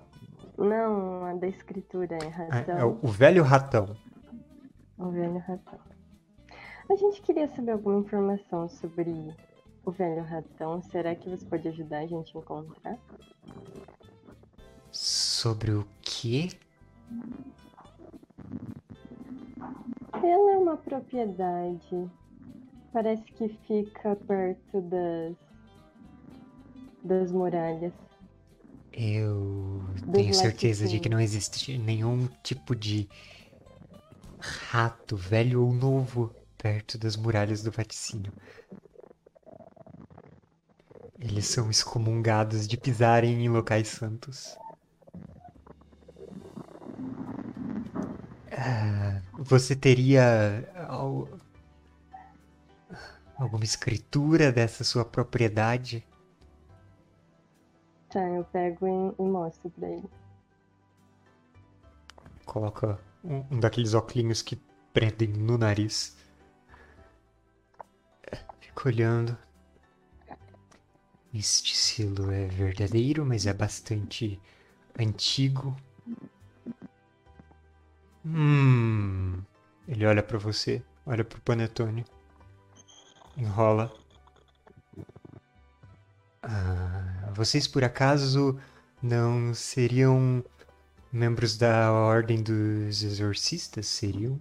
Não, 0.57 1.25
a 1.25 1.33
da 1.33 1.47
escritura 1.47 2.17
é 2.21 2.25
É, 2.25 2.29
ratão. 2.29 2.77
é 2.77 2.85
o, 2.85 2.99
o 3.01 3.07
velho 3.07 3.43
ratão. 3.43 3.95
O 4.97 5.09
velho 5.09 5.37
ratão. 5.39 5.79
A 6.89 6.95
gente 6.95 7.21
queria 7.21 7.47
saber 7.47 7.71
alguma 7.71 7.99
informação 7.99 8.67
sobre 8.67 9.33
o 9.85 9.91
velho 9.91 10.23
ratão. 10.23 10.81
Será 10.83 11.15
que 11.15 11.29
você 11.29 11.45
pode 11.45 11.67
ajudar 11.67 11.99
a 11.99 12.07
gente 12.07 12.35
a 12.35 12.39
encontrar? 12.41 12.97
Sobre 14.91 15.71
o 15.71 15.87
quê? 16.01 16.49
Ela 20.13 20.51
é 20.51 20.57
uma 20.57 20.77
propriedade. 20.77 22.09
Parece 22.93 23.23
que 23.23 23.49
fica 23.67 24.15
perto 24.15 24.81
das 24.81 25.35
das 27.03 27.31
muralhas. 27.31 27.93
Eu 28.93 29.81
Dos 30.05 30.13
tenho 30.13 30.33
certeza 30.33 30.87
de 30.87 30.99
que 30.99 31.09
não 31.09 31.19
existe 31.19 31.77
nenhum 31.77 32.27
tipo 32.43 32.75
de 32.75 33.07
rato, 34.39 35.15
velho 35.15 35.63
ou 35.63 35.73
novo, 35.73 36.33
perto 36.57 36.97
das 36.97 37.15
muralhas 37.15 37.63
do 37.63 37.71
vaticínio. 37.71 38.33
Eles 41.19 41.45
são 41.45 41.69
excomungados 41.69 42.67
de 42.67 42.77
pisarem 42.77 43.45
em 43.45 43.49
locais 43.49 43.87
santos. 43.87 44.57
Você 49.33 49.75
teria 49.75 50.71
al- 50.87 51.27
alguma 53.37 53.63
escritura 53.63 54.51
dessa 54.51 54.83
sua 54.83 55.03
propriedade? 55.03 56.05
Tá, 58.09 58.19
eu 58.27 58.43
pego 58.45 59.15
e, 59.17 59.23
mostro 59.23 59.69
pra 59.71 59.87
ele. 59.89 60.09
Coloca 62.45 62.99
um, 63.23 63.43
um 63.51 63.59
daqueles 63.59 63.93
óculos 63.93 64.41
que 64.41 64.57
prendem 64.93 65.29
no 65.29 65.57
nariz. 65.57 66.17
Fica 68.59 68.89
olhando. 68.89 69.37
Este 71.33 71.75
selo 71.75 72.29
é 72.29 72.45
verdadeiro, 72.47 73.25
mas 73.25 73.45
é 73.45 73.53
bastante 73.53 74.39
antigo. 74.99 75.75
Hum. 78.25 79.41
Ele 79.87 80.05
olha 80.05 80.21
pra 80.21 80.37
você, 80.37 80.83
olha 81.05 81.23
pro 81.23 81.41
Panetone. 81.41 82.05
Enrola. 83.37 83.91
Ah, 86.43 87.29
vocês 87.33 87.67
por 87.67 87.83
acaso 87.83 88.59
não 89.01 89.53
seriam 89.53 90.43
membros 91.11 91.57
da 91.57 91.91
Ordem 91.91 92.41
dos 92.41 93.03
Exorcistas? 93.03 93.87
Seriam? 93.87 94.39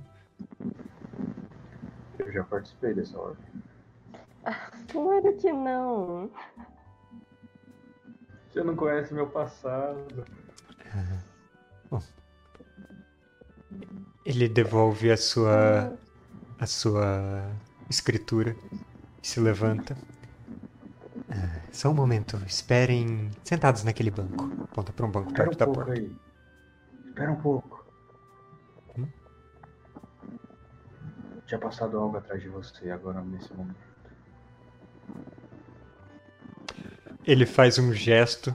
Eu 2.18 2.32
já 2.32 2.44
participei 2.44 2.94
dessa 2.94 3.18
ordem. 3.18 3.44
Claro 4.90 5.36
que 5.36 5.52
não. 5.52 6.30
Você 8.48 8.62
não 8.64 8.74
conhece 8.74 9.14
meu 9.14 9.28
passado. 9.28 10.24
Ele 14.24 14.48
devolve 14.48 15.10
a 15.10 15.16
sua 15.16 15.96
a 16.58 16.66
sua 16.66 17.50
escritura 17.88 18.54
e 19.22 19.26
se 19.26 19.40
levanta. 19.40 19.96
Ah, 21.30 21.60
só 21.72 21.90
um 21.90 21.94
momento, 21.94 22.36
esperem 22.46 23.30
sentados 23.44 23.84
naquele 23.84 24.10
banco. 24.10 24.50
Aponta 24.64 24.92
para 24.92 25.06
um 25.06 25.10
banco 25.10 25.28
Espera 25.28 25.48
perto 25.48 25.54
um 25.54 25.58
da 25.58 25.66
porta. 25.66 25.92
aí. 25.92 26.16
Espera 27.08 27.32
um 27.32 27.36
pouco. 27.40 27.86
Hum? 28.98 29.08
Tinha 31.46 31.58
passado 31.58 31.98
algo 31.98 32.16
atrás 32.16 32.42
de 32.42 32.48
você 32.48 32.90
agora 32.90 33.22
nesse 33.22 33.52
momento. 33.54 33.78
Ele 37.24 37.46
faz 37.46 37.78
um 37.78 37.92
gesto 37.92 38.54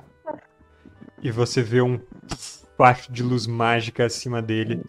e 1.22 1.32
você 1.32 1.61
vê 1.61 1.82
um 1.82 1.99
facho 2.78 3.11
de 3.11 3.24
luz 3.24 3.47
mágica 3.47 4.05
acima 4.05 4.41
dele. 4.41 4.84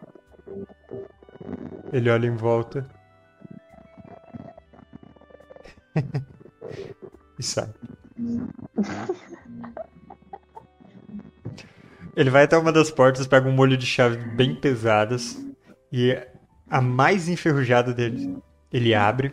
Ele 1.96 2.10
olha 2.10 2.26
em 2.26 2.36
volta. 2.36 2.86
e 7.38 7.42
sai. 7.42 7.72
Ele 12.14 12.28
vai 12.28 12.44
até 12.44 12.58
uma 12.58 12.70
das 12.70 12.90
portas, 12.90 13.26
pega 13.26 13.48
um 13.48 13.52
molho 13.52 13.78
de 13.78 13.86
chave 13.86 14.18
bem 14.18 14.54
pesadas 14.54 15.42
e 15.90 16.14
a 16.68 16.82
mais 16.82 17.30
enferrujada 17.30 17.94
dele, 17.94 18.36
ele 18.70 18.94
abre 18.94 19.32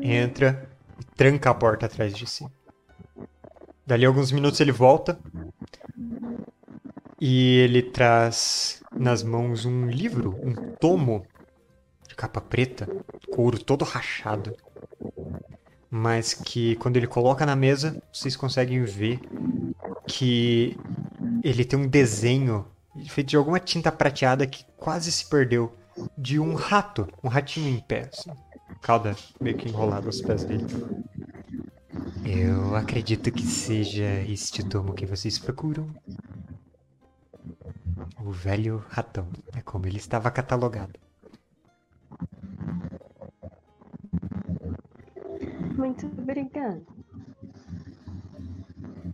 entra 0.00 0.66
e 0.98 1.04
tranca 1.14 1.50
a 1.50 1.54
porta 1.54 1.84
atrás 1.84 2.14
de 2.14 2.26
si. 2.26 2.46
Dali 3.86 4.06
a 4.06 4.08
alguns 4.08 4.32
minutos 4.32 4.60
ele 4.60 4.72
volta 4.72 5.20
e 7.20 7.58
ele 7.58 7.82
traz 7.82 8.82
nas 8.90 9.22
mãos 9.22 9.66
um 9.66 9.90
livro, 9.90 10.40
um 10.42 10.54
tomo 10.80 11.26
de 12.14 12.16
capa 12.16 12.40
preta, 12.40 12.88
couro 13.32 13.58
todo 13.58 13.84
rachado. 13.84 14.56
Mas 15.90 16.32
que 16.32 16.76
quando 16.76 16.96
ele 16.96 17.06
coloca 17.06 17.44
na 17.44 17.56
mesa, 17.56 18.00
vocês 18.12 18.36
conseguem 18.36 18.84
ver 18.84 19.20
que 20.06 20.78
ele 21.42 21.64
tem 21.64 21.78
um 21.78 21.88
desenho 21.88 22.66
feito 23.08 23.30
de 23.30 23.36
alguma 23.36 23.58
tinta 23.58 23.90
prateada 23.90 24.46
que 24.46 24.64
quase 24.76 25.10
se 25.10 25.28
perdeu 25.28 25.74
de 26.16 26.38
um 26.38 26.54
rato, 26.54 27.08
um 27.22 27.28
ratinho 27.28 27.68
em 27.68 27.80
pé, 27.80 28.10
assim, 28.12 28.30
cauda 28.80 29.16
meio 29.40 29.56
que 29.56 29.68
enrolada 29.68 30.06
aos 30.06 30.20
pés 30.20 30.44
dele. 30.44 30.66
Eu 32.24 32.74
acredito 32.74 33.30
que 33.30 33.42
seja 33.44 34.20
este 34.22 34.64
tomo 34.64 34.94
que 34.94 35.06
vocês 35.06 35.38
procuram. 35.38 35.88
O 38.24 38.30
velho 38.30 38.84
ratão, 38.88 39.28
é 39.54 39.60
como 39.60 39.86
ele 39.86 39.98
estava 39.98 40.30
catalogado. 40.30 41.03
Muito 45.84 46.06
obrigada. 46.06 46.80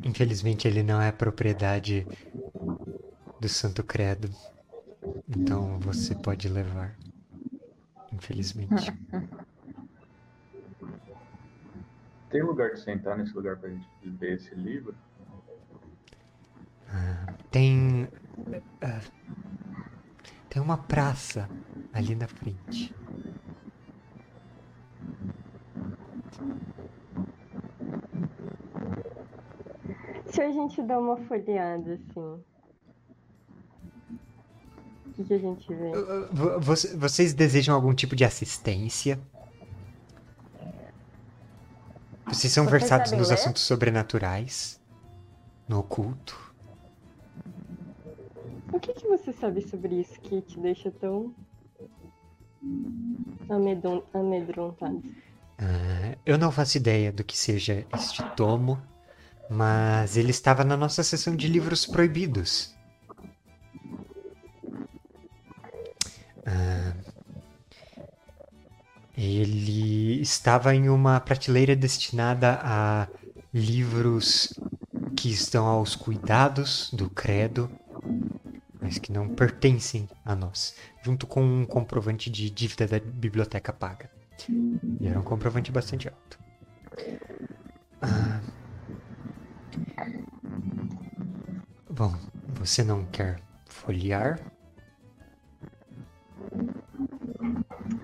Infelizmente 0.04 0.68
ele 0.68 0.84
não 0.84 1.02
é 1.02 1.10
propriedade 1.10 2.06
do 3.40 3.48
Santo 3.48 3.82
Credo. 3.82 4.30
Então 5.28 5.80
você 5.80 6.14
pode 6.14 6.48
levar. 6.48 6.96
Infelizmente. 8.12 8.92
Tem 12.30 12.40
lugar 12.40 12.70
de 12.70 12.78
sentar 12.80 13.18
nesse 13.18 13.34
lugar 13.34 13.56
pra 13.56 13.68
gente 13.68 13.88
ver 14.04 14.36
esse 14.36 14.54
livro? 14.54 14.94
Ah, 16.88 17.34
tem. 17.50 18.06
ah, 18.80 19.00
tem 20.48 20.62
uma 20.62 20.78
praça 20.78 21.50
ali 21.92 22.14
na 22.14 22.28
frente. 22.28 22.94
Se 30.30 30.40
a 30.42 30.50
gente 30.50 30.82
dá 30.82 30.98
uma 30.98 31.16
folheada 31.16 31.94
assim. 31.94 32.42
O 35.06 35.12
que, 35.14 35.24
que 35.24 35.34
a 35.34 35.38
gente 35.38 35.74
vê? 35.74 35.90
Vocês 36.96 37.34
desejam 37.34 37.74
algum 37.74 37.92
tipo 37.94 38.14
de 38.16 38.24
assistência? 38.24 39.18
Vocês 42.26 42.52
são 42.52 42.64
Vocês 42.64 42.80
versados 42.82 43.12
nos 43.12 43.28
ler? 43.28 43.34
assuntos 43.34 43.62
sobrenaturais? 43.62 44.80
No 45.68 45.80
oculto? 45.80 46.54
O 48.72 48.78
que, 48.78 48.94
que 48.94 49.06
você 49.08 49.32
sabe 49.32 49.60
sobre 49.62 50.00
isso 50.00 50.18
que 50.20 50.40
te 50.42 50.58
deixa 50.60 50.90
tão 50.92 51.34
amedron- 53.48 54.04
amedrontado? 54.14 55.02
Ah, 55.58 56.16
eu 56.24 56.38
não 56.38 56.52
faço 56.52 56.76
ideia 56.78 57.12
do 57.12 57.24
que 57.24 57.36
seja 57.36 57.84
este 57.92 58.22
tomo, 58.36 58.80
mas 59.51 60.16
ele 60.16 60.30
estava 60.30 60.62
na 60.62 60.76
nossa 60.76 61.03
seção 61.03 61.34
de 61.34 61.48
livros 61.48 61.84
proibidos. 61.84 62.72
Ah, 66.46 66.94
ele 69.18 70.20
estava 70.20 70.74
em 70.74 70.88
uma 70.88 71.18
prateleira 71.18 71.74
destinada 71.74 72.61
a 72.62 73.09
livros 73.53 74.59
que 75.16 75.28
estão 75.30 75.66
aos 75.66 75.96
cuidados 75.96 76.88
do 76.92 77.11
credo, 77.11 77.68
mas 78.80 78.98
que 78.98 79.12
não 79.12 79.28
pertencem 79.28 80.09
a 80.24 80.34
nós, 80.34 80.74
junto 81.03 81.26
com 81.26 81.42
um 81.42 81.66
comprovante 81.66 82.30
de 82.30 82.48
dívida 82.48 82.86
da 82.86 82.98
biblioteca 82.98 83.72
paga. 83.72 84.09
E 85.01 85.07
era 85.07 85.20
um 85.20 85.24
comprovante 85.24 85.70
bastante 85.70 86.09
alto. 86.09 86.39
Você 92.70 92.84
não 92.84 93.04
quer 93.06 93.40
folhear? 93.66 94.38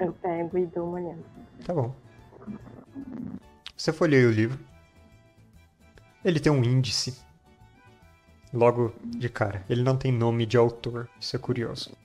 Eu 0.00 0.12
pego 0.14 0.58
e 0.58 0.66
dou 0.66 0.88
uma 0.88 0.98
olhada. 0.98 1.22
Tá 1.64 1.72
bom. 1.72 1.94
Você 3.76 3.92
folheia 3.92 4.26
o 4.26 4.32
livro. 4.32 4.58
Ele 6.24 6.40
tem 6.40 6.50
um 6.50 6.64
índice. 6.64 7.16
Logo 8.52 8.92
de 9.04 9.28
cara. 9.28 9.64
Ele 9.70 9.82
não 9.84 9.96
tem 9.96 10.10
nome 10.10 10.44
de 10.44 10.56
autor. 10.56 11.08
Isso 11.20 11.36
é 11.36 11.38
curioso. 11.38 11.96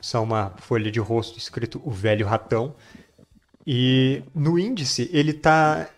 Só 0.00 0.22
uma 0.22 0.50
folha 0.56 0.90
de 0.90 0.98
rosto 0.98 1.38
escrito 1.38 1.82
O 1.84 1.90
Velho 1.90 2.26
Ratão. 2.26 2.74
E 3.66 4.22
no 4.34 4.58
índice 4.58 5.10
ele 5.12 5.34
tá. 5.34 5.90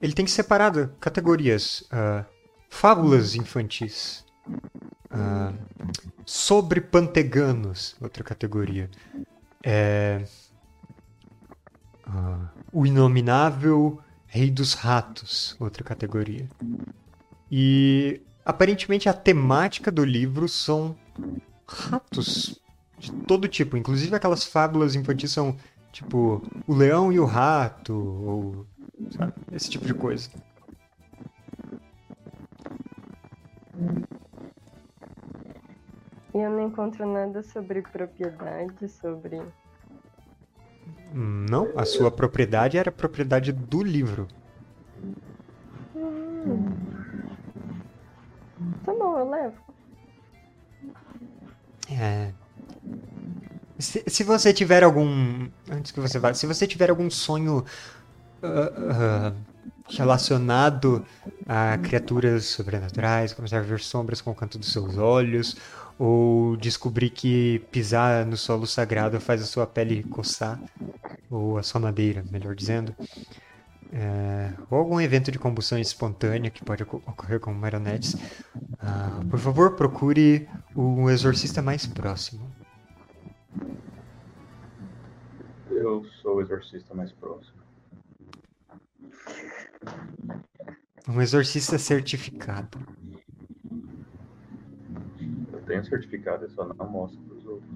Ele 0.00 0.12
tem 0.12 0.26
separado 0.26 0.94
categorias. 1.00 1.84
ah, 1.90 2.26
fábulas 2.68 3.34
infantis. 3.34 4.26
Ah, 5.12 5.52
sobre 6.24 6.80
panteganos, 6.80 7.96
outra 8.00 8.24
categoria. 8.24 8.90
É, 9.62 10.24
ah, 12.06 12.48
o 12.72 12.86
Inominável 12.86 14.00
Rei 14.26 14.50
dos 14.50 14.72
Ratos, 14.72 15.54
outra 15.60 15.84
categoria. 15.84 16.48
E 17.50 18.22
aparentemente 18.44 19.08
a 19.08 19.12
temática 19.12 19.90
do 19.90 20.04
livro 20.04 20.48
são 20.48 20.96
ratos 21.66 22.58
de 22.98 23.12
todo 23.26 23.46
tipo, 23.46 23.76
inclusive 23.76 24.14
aquelas 24.14 24.44
fábulas 24.44 24.94
infantis 24.94 25.30
são 25.30 25.56
tipo 25.92 26.42
o 26.66 26.74
leão 26.74 27.12
e 27.12 27.20
o 27.20 27.26
rato, 27.26 27.92
ou 27.92 28.66
sabe, 29.10 29.34
esse 29.52 29.68
tipo 29.68 29.84
de 29.84 29.92
coisa. 29.92 30.30
E 36.34 36.38
eu 36.38 36.50
não 36.50 36.66
encontro 36.66 37.06
nada 37.06 37.42
sobre 37.42 37.82
propriedade, 37.82 38.88
sobre. 38.88 39.40
Hum, 41.14 41.46
Não, 41.48 41.72
a 41.76 41.84
sua 41.84 42.10
propriedade 42.10 42.76
era 42.78 42.88
a 42.90 42.92
propriedade 42.92 43.52
do 43.52 43.82
livro. 43.82 44.26
Tá 48.84 48.92
bom, 48.94 49.18
eu 49.18 49.28
levo. 49.30 49.56
É. 51.90 52.32
Se, 53.78 54.04
se 54.06 54.22
você 54.24 54.52
tiver 54.52 54.82
algum. 54.84 55.48
Antes 55.70 55.92
que 55.92 56.00
você 56.00 56.18
vá. 56.18 56.32
Se 56.34 56.46
você 56.46 56.66
tiver 56.66 56.90
algum 56.90 57.10
sonho 57.10 57.64
ah, 58.42 59.32
ah, 59.32 59.34
relacionado 59.88 61.04
a 61.46 61.78
criaturas 61.78 62.46
sobrenaturais, 62.46 63.34
começar 63.34 63.58
a 63.58 63.62
ver 63.62 63.80
sombras 63.80 64.20
com 64.20 64.30
o 64.30 64.34
canto 64.34 64.58
dos 64.58 64.72
seus 64.72 64.96
olhos, 64.98 65.56
ou 65.98 66.56
descobrir 66.56 67.10
que 67.10 67.60
pisar 67.70 68.24
no 68.26 68.36
solo 68.36 68.66
sagrado 68.66 69.20
faz 69.20 69.42
a 69.42 69.46
sua 69.46 69.66
pele 69.66 70.02
coçar, 70.04 70.60
ou 71.30 71.58
a 71.58 71.62
sua 71.62 71.80
madeira, 71.80 72.24
melhor 72.30 72.54
dizendo. 72.54 72.94
é, 73.92 74.52
ou 74.70 74.78
algum 74.78 74.98
evento 75.00 75.30
de 75.30 75.38
combustão 75.38 75.78
espontânea 75.78 76.50
que 76.50 76.64
pode 76.64 76.82
oco- 76.82 77.02
ocorrer 77.06 77.38
com 77.38 77.52
marionetes, 77.52 78.16
ah, 78.80 79.20
por 79.28 79.38
favor, 79.38 79.76
procure 79.76 80.48
o 80.74 81.10
exorcista 81.10 81.60
mais 81.60 81.86
próximo. 81.86 82.50
Eu 85.70 86.04
sou 86.22 86.36
o 86.36 86.40
exorcista 86.40 86.94
mais 86.94 87.12
próximo. 87.12 87.60
Um 91.08 91.20
exorcista 91.20 91.78
certificado. 91.78 92.78
Eu 95.62 95.66
tenho 95.66 95.84
certificado, 95.84 96.44
eu 96.44 96.50
só 96.50 96.64
não 96.74 96.90
mostro 96.90 97.20
pros 97.22 97.46
outros. 97.46 97.70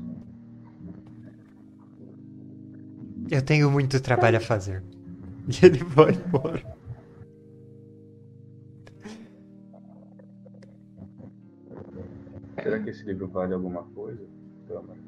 Eu 3.30 3.43
tenho 3.43 3.70
muito 3.70 4.01
trabalho 4.03 4.39
a 4.39 4.41
fazer. 4.41 4.82
E 5.49 5.64
ele 5.64 5.78
vai 5.84 6.11
embora. 6.11 6.61
Será 12.62 12.80
que 12.80 12.91
esse 12.91 13.05
livro 13.05 13.28
vale 13.28 13.55
alguma 13.55 13.84
coisa? 13.84 14.22
Câmara. 14.66 14.99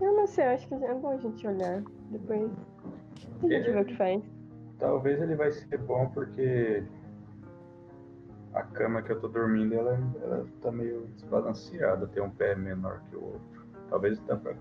Eu 0.00 0.16
não 0.16 0.26
sei, 0.26 0.44
acho 0.44 0.66
que 0.68 0.74
é 0.74 0.94
bom 0.94 1.10
a 1.10 1.16
gente 1.16 1.46
olhar. 1.46 1.82
Depois 2.10 2.50
a 3.42 3.46
gente 3.48 3.68
É. 3.68 3.72
vê 3.72 3.80
o 3.80 3.84
que 3.84 3.96
faz. 3.96 4.22
Talvez 4.78 5.22
ele 5.22 5.36
vai 5.36 5.52
ser 5.52 5.78
bom 5.78 6.08
porque 6.08 6.82
a 8.54 8.62
cama 8.62 9.02
que 9.02 9.10
eu 9.12 9.20
tô 9.20 9.28
dormindo 9.28 9.74
ela, 9.74 9.98
ela 10.22 10.46
tá 10.60 10.70
meio 10.70 11.06
desbalanceada, 11.14 12.06
tem 12.06 12.22
um 12.22 12.30
pé 12.30 12.54
menor 12.54 13.00
que 13.08 13.16
o 13.16 13.24
outro. 13.24 13.66
Talvez 13.88 14.18
tá 14.20 14.36
pra 14.36 14.54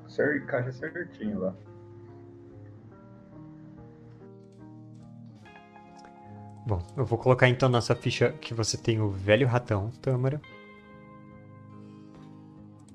certinho 0.91 1.39
lá. 1.39 1.53
Bom, 6.65 6.81
eu 6.95 7.05
vou 7.05 7.17
colocar 7.17 7.49
então 7.49 7.67
nessa 7.67 7.95
ficha 7.95 8.31
que 8.33 8.53
você 8.53 8.77
tem 8.77 9.01
o 9.01 9.09
velho 9.09 9.47
ratão, 9.47 9.89
Tâmara. 10.01 10.39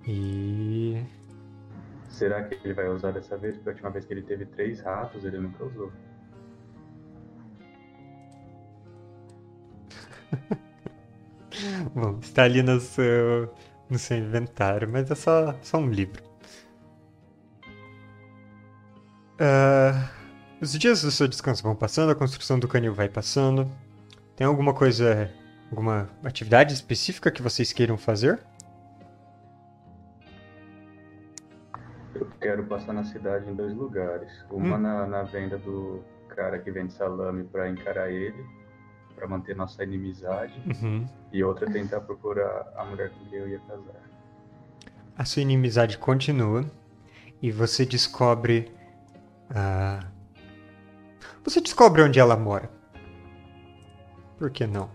E. 0.07 1.05
Será 2.09 2.45
que 2.45 2.55
ele 2.65 2.75
vai 2.75 2.89
usar 2.89 3.11
dessa 3.11 3.37
vez? 3.37 3.57
Porque 3.57 3.71
a 3.71 3.73
última 3.73 3.91
vez 3.91 4.05
que 4.05 4.15
ele 4.15 4.23
teve 4.23 4.47
três 4.47 4.81
ratos, 4.81 5.25
ele 5.25 5.39
nunca 5.39 5.65
usou. 5.65 5.93
Bom, 11.95 12.19
está 12.21 12.45
ali 12.45 12.63
no 12.63 12.81
seu, 12.81 13.53
no 13.89 13.99
seu 13.99 14.19
inventário, 14.19 14.89
mas 14.89 15.11
é 15.11 15.15
só, 15.15 15.55
só 15.63 15.79
um 15.79 15.89
livro. 15.91 16.23
Ah, 19.39 20.11
os 20.61 20.73
dias 20.73 21.03
do 21.03 21.11
seu 21.11 21.29
descanso 21.29 21.63
vão 21.63 21.75
passando, 21.77 22.11
a 22.11 22.15
construção 22.15 22.59
do 22.59 22.69
canil 22.69 22.95
vai 22.95 23.09
passando. 23.09 23.71
Tem 24.35 24.47
alguma 24.47 24.75
coisa, 24.75 25.31
alguma 25.71 26.09
atividade 26.25 26.73
específica 26.75 27.31
que 27.31 27.43
vocês 27.43 27.73
queiram 27.73 27.97
fazer? 27.99 28.41
Eu 32.15 32.27
quero 32.41 32.65
passar 32.65 32.93
na 32.95 33.05
cidade 33.05 33.49
em 33.51 33.55
dois 33.55 33.75
lugares. 33.75 34.31
Uma 34.51 34.77
Hum. 34.77 34.81
na, 34.81 35.07
na 35.07 35.23
venda 35.23 35.59
do 35.59 36.03
cara 36.29 36.59
que 36.59 36.71
vende 36.71 36.93
salame 36.93 37.45
pra 37.45 37.69
encarar 37.69 38.11
ele, 38.11 38.45
pra 39.17 39.27
manter 39.27 39.57
nossa 39.57 39.83
inimizade. 39.83 40.55
Uhum. 40.67 41.07
E 41.33 41.43
outra 41.43 41.69
tentar 41.71 42.01
procurar 42.03 42.73
a 42.77 42.85
mulher 42.85 43.11
com 43.11 43.25
quem 43.27 43.39
eu 43.39 43.49
ia 43.49 43.59
casar. 43.61 44.03
A 45.19 45.25
sua 45.25 45.43
inimizade 45.43 45.97
continua 45.99 46.65
e 47.43 47.51
você 47.51 47.85
descobre. 47.87 48.71
ah, 49.51 50.01
Você 51.43 51.61
descobre 51.61 52.03
onde 52.03 52.21
ela 52.21 52.37
mora. 52.37 52.71
Por 54.39 54.51
que 54.51 54.67
não? 54.67 54.91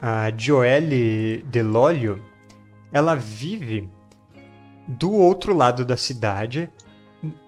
A 0.00 0.30
Joelle 0.36 1.42
Delolio, 1.44 2.22
ela 2.92 3.14
vive 3.14 3.88
do 4.86 5.12
outro 5.12 5.54
lado 5.54 5.84
da 5.84 5.96
cidade, 5.96 6.70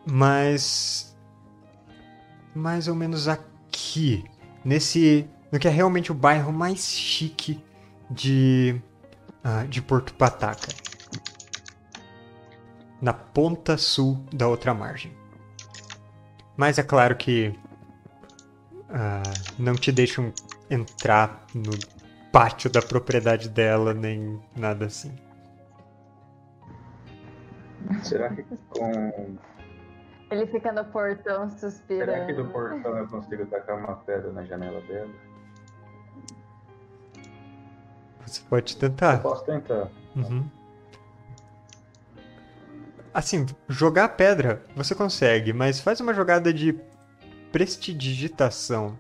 mas 0.07 1.17
mais 2.55 2.89
ou 2.89 2.95
menos 2.95 3.29
aqui, 3.29 4.25
nesse, 4.65 5.27
no 5.53 5.59
que 5.59 5.69
é 5.69 5.71
realmente 5.71 6.11
o 6.11 6.15
bairro 6.15 6.51
mais 6.51 6.81
chique 6.89 7.63
de 8.11 8.81
ah, 9.45 9.65
de 9.65 9.83
Porto 9.83 10.15
Pataca 10.15 10.69
na 13.01 13.13
ponta 13.13 13.77
sul 13.77 14.25
da 14.33 14.47
outra 14.47 14.73
margem. 14.73 15.13
Mas 16.57 16.79
é 16.79 16.83
claro 16.83 17.17
que 17.17 17.53
ah, 18.89 19.23
não 19.59 19.75
te 19.75 19.91
deixam 19.91 20.33
entrar 20.71 21.45
no 21.55 21.73
pátio 22.31 22.71
da 22.71 22.81
propriedade 22.81 23.49
dela, 23.49 23.93
nem 23.93 24.41
nada 24.57 24.87
assim. 24.87 25.15
Será 28.03 28.31
que 28.31 28.45
com. 28.69 29.37
Ele 30.31 30.47
fica 30.47 30.73
no 30.73 30.85
portão 30.87 31.51
Será 31.51 31.71
suspirando. 31.71 32.27
que 32.27 32.33
do 32.33 32.47
portão 32.47 32.97
eu 32.97 33.09
consigo 33.09 33.45
tacar 33.47 33.77
uma 33.77 33.97
pedra 33.97 34.33
na 34.33 34.45
janela 34.45 34.81
dela? 34.83 35.11
Você 38.33 38.43
pode 38.49 38.73
Eu 38.75 38.81
tentar. 38.81 39.19
posso 39.19 39.45
tentar. 39.45 39.91
Uhum. 40.17 40.49
Assim, 43.13 43.45
jogar 43.69 44.09
pedra 44.11 44.63
você 44.75 44.95
consegue, 44.95 45.53
mas 45.53 45.81
faz 45.81 46.01
uma 46.01 46.15
jogada 46.15 46.53
de 46.53 46.75
prestidigitação. 47.53 48.99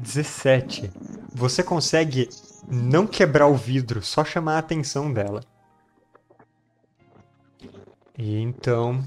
Dezessete. 0.00 0.90
Você 1.34 1.62
consegue 1.62 2.30
não 2.66 3.06
quebrar 3.06 3.48
o 3.48 3.54
vidro, 3.54 4.02
só 4.02 4.24
chamar 4.24 4.54
a 4.56 4.58
atenção 4.58 5.12
dela. 5.12 5.42
E 8.16 8.40
então, 8.40 9.04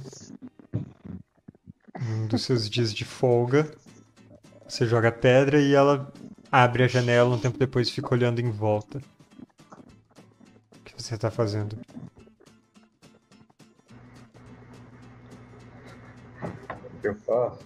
um 2.11 2.27
dos 2.27 2.43
seus 2.43 2.69
dias 2.69 2.93
de 2.93 3.05
folga, 3.05 3.71
você 4.67 4.85
joga 4.85 5.07
a 5.09 5.11
pedra 5.11 5.59
e 5.61 5.73
ela 5.73 6.11
abre 6.51 6.83
a 6.83 6.87
janela 6.87 7.35
um 7.35 7.39
tempo 7.39 7.57
depois 7.57 7.87
e 7.87 7.91
fica 7.93 8.13
olhando 8.13 8.39
em 8.39 8.49
volta. 8.51 9.01
O 10.73 10.83
que 10.83 10.93
você 11.01 11.17
tá 11.17 11.31
fazendo? 11.31 11.77
O 16.41 17.01
que 17.01 17.07
eu 17.07 17.15
faço? 17.15 17.59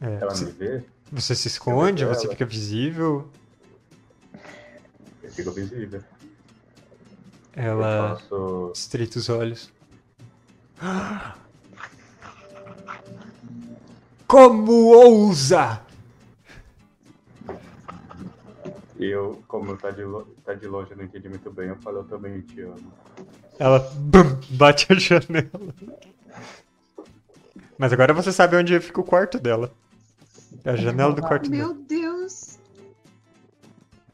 É, 0.00 0.14
Ela 0.20 0.34
você, 0.34 0.44
me 0.46 0.52
vê? 0.52 0.84
você 1.10 1.34
se 1.34 1.48
esconde, 1.48 2.04
você 2.04 2.28
fica 2.28 2.44
visível, 2.44 3.30
Eu 5.22 5.30
fico 5.32 5.50
visível. 5.52 6.02
ela 7.54 8.16
faço. 8.16 8.72
estreita 8.74 9.18
os 9.18 9.28
olhos. 9.28 9.70
Como 14.26 14.72
ousa! 14.72 15.80
E 18.98 19.04
eu, 19.06 19.42
como 19.46 19.76
tá 19.76 19.90
de, 19.90 20.02
tá 20.44 20.54
de 20.54 20.66
longe, 20.66 20.90
eu 20.90 20.96
não 20.96 21.04
entendi 21.04 21.28
muito 21.28 21.50
bem, 21.50 21.68
eu 21.68 21.76
falo, 21.76 21.98
eu 21.98 22.04
também 22.04 22.40
te 22.40 22.62
amo. 22.62 22.92
Ela 23.58 23.78
bum, 23.78 24.40
bate 24.50 24.90
a 24.90 24.96
janela. 24.96 25.50
Mas 27.78 27.92
agora 27.92 28.14
você 28.14 28.32
sabe 28.32 28.56
onde 28.56 28.80
fica 28.80 29.00
o 29.00 29.04
quarto 29.04 29.38
dela. 29.38 29.72
É 30.64 30.70
a 30.70 30.76
janela 30.76 31.12
do 31.12 31.20
quarto 31.20 31.50
Meu 31.50 31.74
dela. 31.74 31.84
Deus! 31.86 32.58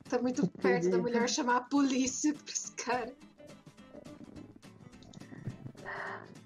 Tá 0.09 0.19
muito 0.19 0.47
perto 0.47 0.91
da 0.91 0.99
mulher 0.99 1.29
chamar 1.29 1.57
a 1.57 1.61
polícia 1.63 2.35
pra 2.35 2.53
esse 2.53 2.73
cara. 2.73 3.13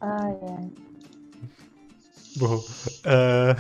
Ai, 0.01 0.39
ai. 0.43 0.71
Bom, 2.37 2.63
ah, 3.05 3.57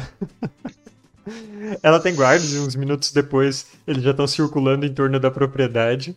ela 1.83 1.99
tem 1.99 2.15
guardas 2.15 2.53
e 2.53 2.59
uns 2.59 2.77
minutos 2.77 3.11
depois 3.11 3.67
eles 3.87 4.03
já 4.03 4.11
estão 4.11 4.27
circulando 4.27 4.85
em 4.85 4.93
torno 4.93 5.19
da 5.19 5.31
propriedade. 5.31 6.17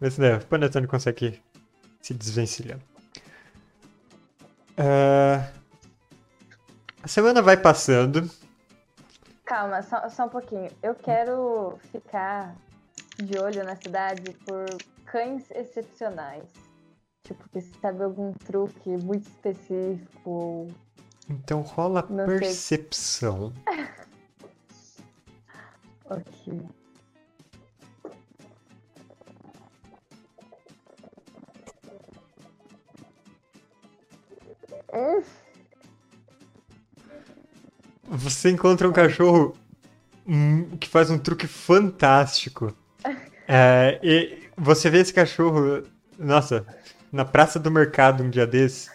Mas 0.00 0.18
né, 0.18 0.36
o 0.36 0.46
Panetone 0.46 0.86
consegue 0.86 1.40
se 2.00 2.12
desvencilhar. 2.12 2.78
Ah, 4.76 5.48
a 7.02 7.08
semana 7.08 7.40
vai 7.40 7.56
passando. 7.56 8.28
Calma, 9.44 9.82
só, 9.82 10.08
só 10.08 10.26
um 10.26 10.28
pouquinho. 10.28 10.70
Eu 10.82 10.94
quero 10.94 11.78
ficar 11.92 12.56
de 13.16 13.38
olho 13.38 13.64
na 13.64 13.76
cidade 13.76 14.32
por 14.44 14.66
cães 15.04 15.44
excepcionais. 15.50 16.48
Tipo, 17.22 17.48
que 17.50 17.60
sabe 17.80 18.02
algum 18.02 18.32
truque 18.32 18.88
muito 18.88 19.28
específico. 19.28 20.68
Então 21.28 21.60
rola 21.60 22.06
Não 22.10 22.26
sei. 22.26 22.38
percepção. 22.38 23.52
Ok. 26.04 26.60
Você 38.08 38.50
encontra 38.50 38.86
um 38.86 38.92
cachorro 38.92 39.56
hum, 40.26 40.76
que 40.76 40.86
faz 40.86 41.10
um 41.10 41.18
truque 41.18 41.46
fantástico. 41.46 42.74
É, 43.48 43.98
e 44.02 44.48
você 44.56 44.88
vê 44.88 44.98
esse 45.00 45.12
cachorro, 45.12 45.82
nossa, 46.16 46.64
na 47.10 47.24
praça 47.24 47.58
do 47.58 47.72
mercado 47.72 48.22
um 48.22 48.30
dia 48.30 48.46
desse. 48.46 48.88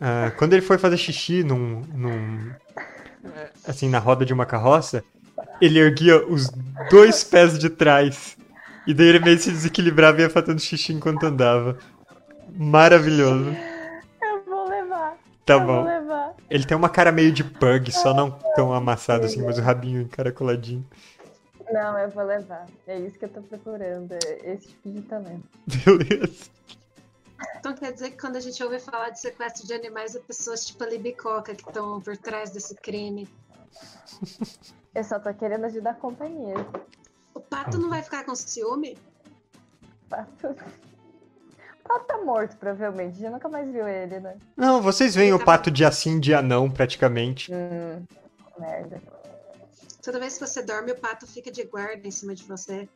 Ah, 0.00 0.30
quando 0.36 0.52
ele 0.52 0.62
foi 0.62 0.78
fazer 0.78 0.96
xixi 0.96 1.42
num, 1.42 1.82
num- 1.94 2.50
assim, 3.66 3.88
na 3.88 3.98
roda 3.98 4.24
de 4.24 4.32
uma 4.32 4.46
carroça, 4.46 5.02
ele 5.60 5.78
erguia 5.78 6.24
os 6.26 6.50
dois 6.90 7.24
pés 7.24 7.58
de 7.58 7.68
trás. 7.70 8.36
E 8.86 8.94
daí 8.94 9.06
ele 9.08 9.20
meio 9.20 9.38
se 9.38 9.50
desequilibrava 9.50 10.18
e 10.18 10.22
ia 10.22 10.30
fazendo 10.30 10.60
xixi 10.60 10.92
enquanto 10.92 11.24
andava. 11.24 11.76
Maravilhoso. 12.56 13.54
eu 14.22 14.44
vou 14.46 14.68
levar. 14.68 15.16
Tá 15.44 15.54
eu 15.54 15.60
bom. 15.60 15.84
levar. 15.84 16.34
Ele 16.48 16.64
tem 16.64 16.76
uma 16.76 16.88
cara 16.88 17.12
meio 17.12 17.30
de 17.30 17.44
pug, 17.44 17.92
só 17.92 18.14
não 18.14 18.30
tão 18.54 18.72
amassado 18.72 19.26
assim, 19.26 19.42
mas 19.44 19.58
o 19.58 19.62
rabinho 19.62 20.02
encaracoladinho. 20.02 20.86
Não, 21.70 21.98
eu 21.98 22.08
vou 22.10 22.24
levar. 22.24 22.64
É 22.86 22.98
isso 22.98 23.18
que 23.18 23.26
eu 23.26 23.28
tô 23.28 23.42
procurando. 23.42 24.12
é 24.12 24.52
Esse 24.54 24.68
tipo 24.68 24.90
de 24.90 25.02
talento. 25.02 25.44
Beleza. 25.84 26.46
Então 27.58 27.74
quer 27.74 27.92
dizer 27.92 28.10
que 28.10 28.18
quando 28.18 28.36
a 28.36 28.40
gente 28.40 28.62
ouve 28.62 28.78
falar 28.78 29.10
de 29.10 29.20
sequestro 29.20 29.66
de 29.66 29.74
animais, 29.74 30.14
é 30.14 30.20
pessoas 30.20 30.66
tipo 30.66 30.82
a 30.84 30.86
Libicoca 30.86 31.54
que 31.54 31.66
estão 31.66 32.00
por 32.00 32.16
trás 32.16 32.50
desse 32.50 32.74
crime. 32.74 33.28
Eu 34.94 35.04
só 35.04 35.18
tô 35.18 35.32
querendo 35.34 35.64
ajudar 35.64 35.90
a 35.90 35.94
companhia. 35.94 36.54
O 37.34 37.40
pato 37.40 37.78
não 37.78 37.88
vai 37.88 38.02
ficar 38.02 38.24
com 38.24 38.34
ciúme? 38.34 38.96
Pato. 40.08 40.56
pato 41.84 42.04
tá 42.06 42.18
morto, 42.18 42.56
provavelmente. 42.56 43.16
A 43.16 43.20
gente 43.20 43.30
nunca 43.30 43.48
mais 43.48 43.70
viu 43.70 43.86
ele, 43.86 44.20
né? 44.20 44.36
Não, 44.56 44.80
vocês 44.80 45.14
veem 45.14 45.32
o 45.32 45.44
pato 45.44 45.70
dia 45.70 45.90
sim, 45.90 46.18
dia 46.18 46.42
não, 46.42 46.70
praticamente. 46.70 47.52
Hum, 47.52 48.04
merda. 48.58 49.00
Toda 50.02 50.18
vez 50.18 50.38
que 50.38 50.46
você 50.46 50.62
dorme, 50.62 50.92
o 50.92 50.98
pato 50.98 51.26
fica 51.26 51.50
de 51.50 51.64
guarda 51.64 52.06
em 52.06 52.10
cima 52.10 52.34
de 52.34 52.44
você. 52.44 52.88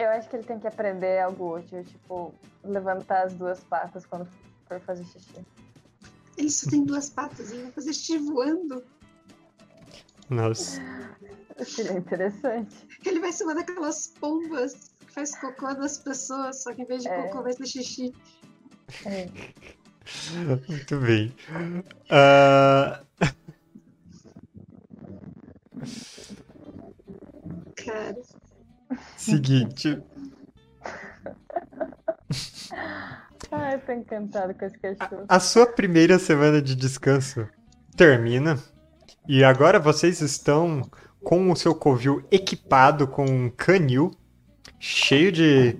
Eu 0.00 0.08
acho 0.10 0.28
que 0.30 0.36
ele 0.36 0.44
tem 0.44 0.58
que 0.58 0.66
aprender 0.66 1.18
algo 1.20 1.56
útil, 1.58 1.84
tipo, 1.84 2.34
levantar 2.64 3.26
as 3.26 3.34
duas 3.34 3.60
patas 3.60 4.06
quando 4.06 4.26
for 4.66 4.80
fazer 4.80 5.04
xixi. 5.04 5.44
Ele 6.38 6.50
só 6.50 6.70
tem 6.70 6.84
duas 6.84 7.10
patas, 7.10 7.50
ele 7.52 7.64
vai 7.64 7.72
fazer 7.72 7.92
xixi 7.92 8.18
voando. 8.18 8.82
Nossa. 10.30 10.80
Seria 11.66 11.98
interessante. 11.98 12.86
Ele 13.04 13.20
vai 13.20 13.32
ser 13.32 13.44
uma 13.44 13.54
daquelas 13.54 14.06
pombas 14.06 14.92
que 15.00 15.12
faz 15.12 15.36
cocô 15.36 15.72
nas 15.74 15.98
pessoas, 15.98 16.62
só 16.62 16.72
que 16.72 16.82
em 16.82 16.86
vez 16.86 17.02
de 17.02 17.08
É. 17.08 17.22
cocô 17.22 17.42
vai 17.42 17.52
ser 17.52 17.66
xixi. 17.66 18.14
É. 19.04 19.28
Muito 20.68 20.98
bem. 20.98 21.34
Ah, 22.10 23.02
Cara, 27.76 28.16
seguinte. 29.16 30.02
Ai, 33.50 33.74
eu 33.74 33.80
tô 33.80 33.92
encantado 33.92 34.54
com 34.54 34.64
esse 34.64 34.78
cachorro. 34.78 35.24
A 35.28 35.40
sua 35.40 35.66
primeira 35.66 36.18
semana 36.18 36.62
de 36.62 36.76
descanso 36.76 37.48
termina. 37.96 38.58
E 39.28 39.42
agora 39.42 39.78
vocês 39.78 40.20
estão 40.20 40.88
com 41.22 41.50
o 41.50 41.56
seu 41.56 41.74
covil 41.74 42.24
equipado 42.30 43.06
com 43.06 43.24
um 43.24 43.50
canil 43.50 44.10
cheio 44.78 45.30
de, 45.30 45.76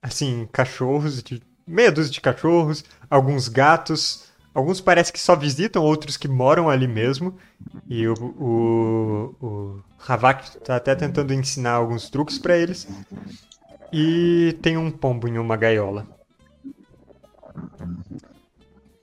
assim, 0.00 0.48
cachorros, 0.52 1.22
de 1.22 1.42
meia 1.66 1.92
dúzia 1.92 2.12
de 2.12 2.20
cachorros, 2.20 2.84
alguns 3.10 3.48
gatos. 3.48 4.27
Alguns 4.54 4.80
parece 4.80 5.12
que 5.12 5.20
só 5.20 5.36
visitam, 5.36 5.82
outros 5.82 6.16
que 6.16 6.26
moram 6.26 6.68
ali 6.68 6.88
mesmo. 6.88 7.36
E 7.88 8.06
o, 8.08 8.14
o, 8.14 9.46
o 9.46 9.82
Havak 10.06 10.58
tá 10.60 10.76
até 10.76 10.94
tentando 10.94 11.32
ensinar 11.32 11.72
alguns 11.72 12.08
truques 12.08 12.38
para 12.38 12.56
eles. 12.56 12.88
E 13.92 14.58
tem 14.62 14.76
um 14.76 14.90
pombo 14.90 15.28
em 15.28 15.38
uma 15.38 15.56
gaiola. 15.56 16.06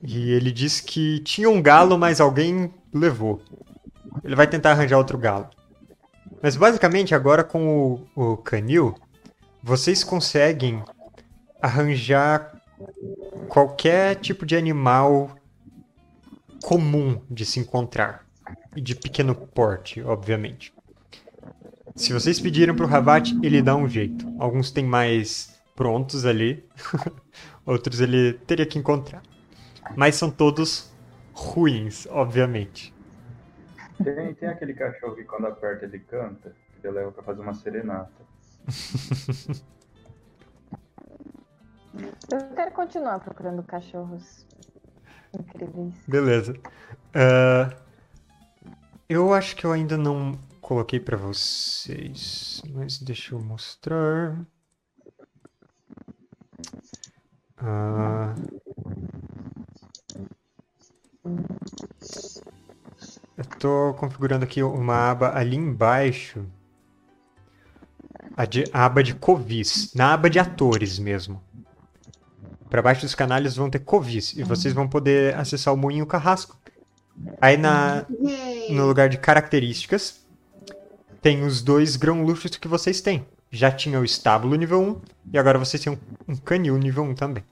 E 0.02 0.30
ele 0.30 0.52
diz 0.52 0.80
que 0.80 1.20
tinha 1.20 1.48
um 1.48 1.62
galo, 1.62 1.98
mas 1.98 2.20
alguém 2.20 2.72
levou. 2.92 3.40
Ele 4.22 4.36
vai 4.36 4.46
tentar 4.46 4.72
arranjar 4.72 4.98
outro 4.98 5.18
galo. 5.18 5.48
Mas 6.42 6.56
basicamente 6.56 7.14
agora 7.14 7.42
com 7.42 8.06
o, 8.14 8.32
o 8.32 8.36
canil, 8.36 8.94
vocês 9.62 10.04
conseguem 10.04 10.82
arranjar 11.60 12.55
qualquer 13.56 14.16
tipo 14.16 14.44
de 14.44 14.54
animal 14.54 15.34
comum 16.62 17.22
de 17.30 17.46
se 17.46 17.58
encontrar. 17.58 18.26
E 18.76 18.82
de 18.82 18.94
pequeno 18.94 19.34
porte, 19.34 20.02
obviamente. 20.02 20.74
Se 21.94 22.12
vocês 22.12 22.38
pedirem 22.38 22.76
pro 22.76 22.84
Ravat, 22.86 23.32
ele 23.42 23.62
dá 23.62 23.74
um 23.74 23.88
jeito. 23.88 24.26
Alguns 24.38 24.70
tem 24.70 24.84
mais 24.84 25.58
prontos 25.74 26.26
ali. 26.26 26.68
Outros 27.64 27.98
ele 28.02 28.34
teria 28.34 28.66
que 28.66 28.78
encontrar. 28.78 29.22
Mas 29.96 30.16
são 30.16 30.30
todos 30.30 30.92
ruins, 31.32 32.06
obviamente. 32.10 32.92
Tem, 34.04 34.34
tem 34.34 34.50
aquele 34.50 34.74
cachorro 34.74 35.16
que 35.16 35.24
quando 35.24 35.46
aperta 35.46 35.86
ele 35.86 36.00
canta, 36.00 36.54
que 36.78 36.86
ele 36.86 36.94
leva 36.94 37.10
pra 37.10 37.22
fazer 37.22 37.40
uma 37.40 37.54
serenata. 37.54 38.12
Eu 42.30 42.54
quero 42.54 42.70
continuar 42.72 43.18
procurando 43.20 43.62
cachorros 43.62 44.44
incríveis. 45.32 45.94
Beleza. 46.06 46.54
Ah, 47.14 47.74
eu 49.08 49.32
acho 49.32 49.56
que 49.56 49.64
eu 49.64 49.72
ainda 49.72 49.96
não 49.96 50.38
coloquei 50.60 50.98
pra 50.98 51.16
vocês, 51.16 52.62
mas 52.74 52.98
deixa 52.98 53.34
eu 53.34 53.40
mostrar. 53.40 54.36
Ah, 57.58 58.34
eu 63.36 63.44
tô 63.58 63.94
configurando 63.94 64.44
aqui 64.44 64.62
uma 64.62 65.10
aba 65.10 65.36
ali 65.36 65.56
embaixo. 65.56 66.44
A, 68.36 68.44
de- 68.44 68.64
a 68.72 68.84
aba 68.84 69.02
de 69.02 69.14
covis, 69.14 69.94
na 69.94 70.12
aba 70.12 70.28
de 70.28 70.38
atores 70.38 70.98
mesmo. 70.98 71.40
Para 72.68 72.82
baixo 72.82 73.02
dos 73.02 73.14
canais 73.14 73.56
vão 73.56 73.70
ter 73.70 73.80
covis 73.80 74.34
e 74.36 74.42
vocês 74.42 74.74
vão 74.74 74.88
poder 74.88 75.34
acessar 75.36 75.72
o 75.72 75.76
Moinho 75.76 76.06
Carrasco. 76.06 76.56
Aí 77.40 77.56
na, 77.56 78.04
Yay! 78.22 78.74
no 78.74 78.86
lugar 78.86 79.08
de 79.08 79.16
características, 79.18 80.24
tem 81.22 81.44
os 81.44 81.62
dois 81.62 81.96
grão 81.96 82.22
luxos 82.22 82.56
que 82.56 82.68
vocês 82.68 83.00
têm. 83.00 83.24
Já 83.50 83.70
tinha 83.70 83.98
o 84.00 84.04
estábulo 84.04 84.54
nível 84.56 84.82
1 84.82 85.00
e 85.32 85.38
agora 85.38 85.58
vocês 85.58 85.82
têm 85.82 85.92
um, 85.92 86.32
um 86.32 86.36
canil 86.36 86.76
nível 86.76 87.04
1 87.04 87.14
também. 87.14 87.44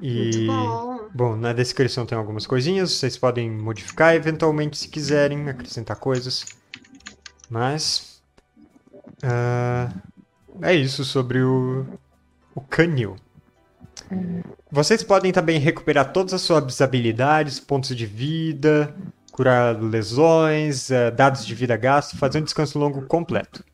E 0.00 0.46
bom. 0.46 0.88
Bom, 1.12 1.36
na 1.36 1.52
descrição 1.52 2.06
tem 2.06 2.16
algumas 2.16 2.46
coisinhas, 2.46 2.92
vocês 2.92 3.16
podem 3.16 3.50
modificar 3.50 4.14
eventualmente 4.14 4.76
se 4.78 4.88
quiserem, 4.88 5.48
acrescentar 5.48 5.96
coisas. 5.96 6.44
Mas. 7.50 8.22
ah, 9.22 9.90
é 10.62 10.74
isso 10.74 11.04
sobre 11.04 11.40
o, 11.42 11.86
o 12.54 12.60
canil. 12.60 13.16
Vocês 14.70 15.02
podem 15.02 15.32
também 15.32 15.58
recuperar 15.58 16.12
todas 16.12 16.34
as 16.34 16.42
suas 16.42 16.80
habilidades, 16.80 17.58
pontos 17.58 17.96
de 17.96 18.06
vida, 18.06 18.94
curar 19.32 19.80
lesões, 19.80 20.90
ah, 20.90 21.10
dados 21.10 21.46
de 21.46 21.54
vida 21.54 21.76
gasto, 21.76 22.16
fazer 22.16 22.40
um 22.40 22.44
descanso 22.44 22.78
longo 22.78 23.02
completo. 23.06 23.64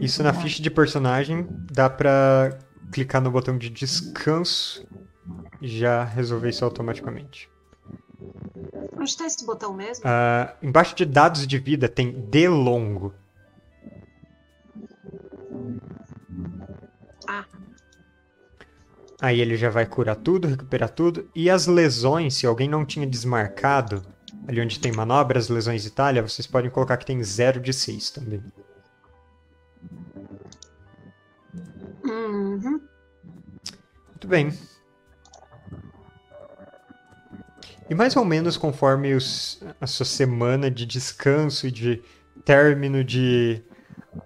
Isso 0.00 0.22
na 0.22 0.32
ficha 0.32 0.62
de 0.62 0.70
personagem 0.70 1.46
dá 1.70 1.90
pra 1.90 2.58
clicar 2.92 3.20
no 3.20 3.30
botão 3.30 3.56
de 3.56 3.70
descanso 3.70 4.86
e 5.60 5.68
já 5.68 6.04
resolver 6.04 6.48
isso 6.48 6.64
automaticamente. 6.64 7.48
Onde 8.96 9.16
tá 9.16 9.26
esse 9.26 9.44
botão 9.44 9.72
mesmo? 9.72 10.04
Ah, 10.06 10.54
embaixo 10.62 10.94
de 10.94 11.04
dados 11.04 11.46
de 11.46 11.58
vida 11.58 11.88
tem 11.88 12.12
de 12.12 12.48
longo. 12.48 13.14
Aí 19.20 19.40
ele 19.40 19.56
já 19.56 19.68
vai 19.68 19.84
curar 19.84 20.16
tudo, 20.16 20.48
recuperar 20.48 20.88
tudo. 20.90 21.28
E 21.34 21.50
as 21.50 21.66
lesões, 21.66 22.34
se 22.34 22.46
alguém 22.46 22.68
não 22.68 22.84
tinha 22.86 23.06
desmarcado, 23.06 24.02
ali 24.48 24.60
onde 24.60 24.80
tem 24.80 24.92
manobras, 24.92 25.48
lesões 25.48 25.84
e 25.84 25.90
talha, 25.90 26.22
vocês 26.22 26.46
podem 26.46 26.70
colocar 26.70 26.96
que 26.96 27.04
tem 27.04 27.22
0 27.22 27.60
de 27.60 27.72
6 27.72 28.10
também. 28.10 28.42
Uhum. 32.04 32.80
Muito 34.08 34.28
bem. 34.28 34.52
E 37.88 37.94
mais 37.94 38.14
ou 38.16 38.24
menos 38.24 38.56
conforme 38.56 39.14
os- 39.14 39.60
a 39.80 39.86
sua 39.86 40.06
semana 40.06 40.70
de 40.70 40.86
descanso 40.86 41.66
e 41.66 41.70
de 41.70 42.02
término 42.44 43.02
de, 43.02 43.62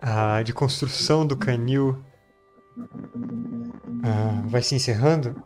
ah, 0.00 0.42
de 0.42 0.52
construção 0.52 1.26
do 1.26 1.36
canil 1.36 2.04
ah, 4.06 4.42
vai 4.44 4.60
se 4.60 4.74
encerrando, 4.74 5.42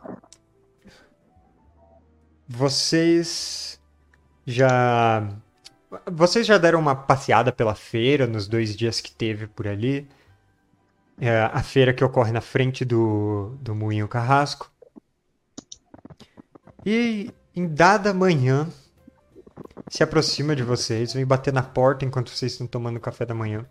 vocês 2.45 3.79
já 4.45 5.29
vocês 6.11 6.45
já 6.45 6.57
deram 6.57 6.79
uma 6.79 6.93
passeada 6.93 7.53
pela 7.53 7.73
feira 7.73 8.27
nos 8.27 8.49
dois 8.49 8.75
dias 8.75 8.99
que 8.99 9.11
teve 9.13 9.47
por 9.47 9.65
ali. 9.65 10.09
É 11.21 11.41
a 11.41 11.63
feira 11.63 11.93
que 11.93 12.03
ocorre 12.03 12.33
na 12.33 12.41
frente 12.41 12.83
do, 12.83 13.57
do 13.61 13.73
Moinho 13.73 14.09
Carrasco. 14.09 14.69
E 16.85 17.31
em 17.55 17.65
dada 17.65 18.13
manhã, 18.13 18.67
se 19.87 20.03
aproxima 20.03 20.53
de 20.53 20.63
vocês, 20.63 21.13
vem 21.13 21.25
bater 21.25 21.53
na 21.53 21.63
porta 21.63 22.03
enquanto 22.03 22.29
vocês 22.29 22.51
estão 22.51 22.67
tomando 22.67 22.99
café 22.99 23.25
da 23.25 23.33
manhã. 23.33 23.65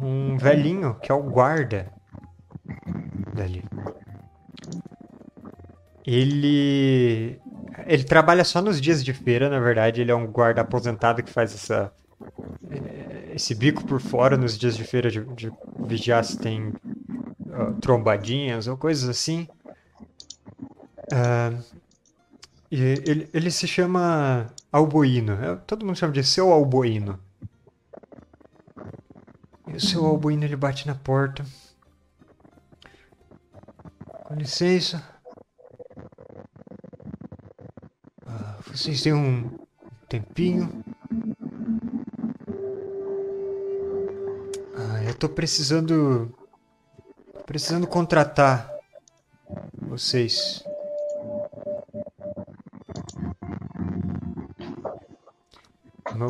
Um 0.00 0.36
velhinho 0.36 0.94
que 1.00 1.10
é 1.10 1.14
o 1.14 1.22
guarda 1.22 1.92
dali. 3.38 3.64
Ele 6.04 7.40
ele 7.86 8.04
trabalha 8.04 8.44
só 8.44 8.60
nos 8.60 8.80
dias 8.80 9.04
de 9.04 9.12
feira, 9.12 9.48
na 9.48 9.60
verdade, 9.60 10.00
ele 10.00 10.10
é 10.10 10.14
um 10.14 10.26
guarda 10.26 10.60
aposentado 10.60 11.22
que 11.22 11.30
faz 11.30 11.54
essa 11.54 11.92
eh, 12.70 13.32
esse 13.34 13.54
bico 13.54 13.84
por 13.84 14.00
fora 14.00 14.36
nos 14.36 14.58
dias 14.58 14.76
de 14.76 14.84
feira 14.84 15.10
de, 15.10 15.24
de 15.34 15.52
vigiar 15.78 16.24
se 16.24 16.38
tem 16.38 16.72
ah, 17.52 17.72
trombadinhas 17.80 18.66
ou 18.66 18.76
coisas 18.76 19.08
assim. 19.08 19.46
E 22.70 22.76
ele, 22.80 23.30
ele 23.32 23.50
se 23.50 23.66
chama 23.66 24.46
Alboino. 24.70 25.32
É, 25.32 25.56
Todo 25.66 25.86
mundo 25.86 25.96
chama 25.96 26.12
de 26.12 26.22
seu 26.22 26.52
Alboino. 26.52 27.18
E 29.68 29.76
o 29.76 29.80
seu 29.80 30.04
albuíno 30.06 30.44
ele 30.44 30.56
bate 30.56 30.86
na 30.86 30.94
porta. 30.94 31.44
Com 34.28 34.34
licença. 34.34 35.02
Ah, 38.26 38.58
vocês 38.66 39.00
têm 39.00 39.14
um 39.14 39.56
tempinho? 40.06 40.84
Ah, 44.76 45.02
eu 45.02 45.14
tô 45.14 45.30
precisando. 45.30 46.30
Precisando 47.46 47.86
contratar 47.86 48.70
vocês. 49.80 50.62
Meu, 56.14 56.28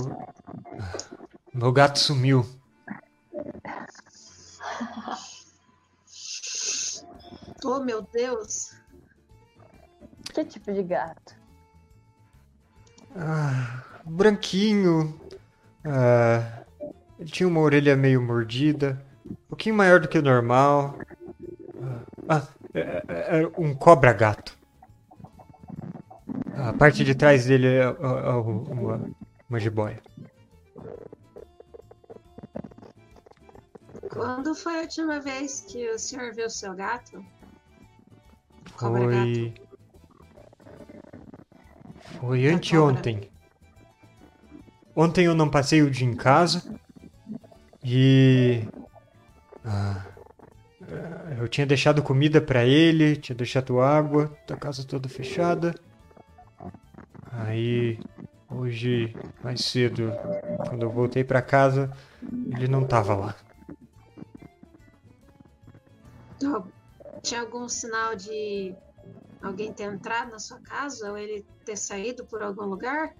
meu 1.53 1.73
gato 1.73 1.99
sumiu. 1.99 2.47
Oh, 7.71 7.81
meu 7.81 8.01
Deus. 8.01 8.75
Que 10.33 10.43
tipo 10.43 10.73
de 10.73 10.83
gato? 10.83 11.37
Ah, 13.15 13.85
branquinho. 14.07 15.21
Ah, 15.85 16.63
ele 17.19 17.31
tinha 17.31 17.47
uma 17.47 17.61
orelha 17.61 17.95
meio 17.95 18.23
mordida. 18.23 19.05
Um 19.31 19.35
pouquinho 19.51 19.75
maior 19.75 20.01
do 20.01 20.09
que 20.09 20.17
o 20.19 20.23
normal. 20.23 20.99
Ah, 22.27 22.49
é- 22.73 23.03
é- 23.07 23.43
é 23.43 23.47
um 23.59 23.75
cobra-gato. 23.75 24.57
A 26.57 26.73
parte 26.73 27.05
de 27.05 27.15
trás 27.15 27.45
dele 27.45 27.67
é 27.67 27.87
uma, 27.91 29.13
uma 29.47 29.61
jiboia. 29.61 30.01
Quando 34.11 34.55
foi 34.55 34.79
a 34.79 34.81
última 34.81 35.21
vez 35.21 35.61
que 35.61 35.87
o 35.91 35.99
senhor 35.99 36.35
viu 36.35 36.49
seu 36.49 36.75
gato? 36.75 37.23
Foi. 38.77 39.55
Foi 42.19 42.47
anteontem. 42.49 43.31
Ontem 44.95 45.27
eu 45.27 45.35
não 45.35 45.49
passei 45.49 45.83
o 45.83 45.91
dia 45.91 46.07
em 46.07 46.17
casa. 46.17 46.63
E. 47.85 48.67
ah, 49.65 50.05
eu 51.39 51.49
tinha 51.49 51.67
deixado 51.67 52.03
comida 52.03 52.41
pra 52.41 52.65
ele, 52.65 53.17
tinha 53.17 53.37
deixado 53.37 53.81
água, 53.81 54.37
a 54.51 54.57
casa 54.57 54.85
toda 54.85 55.09
fechada. 55.09 55.75
Aí. 57.31 57.99
Hoje, 58.51 59.15
mais 59.45 59.61
cedo, 59.61 60.11
quando 60.67 60.83
eu 60.83 60.91
voltei 60.91 61.23
pra 61.23 61.43
casa, 61.43 61.93
ele 62.57 62.67
não 62.67 62.83
tava 62.83 63.15
lá. 63.15 63.37
Tinha 67.23 67.41
algum 67.41 67.69
sinal 67.69 68.15
de 68.17 68.75
alguém 69.43 69.73
ter 69.73 69.85
entrado 69.85 70.31
na 70.31 70.39
sua 70.39 70.61
casa 70.61 71.11
ou 71.11 71.19
ele 71.19 71.45
ter 71.65 71.77
saído 71.77 72.25
por 72.27 72.43
algum 72.43 72.65
lugar? 72.65 73.15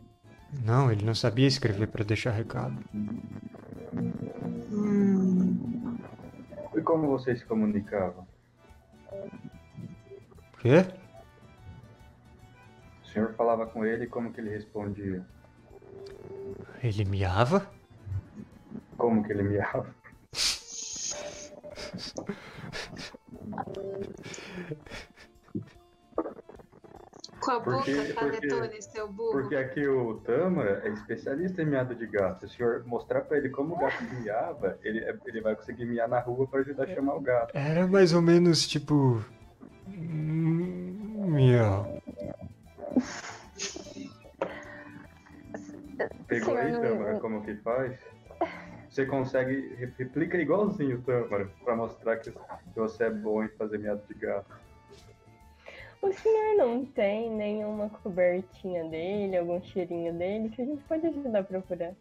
Não, 0.65 0.91
ele 0.91 1.05
não 1.05 1.15
sabia 1.15 1.47
escrever 1.47 1.89
pra 1.89 2.05
deixar 2.05 2.31
recado. 2.31 2.83
Hum, 4.73 5.99
E 6.75 6.81
como 6.81 7.09
vocês 7.09 7.41
se 7.41 7.45
comunicavam? 7.45 8.27
O 9.13 10.57
quê? 10.59 10.87
O 13.03 13.07
senhor 13.07 13.35
falava 13.35 13.67
com 13.67 13.85
ele 13.85 14.05
e 14.05 14.09
como 14.09 14.33
que 14.33 14.41
ele 14.41 14.51
respondia? 14.51 15.27
Ele 16.83 17.05
miava? 17.05 17.69
Como 18.97 19.23
que 19.25 19.33
ele 19.33 19.43
miava? 19.43 19.95
com 27.41 27.51
a 27.53 27.61
Por 27.61 27.83
quê? 27.85 27.95
boca? 27.95 28.15
Panetone, 28.21 28.83
seu 28.83 29.09
burro. 29.11 29.33
Porque 29.33 29.57
aqui 29.57 29.87
o 29.87 30.15
Tâmara 30.21 30.83
é 30.85 30.91
especialista 30.91 31.63
em 31.63 31.67
miado 31.67 31.95
de 31.95 32.07
gato. 32.07 32.41
Se 32.41 32.47
o 32.47 32.57
senhor 32.57 32.85
mostrar 32.87 33.23
pra 33.23 33.39
ele 33.39 33.49
como 33.49 33.75
o 33.75 33.79
gato 33.79 34.03
miava, 34.15 34.79
ele, 34.83 35.05
ele 35.27 35.41
vai 35.41 35.57
conseguir 35.57 35.87
miar 35.87 36.09
na 36.09 36.21
rua 36.21 36.47
pra 36.47 36.61
ajudar 36.61 36.85
a 36.85 36.95
chamar 36.95 37.15
o 37.15 37.21
gato. 37.21 37.57
Era 37.57 37.87
mais 37.87 38.13
ou 38.13 38.21
menos 38.21 38.67
tipo. 38.67 39.25
Miau. 41.27 42.03
Pegou 46.27 46.57
aí, 46.57 46.71
Senhor, 46.71 46.83
Tâmara, 46.83 47.21
como 47.21 47.43
que 47.43 47.57
faz? 47.57 47.99
Você 48.91 49.05
consegue, 49.07 49.75
re- 49.77 49.93
replica 49.99 50.37
igualzinho, 50.39 51.03
Tâmara, 51.03 51.51
pra 51.65 51.77
mostrar 51.77 52.17
que 52.19 52.31
que 52.31 52.39
você 52.75 53.05
é 53.05 53.11
bom 53.11 53.45
em 53.45 53.49
fazer 53.49 53.79
miado 53.79 54.03
de 54.09 54.15
gato. 54.15 54.57
O 56.01 56.13
senhor 56.13 56.57
não 56.57 56.87
tem 56.87 57.29
nenhuma 57.31 57.91
cobertinha 57.91 58.89
dele, 58.89 59.37
algum 59.37 59.61
cheirinho 59.63 60.15
dele 60.15 60.49
que 60.49 60.63
a 60.63 60.65
gente 60.65 60.83
pode 60.85 61.07
ajudar 61.07 61.41
a 61.41 61.43
procurar? 61.43 61.93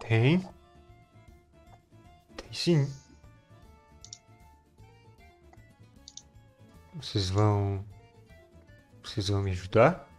Tem? 0.00 0.40
Tem 2.36 2.52
sim. 2.52 2.92
Vocês 6.94 7.30
vão. 7.30 7.84
Vocês 9.02 9.28
vão 9.28 9.42
me 9.42 9.52
ajudar? 9.52 10.09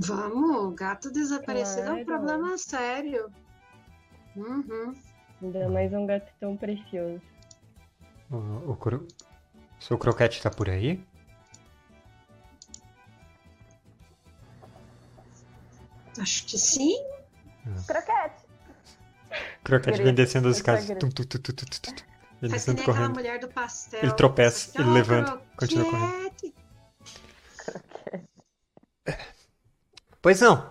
Vamos, 0.00 0.74
gato 0.76 1.10
desaparecido 1.10 1.80
é 1.88 1.92
um 1.92 2.04
Claro. 2.04 2.06
problema 2.06 2.56
sério. 2.56 3.32
Uhum. 4.36 4.94
Ainda 5.42 5.68
mais 5.68 5.92
um 5.92 6.06
gato 6.06 6.32
tão 6.38 6.56
precioso. 6.56 7.20
O, 8.30 8.36
o 8.72 8.76
cro... 8.76 9.06
Seu 9.80 9.98
croquete 9.98 10.40
tá 10.40 10.50
por 10.50 10.70
aí? 10.70 11.04
Acho 16.20 16.44
que 16.46 16.58
sim. 16.58 16.96
Croquete! 17.86 18.44
Croquete 19.64 19.90
Grito, 19.98 20.04
vem 20.04 20.14
descendo 20.14 20.48
as 20.48 20.62
casas. 20.62 20.86
Tum, 20.98 21.08
tum, 21.10 21.24
tum, 21.24 21.38
tum, 21.38 21.52
tum, 21.52 21.66
tum, 21.66 21.92
tum. 21.92 22.04
Vem 22.40 22.50
Faz 22.50 22.64
que 22.64 22.70
descendo 22.72 22.84
correndo. 22.84 23.14
mulher 23.14 23.38
do 23.40 23.48
pastel. 23.48 24.00
Ele 24.02 24.12
tropeça, 24.12 24.80
ele 24.80 24.88
"Ó, 24.88 24.92
levanta, 24.92 25.42
continua 25.56 25.84
croquete." 25.86 26.54
Pois 30.28 30.42
não. 30.42 30.62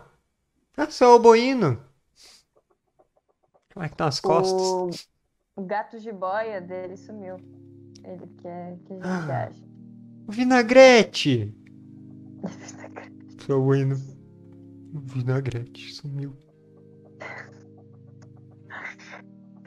Ah, 0.77 0.87
seu 0.87 1.07
alboíno. 1.13 1.81
Como 3.73 3.83
é 3.83 3.87
que 3.87 3.95
estão 3.95 4.05
as 4.05 4.19
costas? 4.19 5.07
O, 5.55 5.61
o 5.61 5.65
gato 5.65 5.97
jiboia 5.97 6.61
dele 6.61 6.95
sumiu. 6.95 7.37
Ele 8.03 8.27
quer 8.39 8.77
que 8.85 8.93
a 8.93 8.95
gente 8.97 9.07
Ah. 9.31 9.47
ache. 9.47 9.67
O 10.27 10.31
Vinagrete! 10.31 11.51
Seu 13.47 13.55
alboíno. 13.55 13.95
O 14.93 14.99
Vinagrete 14.99 15.91
sumiu. 15.91 16.37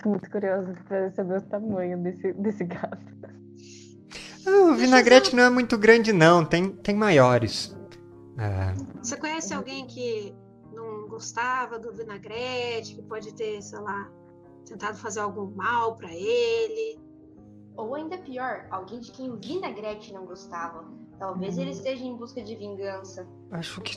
Tô 0.00 0.08
muito 0.08 0.30
curioso 0.30 0.72
pra 0.86 1.10
saber 1.10 1.38
o 1.38 1.42
tamanho 1.42 2.00
desse, 2.00 2.32
desse 2.34 2.62
gato. 2.62 2.96
Ah, 4.46 4.70
o 4.70 4.74
Vinagrete 4.76 5.34
não 5.34 5.42
é 5.42 5.50
muito 5.50 5.76
grande, 5.76 6.12
não. 6.12 6.44
Tem, 6.44 6.70
tem 6.70 6.94
maiores. 6.94 7.76
Ah, 8.40 8.74
Você 9.02 9.16
conhece 9.18 9.52
alguém 9.52 9.86
que 9.86 10.34
não 10.72 11.06
gostava 11.08 11.78
do 11.78 11.92
vinagrete, 11.92 12.94
que 12.94 13.02
pode 13.02 13.34
ter, 13.34 13.60
sei 13.60 13.78
lá, 13.80 14.10
tentado 14.66 14.96
fazer 14.96 15.20
algum 15.20 15.50
mal 15.54 15.94
pra 15.96 16.10
ele? 16.10 16.98
Ou 17.76 17.94
ainda 17.94 18.16
pior, 18.18 18.66
alguém 18.70 19.00
de 19.00 19.10
quem 19.12 19.30
o 19.30 19.36
Vinagrete 19.36 20.12
não 20.12 20.24
gostava. 20.26 20.84
Talvez 21.18 21.56
ele 21.58 21.70
esteja 21.70 22.02
em 22.04 22.16
busca 22.16 22.42
de 22.42 22.56
vingança. 22.56 23.26
acho 23.50 23.80
que. 23.82 23.96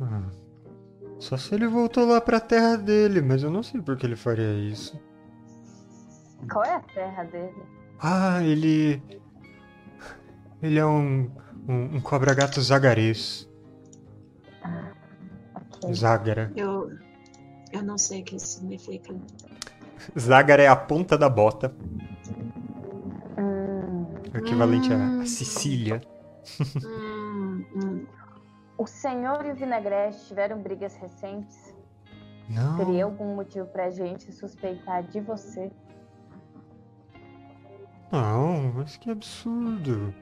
Ah, 0.00 0.28
só 1.18 1.36
se 1.36 1.54
ele 1.54 1.66
voltou 1.66 2.06
lá 2.06 2.20
pra 2.20 2.40
terra 2.40 2.76
dele, 2.76 3.20
mas 3.20 3.42
eu 3.42 3.50
não 3.50 3.62
sei 3.62 3.80
por 3.80 3.96
que 3.96 4.06
ele 4.06 4.16
faria 4.16 4.54
isso. 4.54 4.98
Qual 6.50 6.64
é 6.64 6.74
a 6.74 6.80
terra 6.80 7.24
dele? 7.24 7.62
Ah, 8.00 8.42
ele. 8.42 9.02
Ele 10.62 10.78
é 10.78 10.86
um. 10.86 11.30
Um, 11.68 11.96
um 11.96 12.00
cobra-gato 12.00 12.60
zagarês. 12.62 13.47
Ok. 15.82 15.94
Zágara. 15.94 16.52
Eu, 16.56 16.90
eu 17.72 17.82
não 17.82 17.96
sei 17.98 18.20
o 18.22 18.24
que 18.24 18.36
isso 18.36 18.46
significa. 18.58 19.14
Zágara 20.16 20.62
é 20.62 20.68
a 20.68 20.76
ponta 20.76 21.16
da 21.18 21.28
bota. 21.28 21.74
Hum, 23.38 24.06
O 24.34 24.36
equivalente 24.36 24.92
a- 24.92 24.96
Hum. 24.96 25.20
a 25.20 25.26
Sicília. 25.26 26.00
Hum, 26.84 27.64
hum. 27.76 28.06
o 28.78 28.86
senhor 28.86 29.44
e 29.44 29.52
o 29.52 29.54
Vinagrete 29.54 30.26
tiveram 30.26 30.60
brigas 30.62 30.96
recentes? 30.96 31.74
Não. 32.48 32.76
Teria 32.78 33.04
algum 33.04 33.34
motivo 33.36 33.66
pra 33.66 33.90
gente 33.90 34.32
suspeitar 34.32 35.02
de 35.02 35.20
você? 35.20 35.70
Não, 38.10 38.72
mas 38.74 38.96
que 38.96 39.10
absurdo. 39.10 40.14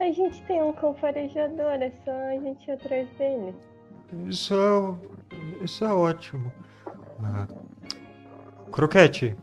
A 0.00 0.10
gente 0.10 0.42
tem 0.46 0.60
um 0.62 0.72
cão 0.72 0.94
farejador, 0.94 1.74
é 1.80 1.90
só 2.04 2.10
a 2.10 2.32
gente 2.40 2.66
ir 2.68 2.72
atrás 2.72 3.08
dele. 3.18 3.54
Isso 4.28 4.54
é, 4.54 5.64
isso 5.64 5.84
é 5.84 5.92
ótimo. 5.92 6.52
Ah. 7.22 7.46
Croquete, 8.70 9.36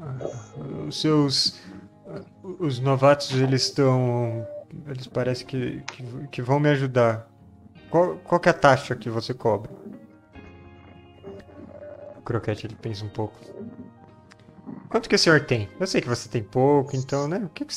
ah, 0.00 0.86
os 0.86 1.00
seus. 1.00 1.60
ah, 2.06 2.20
Os 2.42 2.78
novatos, 2.80 3.30
eles 3.32 3.62
estão. 3.62 4.46
Eles 4.86 5.06
parecem 5.06 5.46
que, 5.46 5.80
que, 5.82 6.28
que 6.28 6.42
vão 6.42 6.60
me 6.60 6.68
ajudar. 6.70 7.28
Qual, 7.90 8.16
qual 8.18 8.40
é 8.44 8.50
a 8.50 8.54
taxa 8.54 8.94
que 8.94 9.08
você 9.08 9.32
cobra? 9.32 9.70
O 12.18 12.22
Croquete, 12.22 12.66
ele 12.66 12.76
pensa 12.76 13.04
um 13.04 13.08
pouco. 13.08 13.38
Quanto 14.90 15.08
que 15.08 15.14
o 15.14 15.18
senhor 15.18 15.44
tem? 15.44 15.68
Eu 15.80 15.86
sei 15.86 16.00
que 16.00 16.08
você 16.08 16.28
tem 16.28 16.42
pouco, 16.42 16.94
então, 16.96 17.26
né? 17.28 17.38
O 17.44 17.48
que, 17.48 17.64
que 17.64 17.74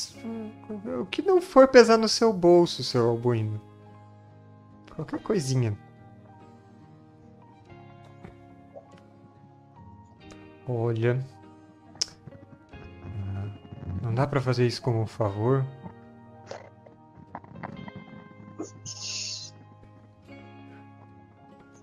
o 1.00 1.06
que 1.06 1.22
não 1.22 1.40
for 1.40 1.68
pesar 1.68 1.96
no 1.96 2.08
seu 2.08 2.32
bolso, 2.32 2.84
seu 2.84 3.08
albuíno? 3.08 3.60
Qualquer 4.94 5.20
coisinha. 5.20 5.76
Olha. 10.68 11.18
Não 14.02 14.14
dá 14.14 14.26
pra 14.26 14.40
fazer 14.40 14.66
isso 14.66 14.82
como 14.82 15.00
um 15.00 15.06
favor? 15.06 15.64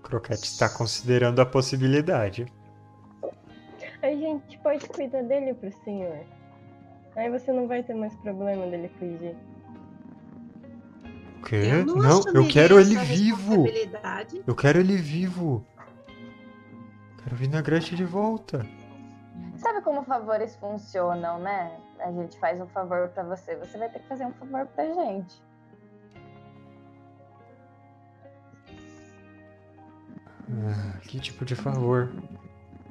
Croquete 0.02 0.44
está 0.44 0.68
considerando 0.68 1.40
a 1.40 1.46
possibilidade. 1.46 2.46
A 4.02 4.08
gente 4.08 4.58
pode 4.58 4.86
cuidar 4.88 5.22
dele 5.22 5.54
pro 5.54 5.72
senhor. 5.84 6.20
Aí 7.16 7.30
você 7.30 7.52
não 7.52 7.66
vai 7.66 7.82
ter 7.82 7.94
mais 7.94 8.14
problema 8.16 8.66
dele 8.66 8.90
fugir. 8.98 9.36
O 11.38 11.42
quê? 11.42 11.56
Eu 11.56 11.86
não, 11.86 11.96
Não, 11.96 12.22
eu 12.34 12.48
quero 12.48 12.80
ele 12.80 12.96
vivo. 12.96 13.66
Eu 14.46 14.54
quero 14.54 14.78
ele 14.78 14.96
vivo. 14.96 15.64
Quero 17.30 17.42
vinagrete 17.42 17.94
de 17.94 18.04
volta. 18.04 18.66
Sabe 19.56 19.80
como 19.82 20.02
favores 20.02 20.56
funcionam, 20.56 21.38
né? 21.38 21.78
A 22.00 22.10
gente 22.10 22.36
faz 22.40 22.60
um 22.60 22.66
favor 22.66 23.08
pra 23.10 23.22
você, 23.22 23.54
você 23.54 23.78
vai 23.78 23.88
ter 23.88 24.00
que 24.00 24.08
fazer 24.08 24.26
um 24.26 24.32
favor 24.32 24.66
pra 24.66 24.84
gente. 24.84 25.40
Ah, 30.50 30.98
que 31.02 31.20
tipo 31.20 31.44
de 31.44 31.54
favor? 31.54 32.12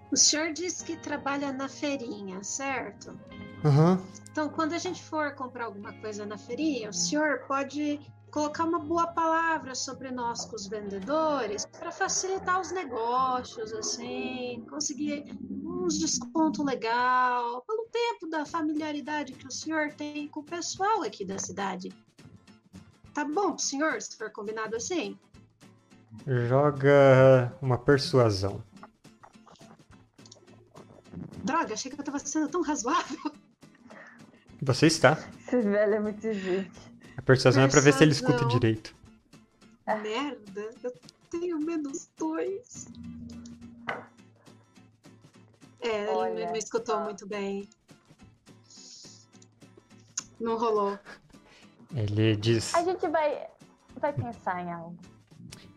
O 0.10 0.16
senhor 0.16 0.54
disse 0.54 0.86
que 0.86 0.96
trabalha 0.96 1.52
na 1.52 1.68
feirinha, 1.68 2.42
certo? 2.42 3.20
Aham. 3.66 4.02
Então, 4.32 4.48
quando 4.48 4.72
a 4.72 4.78
gente 4.78 5.04
for 5.04 5.36
comprar 5.36 5.66
alguma 5.66 5.92
coisa 6.00 6.26
na 6.26 6.38
feirinha, 6.38 6.90
o 6.90 6.94
senhor 6.94 7.40
pode 7.46 8.00
colocar 8.32 8.64
uma 8.66 8.80
boa 8.80 9.08
palavra 9.08 9.74
sobre 9.74 10.12
nós 10.12 10.46
com 10.46 10.56
os 10.56 10.68
vendedores 10.68 11.66
para 11.66 11.92
facilitar 11.92 12.60
os 12.60 12.72
negócios, 12.72 13.74
assim, 13.74 14.66
conseguir 14.70 15.26
uns 15.50 16.00
desconto 16.00 16.64
legal, 16.64 17.62
pelo 17.62 17.88
tempo 17.92 18.28
da 18.30 18.46
familiaridade 18.46 19.34
que 19.34 19.48
o 19.48 19.52
senhor 19.52 19.94
tem 19.94 20.28
com 20.28 20.42
o 20.42 20.44
pessoal 20.44 21.04
aqui 21.04 21.26
da 21.26 21.40
cidade. 21.40 21.92
Tá 23.14 23.26
bom 23.26 23.54
pro 23.54 23.64
senhor, 23.64 24.02
se 24.02 24.16
for 24.18 24.32
combinado 24.32 24.76
assim? 24.76 25.18
Joga 26.48 27.56
uma 27.62 27.78
persuasão. 27.78 28.64
Droga, 31.44 31.74
achei 31.74 31.92
que 31.92 32.00
eu 32.00 32.04
tava 32.04 32.20
sendo 32.20 32.48
tão 32.48 32.62
razoável. 32.62 33.32
Você 34.62 34.88
está. 34.88 35.18
Esse 35.40 35.62
velho 35.62 35.96
é 35.96 36.00
muito 36.00 36.34
gente. 36.34 36.90
A 37.20 37.22
persuasão 37.22 37.64
é 37.64 37.68
pra 37.68 37.82
ver 37.82 37.92
se 37.92 38.02
ele 38.02 38.14
escuta 38.14 38.46
direito. 38.46 38.96
Merda, 39.86 40.70
eu 40.82 40.94
tenho 41.30 41.60
menos 41.60 42.10
dois. 42.18 42.88
É, 45.82 46.04
ele 46.04 46.10
Olha 46.12 46.46
não 46.48 46.56
escutou 46.56 46.96
só. 46.96 47.04
muito 47.04 47.28
bem. 47.28 47.68
Não 50.40 50.58
rolou. 50.58 50.98
Ele 51.94 52.38
diz. 52.38 52.74
A 52.74 52.84
gente 52.84 53.06
vai, 53.10 53.50
vai 53.98 54.14
pensar 54.14 54.64
em 54.64 54.72
algo 54.72 54.98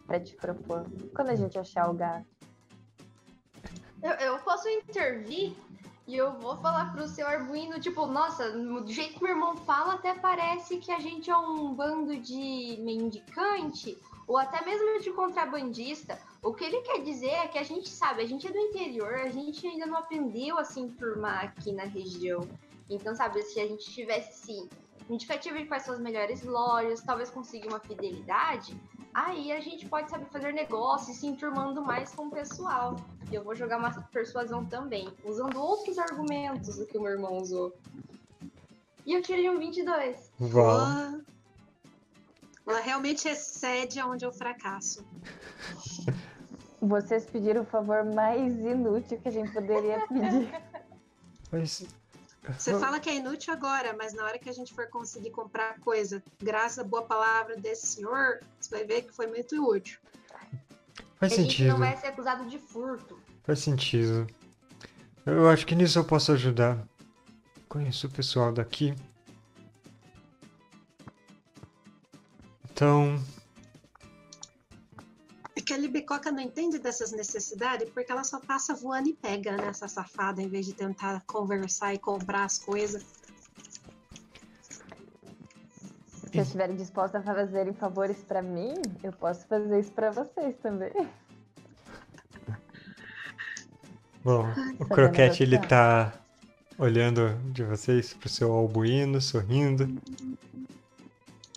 pra 0.07 0.21
te 0.21 0.37
propor. 0.37 0.87
Quando 1.13 1.31
a 1.31 1.35
gente 1.35 1.59
achar 1.59 1.91
o 1.91 1.95
gato. 1.95 2.25
Eu, 4.01 4.13
eu 4.13 4.39
posso 4.39 4.69
intervir 4.69 5.57
e 6.07 6.17
eu 6.17 6.33
vou 6.33 6.57
falar 6.57 6.93
pro 6.93 7.07
seu 7.07 7.27
Arbuino, 7.27 7.79
tipo, 7.79 8.07
nossa, 8.07 8.51
do 8.51 8.93
jeito 8.93 9.15
que 9.15 9.23
meu 9.23 9.33
irmão 9.33 9.57
fala, 9.57 9.95
até 9.95 10.15
parece 10.15 10.79
que 10.79 10.91
a 10.91 10.99
gente 10.99 11.31
é 11.31 11.37
um 11.37 11.73
bando 11.73 12.17
de 12.17 12.77
mendicante 12.81 13.97
ou 14.27 14.37
até 14.37 14.65
mesmo 14.65 15.01
de 15.01 15.13
contrabandista. 15.13 16.19
O 16.43 16.53
que 16.53 16.65
ele 16.65 16.81
quer 16.81 17.03
dizer 17.03 17.31
é 17.31 17.49
que 17.49 17.59
a 17.59 17.63
gente 17.63 17.89
sabe, 17.89 18.23
a 18.23 18.27
gente 18.27 18.47
é 18.47 18.51
do 18.51 18.59
interior, 18.59 19.15
a 19.15 19.29
gente 19.29 19.67
ainda 19.67 19.87
não 19.87 19.99
aprendeu 19.99 20.59
a 20.59 20.65
se 20.65 20.81
enturmar 20.81 21.45
aqui 21.45 21.73
na 21.73 21.85
região. 21.85 22.49
Então, 22.91 23.15
sabe, 23.15 23.43
se 23.43 23.61
a 23.61 23.67
gente 23.67 23.91
tivesse 23.93 24.47
sim 24.47 24.69
indicativo 25.09 25.59
de 25.59 25.67
quais 25.67 25.85
são 25.85 25.95
as 25.95 26.01
melhores 26.01 26.43
lojas, 26.43 27.01
talvez 27.03 27.31
conseguir 27.31 27.69
uma 27.69 27.81
fidelidade, 27.81 28.77
aí 29.15 29.53
a 29.53 29.61
gente 29.61 29.89
pode 29.89 30.11
saber 30.11 30.27
fazer 30.27 30.53
negócio 30.53 31.13
e 31.13 31.15
se 31.15 31.27
enturmando 31.27 31.83
mais 31.83 32.15
com 32.15 32.27
o 32.27 32.31
pessoal. 32.31 32.97
E 33.31 33.35
eu 33.35 33.43
vou 33.43 33.55
jogar 33.55 33.79
uma 33.79 33.91
persuasão 34.13 34.65
também, 34.65 35.13
usando 35.25 35.61
outros 35.61 35.99
argumentos 35.99 36.77
do 36.77 36.87
que 36.87 36.99
o 36.99 37.03
meu 37.03 37.13
irmão 37.13 37.37
usou. 37.39 37.75
E 39.05 39.15
eu 39.15 39.23
tirei 39.23 39.49
um 39.51 39.59
22. 39.59 40.31
Uau. 40.41 41.21
Ela 42.67 42.81
realmente 42.81 43.29
excede 43.29 43.99
aonde 43.99 44.25
eu 44.25 44.33
fracasso. 44.33 45.05
Vocês 46.81 47.27
pediram 47.27 47.63
o 47.63 47.67
favor 47.67 48.05
mais 48.05 48.59
inútil 48.59 49.19
que 49.21 49.29
a 49.29 49.33
gente 49.33 49.53
poderia 49.53 50.07
pedir. 50.09 50.53
Mas. 51.51 51.87
Você 52.51 52.77
fala 52.79 52.99
que 52.99 53.09
é 53.09 53.15
inútil 53.15 53.53
agora, 53.53 53.95
mas 53.97 54.13
na 54.13 54.25
hora 54.25 54.39
que 54.39 54.49
a 54.49 54.53
gente 54.53 54.75
for 54.75 54.89
conseguir 54.89 55.31
comprar 55.31 55.79
coisa, 55.79 56.23
graças 56.41 56.81
à 56.81 56.85
boa 56.85 57.05
palavra 57.05 57.57
desse 57.57 57.87
senhor, 57.87 58.41
você 58.59 58.69
vai 58.69 58.85
ver 58.85 59.03
que 59.03 59.13
foi 59.13 59.29
muito 59.29 59.65
útil. 59.65 60.01
Faz 61.17 61.33
a 61.33 61.37
gente 61.37 61.51
sentido. 61.51 61.69
não 61.69 61.79
vai 61.79 61.97
ser 61.97 62.09
acusado 62.09 62.45
de 62.49 62.59
furto. 62.59 63.17
Faz 63.45 63.61
sentido. 63.61 64.27
Eu 65.25 65.49
acho 65.49 65.65
que 65.65 65.75
nisso 65.77 66.01
eu 66.01 66.05
posso 66.05 66.33
ajudar. 66.33 66.85
Conheço 67.69 68.09
o 68.09 68.11
pessoal 68.11 68.53
daqui. 68.53 68.93
Então, 72.73 73.23
É 75.73 75.75
que 75.75 75.75
a 75.75 75.79
Libicoca 75.79 76.31
não 76.31 76.43
entende 76.43 76.79
dessas 76.79 77.13
necessidades 77.13 77.89
porque 77.89 78.13
ela 78.13 78.25
só 78.25 78.39
passa 78.39 78.75
voando 78.75 79.09
e 79.09 79.15
pega 79.15 79.57
nessa 79.57 79.89
safada 79.89 80.43
em 80.43 80.49
vez 80.49 80.67
de 80.67 80.75
tentar 80.75 81.23
conversar 81.27 81.95
e 81.95 81.99
comprar 81.99 82.45
as 82.45 82.59
coisas. 82.59 83.03
Se 86.09 86.29
vocês 86.29 86.47
estiverem 86.47 86.77
dispostos 86.77 87.21
a 87.21 87.23
fazerem 87.23 87.73
favores 87.73 88.19
pra 88.19 88.43
mim, 88.43 88.75
eu 89.03 89.13
posso 89.13 89.47
fazer 89.47 89.81
isso 89.81 89.93
pra 89.93 90.11
vocês 90.11 90.55
também. 90.63 90.93
bom, 94.23 94.45
o 94.79 94.85
Croquete 94.85 95.43
ele 95.43 95.59
tá 95.59 96.13
olhando 96.79 97.35
de 97.51 97.65
vocês 97.65 98.13
pro 98.13 98.29
seu 98.29 98.53
albuíno, 98.53 99.23
sorrindo. 99.23 99.89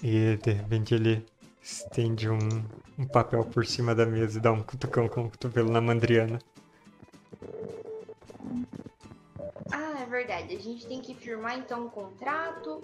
E 0.01 0.37
de 0.37 0.53
repente 0.53 0.93
ele 0.93 1.25
estende 1.65 2.29
um, 2.29 2.63
um 2.97 3.07
papel 3.07 3.43
por 3.43 3.65
cima 3.65 3.95
da 3.95 4.05
mesa 4.05 4.37
e 4.37 4.41
dá 4.41 4.51
um 4.51 4.61
cutucão 4.61 5.09
com 5.09 5.25
o 5.25 5.29
cotovelo 5.31 5.71
na 5.71 5.81
Mandriana. 5.81 6.39
Ah, 9.71 9.99
é 9.99 10.05
verdade. 10.05 10.55
A 10.55 10.59
gente 10.59 10.85
tem 10.85 11.01
que 11.01 11.15
firmar 11.15 11.57
então 11.57 11.87
um 11.87 11.89
contrato 11.89 12.83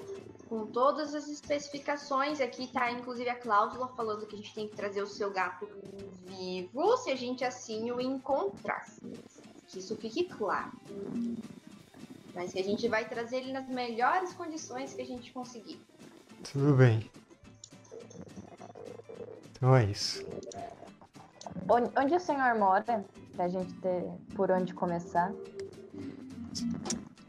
com 0.49 0.65
todas 0.65 1.13
as 1.13 1.27
especificações. 1.27 2.41
Aqui 2.41 2.65
tá 2.67 2.91
inclusive 2.91 3.29
a 3.29 3.35
cláusula 3.35 3.87
falando 3.89 4.25
que 4.25 4.33
a 4.33 4.37
gente 4.37 4.53
tem 4.53 4.67
que 4.67 4.75
trazer 4.75 5.03
o 5.03 5.07
seu 5.07 5.29
gato 5.29 5.69
vivo 6.25 6.97
se 6.97 7.11
a 7.11 7.15
gente 7.15 7.45
assim 7.45 7.91
o 7.91 8.01
encontrar. 8.01 8.87
Que 9.67 9.77
isso 9.77 9.95
fique 9.95 10.23
claro. 10.23 10.71
Mas 12.33 12.51
que 12.51 12.59
a 12.59 12.63
gente 12.63 12.87
vai 12.87 13.07
trazer 13.07 13.37
ele 13.37 13.53
nas 13.53 13.67
melhores 13.67 14.33
condições 14.33 14.95
que 14.95 15.01
a 15.03 15.05
gente 15.05 15.31
conseguir. 15.31 15.79
Tudo 16.51 16.73
bem. 16.73 17.07
Então 19.61 19.75
é 19.75 19.85
isso. 19.85 20.25
Onde, 21.69 21.91
onde 21.95 22.15
o 22.15 22.19
senhor 22.19 22.55
mora? 22.55 23.05
Pra 23.35 23.47
gente 23.47 23.71
ter 23.75 24.03
por 24.35 24.49
onde 24.49 24.73
começar. 24.73 25.31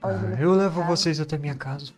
Onde 0.02 0.26
Ah, 0.34 0.40
eu 0.40 0.52
levo 0.52 0.76
fica? 0.80 0.86
vocês 0.86 1.20
até 1.20 1.36
minha 1.36 1.54
casa. 1.54 1.92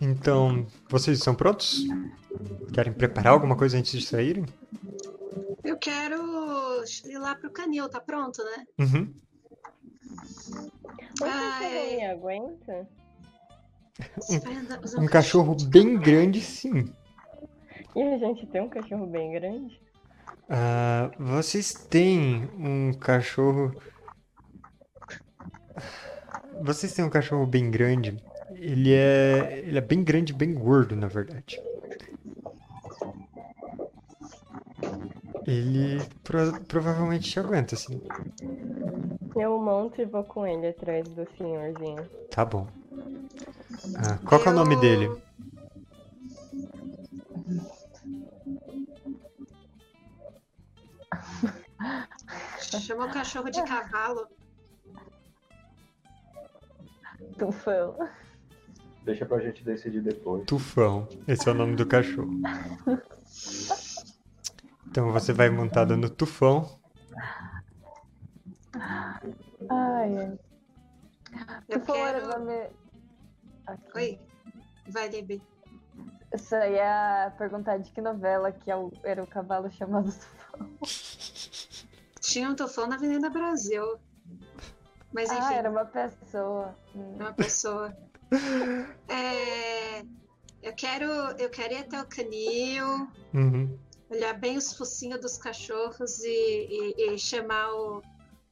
Então, 0.00 0.64
vocês 0.88 1.18
estão 1.18 1.34
prontos? 1.34 1.82
Querem 2.72 2.92
preparar 2.92 3.32
alguma 3.32 3.56
coisa 3.56 3.76
antes 3.76 3.90
de 4.00 4.06
saírem? 4.06 4.46
Eu 5.64 5.76
quero 5.76 6.84
ir 7.04 7.18
lá 7.18 7.34
pro 7.34 7.50
canil, 7.50 7.88
tá 7.88 8.00
pronto, 8.00 8.44
né? 8.44 8.64
Uhum. 8.78 9.12
Um 11.20 11.24
Ai. 11.24 11.96
me 11.96 12.06
aguenta? 12.06 12.86
Um 14.98 15.06
cachorro 15.06 15.56
bem 15.68 15.98
grande, 15.98 16.40
sim. 16.40 16.92
E 17.94 18.02
a 18.02 18.18
gente 18.18 18.46
tem 18.46 18.60
um 18.60 18.68
cachorro 18.68 19.06
bem 19.06 19.32
grande? 19.32 19.80
Ah, 20.48 21.10
vocês 21.18 21.72
têm 21.72 22.48
um 22.58 22.92
cachorro. 22.92 23.74
Vocês 26.62 26.92
têm 26.92 27.04
um 27.04 27.10
cachorro 27.10 27.46
bem 27.46 27.70
grande. 27.70 28.16
Ele 28.50 28.92
é, 28.92 29.62
ele 29.64 29.78
é 29.78 29.80
bem 29.80 30.02
grande, 30.02 30.32
bem 30.32 30.54
gordo, 30.54 30.94
na 30.94 31.08
verdade. 31.08 31.60
Ele 35.46 36.02
pro- 36.24 36.60
provavelmente 36.66 37.30
te 37.30 37.38
aguenta, 37.38 37.74
assim. 37.74 38.00
Eu 39.36 39.60
monto 39.60 40.00
e 40.00 40.04
vou 40.04 40.24
com 40.24 40.46
ele 40.46 40.68
atrás 40.68 41.06
do 41.08 41.26
senhorzinho. 41.36 42.08
Tá 42.30 42.44
bom. 42.44 42.66
Ah, 43.96 44.18
qual 44.26 44.40
que 44.40 44.48
é 44.48 44.50
o 44.50 44.54
nome 44.54 44.76
dele? 44.76 45.10
Chama 52.80 53.06
o 53.06 53.10
cachorro 53.12 53.50
de 53.50 53.62
cavalo. 53.64 54.28
Tufão. 57.38 57.96
Deixa 59.04 59.26
pra 59.26 59.38
gente 59.40 59.62
decidir 59.64 60.02
depois. 60.02 60.44
Tufão. 60.46 61.08
Esse 61.28 61.48
é 61.48 61.52
o 61.52 61.54
nome 61.54 61.76
do 61.76 61.86
cachorro. 61.86 62.30
Então 64.86 65.12
você 65.12 65.32
vai 65.32 65.50
montada 65.50 65.96
no 65.96 66.08
Tufão. 66.08 66.78
Ai. 69.68 70.38
Eu 71.68 71.80
Tufão 71.80 71.96
era 71.96 72.18
o 72.18 72.28
quero. 72.28 72.38
nome. 72.38 72.68
Oi. 73.94 74.18
Vai, 74.88 75.08
Libi. 75.08 75.42
Eu 76.32 76.38
só 76.38 76.56
ia 76.66 77.32
perguntar 77.38 77.78
de 77.78 77.90
que 77.90 78.00
novela 78.00 78.52
que 78.52 78.70
é 78.70 78.74
era 79.04 79.22
o 79.22 79.26
cavalo 79.26 79.70
chamado 79.70 80.12
Tufão. 80.12 80.78
Tinha 82.20 82.50
um 82.50 82.54
tufão 82.54 82.86
na 82.86 82.96
Avenida 82.96 83.30
Brasil. 83.30 83.98
Mas 85.12 85.30
enfim, 85.30 85.40
Ah, 85.42 85.54
era 85.54 85.70
uma 85.70 85.84
pessoa. 85.84 86.76
Hum. 86.94 87.16
uma 87.18 87.32
pessoa. 87.32 87.96
É, 89.08 90.00
eu 90.62 90.74
quero, 90.76 91.04
eu 91.38 91.48
quero 91.48 91.74
ir 91.74 91.78
até 91.78 92.00
o 92.02 92.06
canil, 92.06 93.08
Uhum. 93.32 93.78
olhar 94.10 94.34
bem 94.34 94.56
os 94.56 94.76
focinhos 94.76 95.20
dos 95.20 95.38
cachorros 95.38 96.18
e, 96.24 96.28
e- 96.98 97.14
e 97.14 97.18
chamar 97.18 97.72
o, 97.72 98.02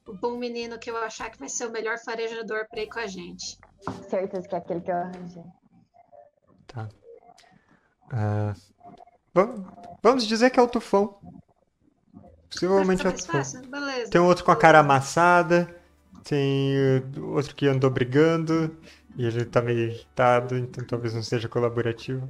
o 0.07 0.13
bom 0.13 0.37
menino 0.37 0.79
que 0.79 0.89
eu 0.89 0.97
achar 0.97 1.29
que 1.29 1.37
vai 1.37 1.49
ser 1.49 1.67
o 1.67 1.71
melhor 1.71 1.97
farejador 1.99 2.67
para 2.69 2.81
ir 2.81 2.87
com 2.87 2.99
a 2.99 3.07
gente. 3.07 3.57
Certeza 4.09 4.47
que 4.47 4.55
é 4.55 4.57
aquele 4.57 4.81
que 4.81 4.91
eu 4.91 4.95
arranjei. 4.95 5.43
Tá. 6.67 6.89
Vam- 9.33 9.65
vamos 10.01 10.25
dizer 10.25 10.49
que 10.49 10.59
é 10.59 10.63
o 10.63 10.67
Tufão. 10.67 11.17
Possivelmente 12.49 13.05
é 13.05 13.09
o 13.09 13.13
Tufão. 13.13 13.35
fácil? 13.35 13.67
Beleza. 13.67 14.11
Tem 14.11 14.21
outro 14.21 14.43
com 14.45 14.51
a 14.51 14.55
cara 14.55 14.79
amassada. 14.79 15.75
Tem 16.23 16.73
uh, 17.17 17.33
outro 17.35 17.55
que 17.55 17.67
andou 17.67 17.89
brigando. 17.89 18.75
E 19.17 19.25
ele 19.25 19.45
tá 19.45 19.61
meio 19.61 19.79
irritado, 19.91 20.57
então 20.57 20.83
talvez 20.85 21.13
não 21.13 21.23
seja 21.23 21.47
colaborativo. 21.47 22.27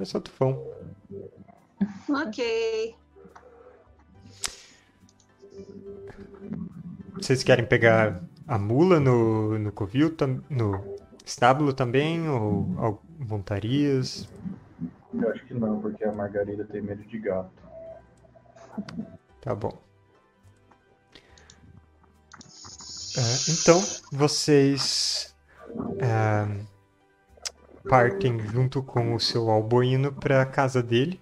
É 0.00 0.04
só 0.04 0.18
o 0.18 0.20
Tufão. 0.20 0.64
Ok. 2.08 2.94
Vocês 7.14 7.42
querem 7.42 7.66
pegar 7.66 8.20
a 8.48 8.58
mula 8.58 8.98
no, 8.98 9.58
no 9.58 9.70
covil, 9.70 10.16
no 10.48 10.96
estábulo 11.24 11.72
também? 11.74 12.28
Ou, 12.28 12.66
ou 12.78 13.02
montarias? 13.18 14.26
Eu 15.12 15.30
acho 15.30 15.44
que 15.44 15.54
não, 15.54 15.80
porque 15.80 16.04
a 16.04 16.12
Margarida 16.12 16.64
tem 16.64 16.80
medo 16.80 17.04
de 17.04 17.18
gato. 17.18 17.50
Tá 19.40 19.54
bom. 19.54 19.78
É, 23.16 23.50
então, 23.50 23.80
vocês 24.12 25.34
é, 25.98 26.64
partem 27.88 28.38
junto 28.48 28.82
com 28.82 29.14
o 29.14 29.20
seu 29.20 29.50
alboino 29.50 30.12
para 30.12 30.46
casa 30.46 30.82
dele. 30.82 31.20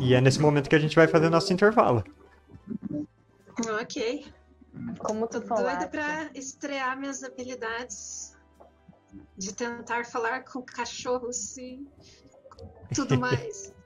E 0.00 0.14
é 0.14 0.20
nesse 0.20 0.40
momento 0.40 0.68
que 0.68 0.74
a 0.74 0.78
gente 0.78 0.96
vai 0.96 1.06
fazer 1.06 1.28
nosso 1.28 1.52
intervalo. 1.52 2.02
Ok. 3.80 4.24
Como 4.98 5.26
Tô 5.26 5.40
Tufão 5.40 5.58
doida 5.58 5.88
pra 5.88 6.30
estrear 6.34 6.98
minhas 6.98 7.22
habilidades 7.22 8.36
de 9.36 9.54
tentar 9.54 10.06
falar 10.06 10.44
com 10.44 10.62
cachorros 10.62 11.56
e 11.56 11.86
tudo 12.94 13.18
mais. 13.18 13.72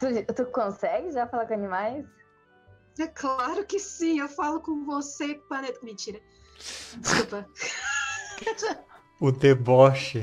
Tu, 0.00 0.32
tu 0.32 0.46
consegue 0.46 1.10
já 1.10 1.26
falar 1.26 1.44
com 1.44 1.52
animais? 1.52 2.06
É 2.98 3.06
claro 3.06 3.66
que 3.66 3.78
sim, 3.78 4.18
eu 4.18 4.30
falo 4.30 4.58
com 4.62 4.82
você, 4.86 5.34
planeta. 5.46 5.78
Mentira. 5.82 6.18
Desculpa. 6.96 7.46
O 9.20 9.30
deboche. 9.30 10.20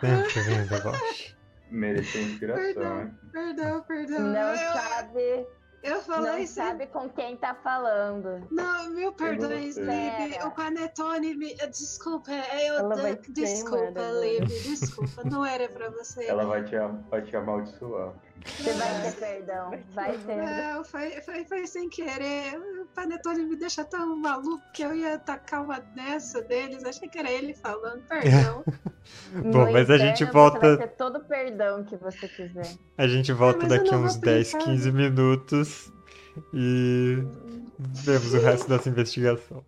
Né? 0.00 0.22
Tá 0.22 0.40
vendo, 0.40 0.68
deboche? 0.68 1.36
Mereceu 1.68 2.22
inspiração, 2.22 2.62
Perdão. 2.62 3.00
hein? 3.02 3.18
Perdão, 3.32 3.82
perdão. 3.82 4.20
Não 4.20 4.54
eu, 4.54 4.72
sabe, 4.72 5.46
eu 5.82 6.00
falei 6.02 6.40
não 6.40 6.46
sabe 6.46 6.86
com 6.86 7.08
quem 7.08 7.36
tá 7.36 7.54
falando. 7.54 8.46
Não, 8.50 8.90
mil 8.90 9.12
perdões, 9.12 9.74
sei. 9.74 9.84
Libe. 9.84 10.32
Pera. 10.34 10.46
O 10.46 10.50
Panetone 10.52 11.34
me. 11.34 11.54
Desculpa, 11.54 12.30
eu. 12.30 12.74
Ela 12.74 12.96
vai 12.96 13.16
de- 13.16 13.22
te 13.22 13.32
Desculpa, 13.32 13.86
agora. 14.00 14.20
Libe. 14.20 14.46
Desculpa, 14.46 15.22
não 15.24 15.44
era 15.44 15.68
pra 15.68 15.90
você. 15.90 16.26
Ela 16.26 16.44
vai 16.44 16.64
te, 16.64 16.76
vai 17.10 17.22
te 17.22 17.36
amaldiçoar. 17.36 18.12
Você 18.46 18.72
vai 18.72 19.02
ter 19.02 19.12
perdão. 19.16 19.70
Vai 19.94 20.16
ter. 20.18 20.36
Não, 20.36 20.84
foi, 20.84 21.10
foi, 21.22 21.44
foi 21.44 21.66
sem 21.66 21.88
querer. 21.88 22.58
O 22.58 22.86
Panetone 22.94 23.44
me 23.44 23.56
deixa 23.56 23.84
tão 23.84 24.16
maluco 24.16 24.62
que 24.72 24.82
eu 24.82 24.94
ia 24.94 25.18
tacar 25.18 25.62
uma 25.64 25.78
dessa 25.80 26.40
deles. 26.42 26.84
Achei 26.84 27.08
que 27.08 27.18
era 27.18 27.30
ele 27.30 27.54
falando. 27.54 28.02
Perdão. 28.08 28.64
Bom, 29.34 29.66
No 29.66 29.72
mas 29.72 29.90
a 29.90 29.98
gente 29.98 30.24
volta- 30.26 30.58
Você 30.60 30.76
vai 30.76 30.88
ter 30.88 30.96
todo 30.96 31.16
o 31.18 31.24
perdão 31.24 31.84
que 31.84 31.96
você 31.96 32.28
quiser. 32.28 32.66
A 32.96 33.06
gente 33.06 33.32
volta 33.32 33.60
mas 33.64 33.72
eu 33.72 33.78
daqui 33.78 33.94
uns 33.94 34.12
vou 34.14 34.22
10, 34.22 34.52
pensar. 34.52 34.64
15 34.64 34.92
minutos 34.92 35.92
e 36.54 37.18
vemos 37.78 38.34
o 38.34 38.38
resto 38.40 38.68
dessa 38.68 38.88
investigação. 38.88 39.64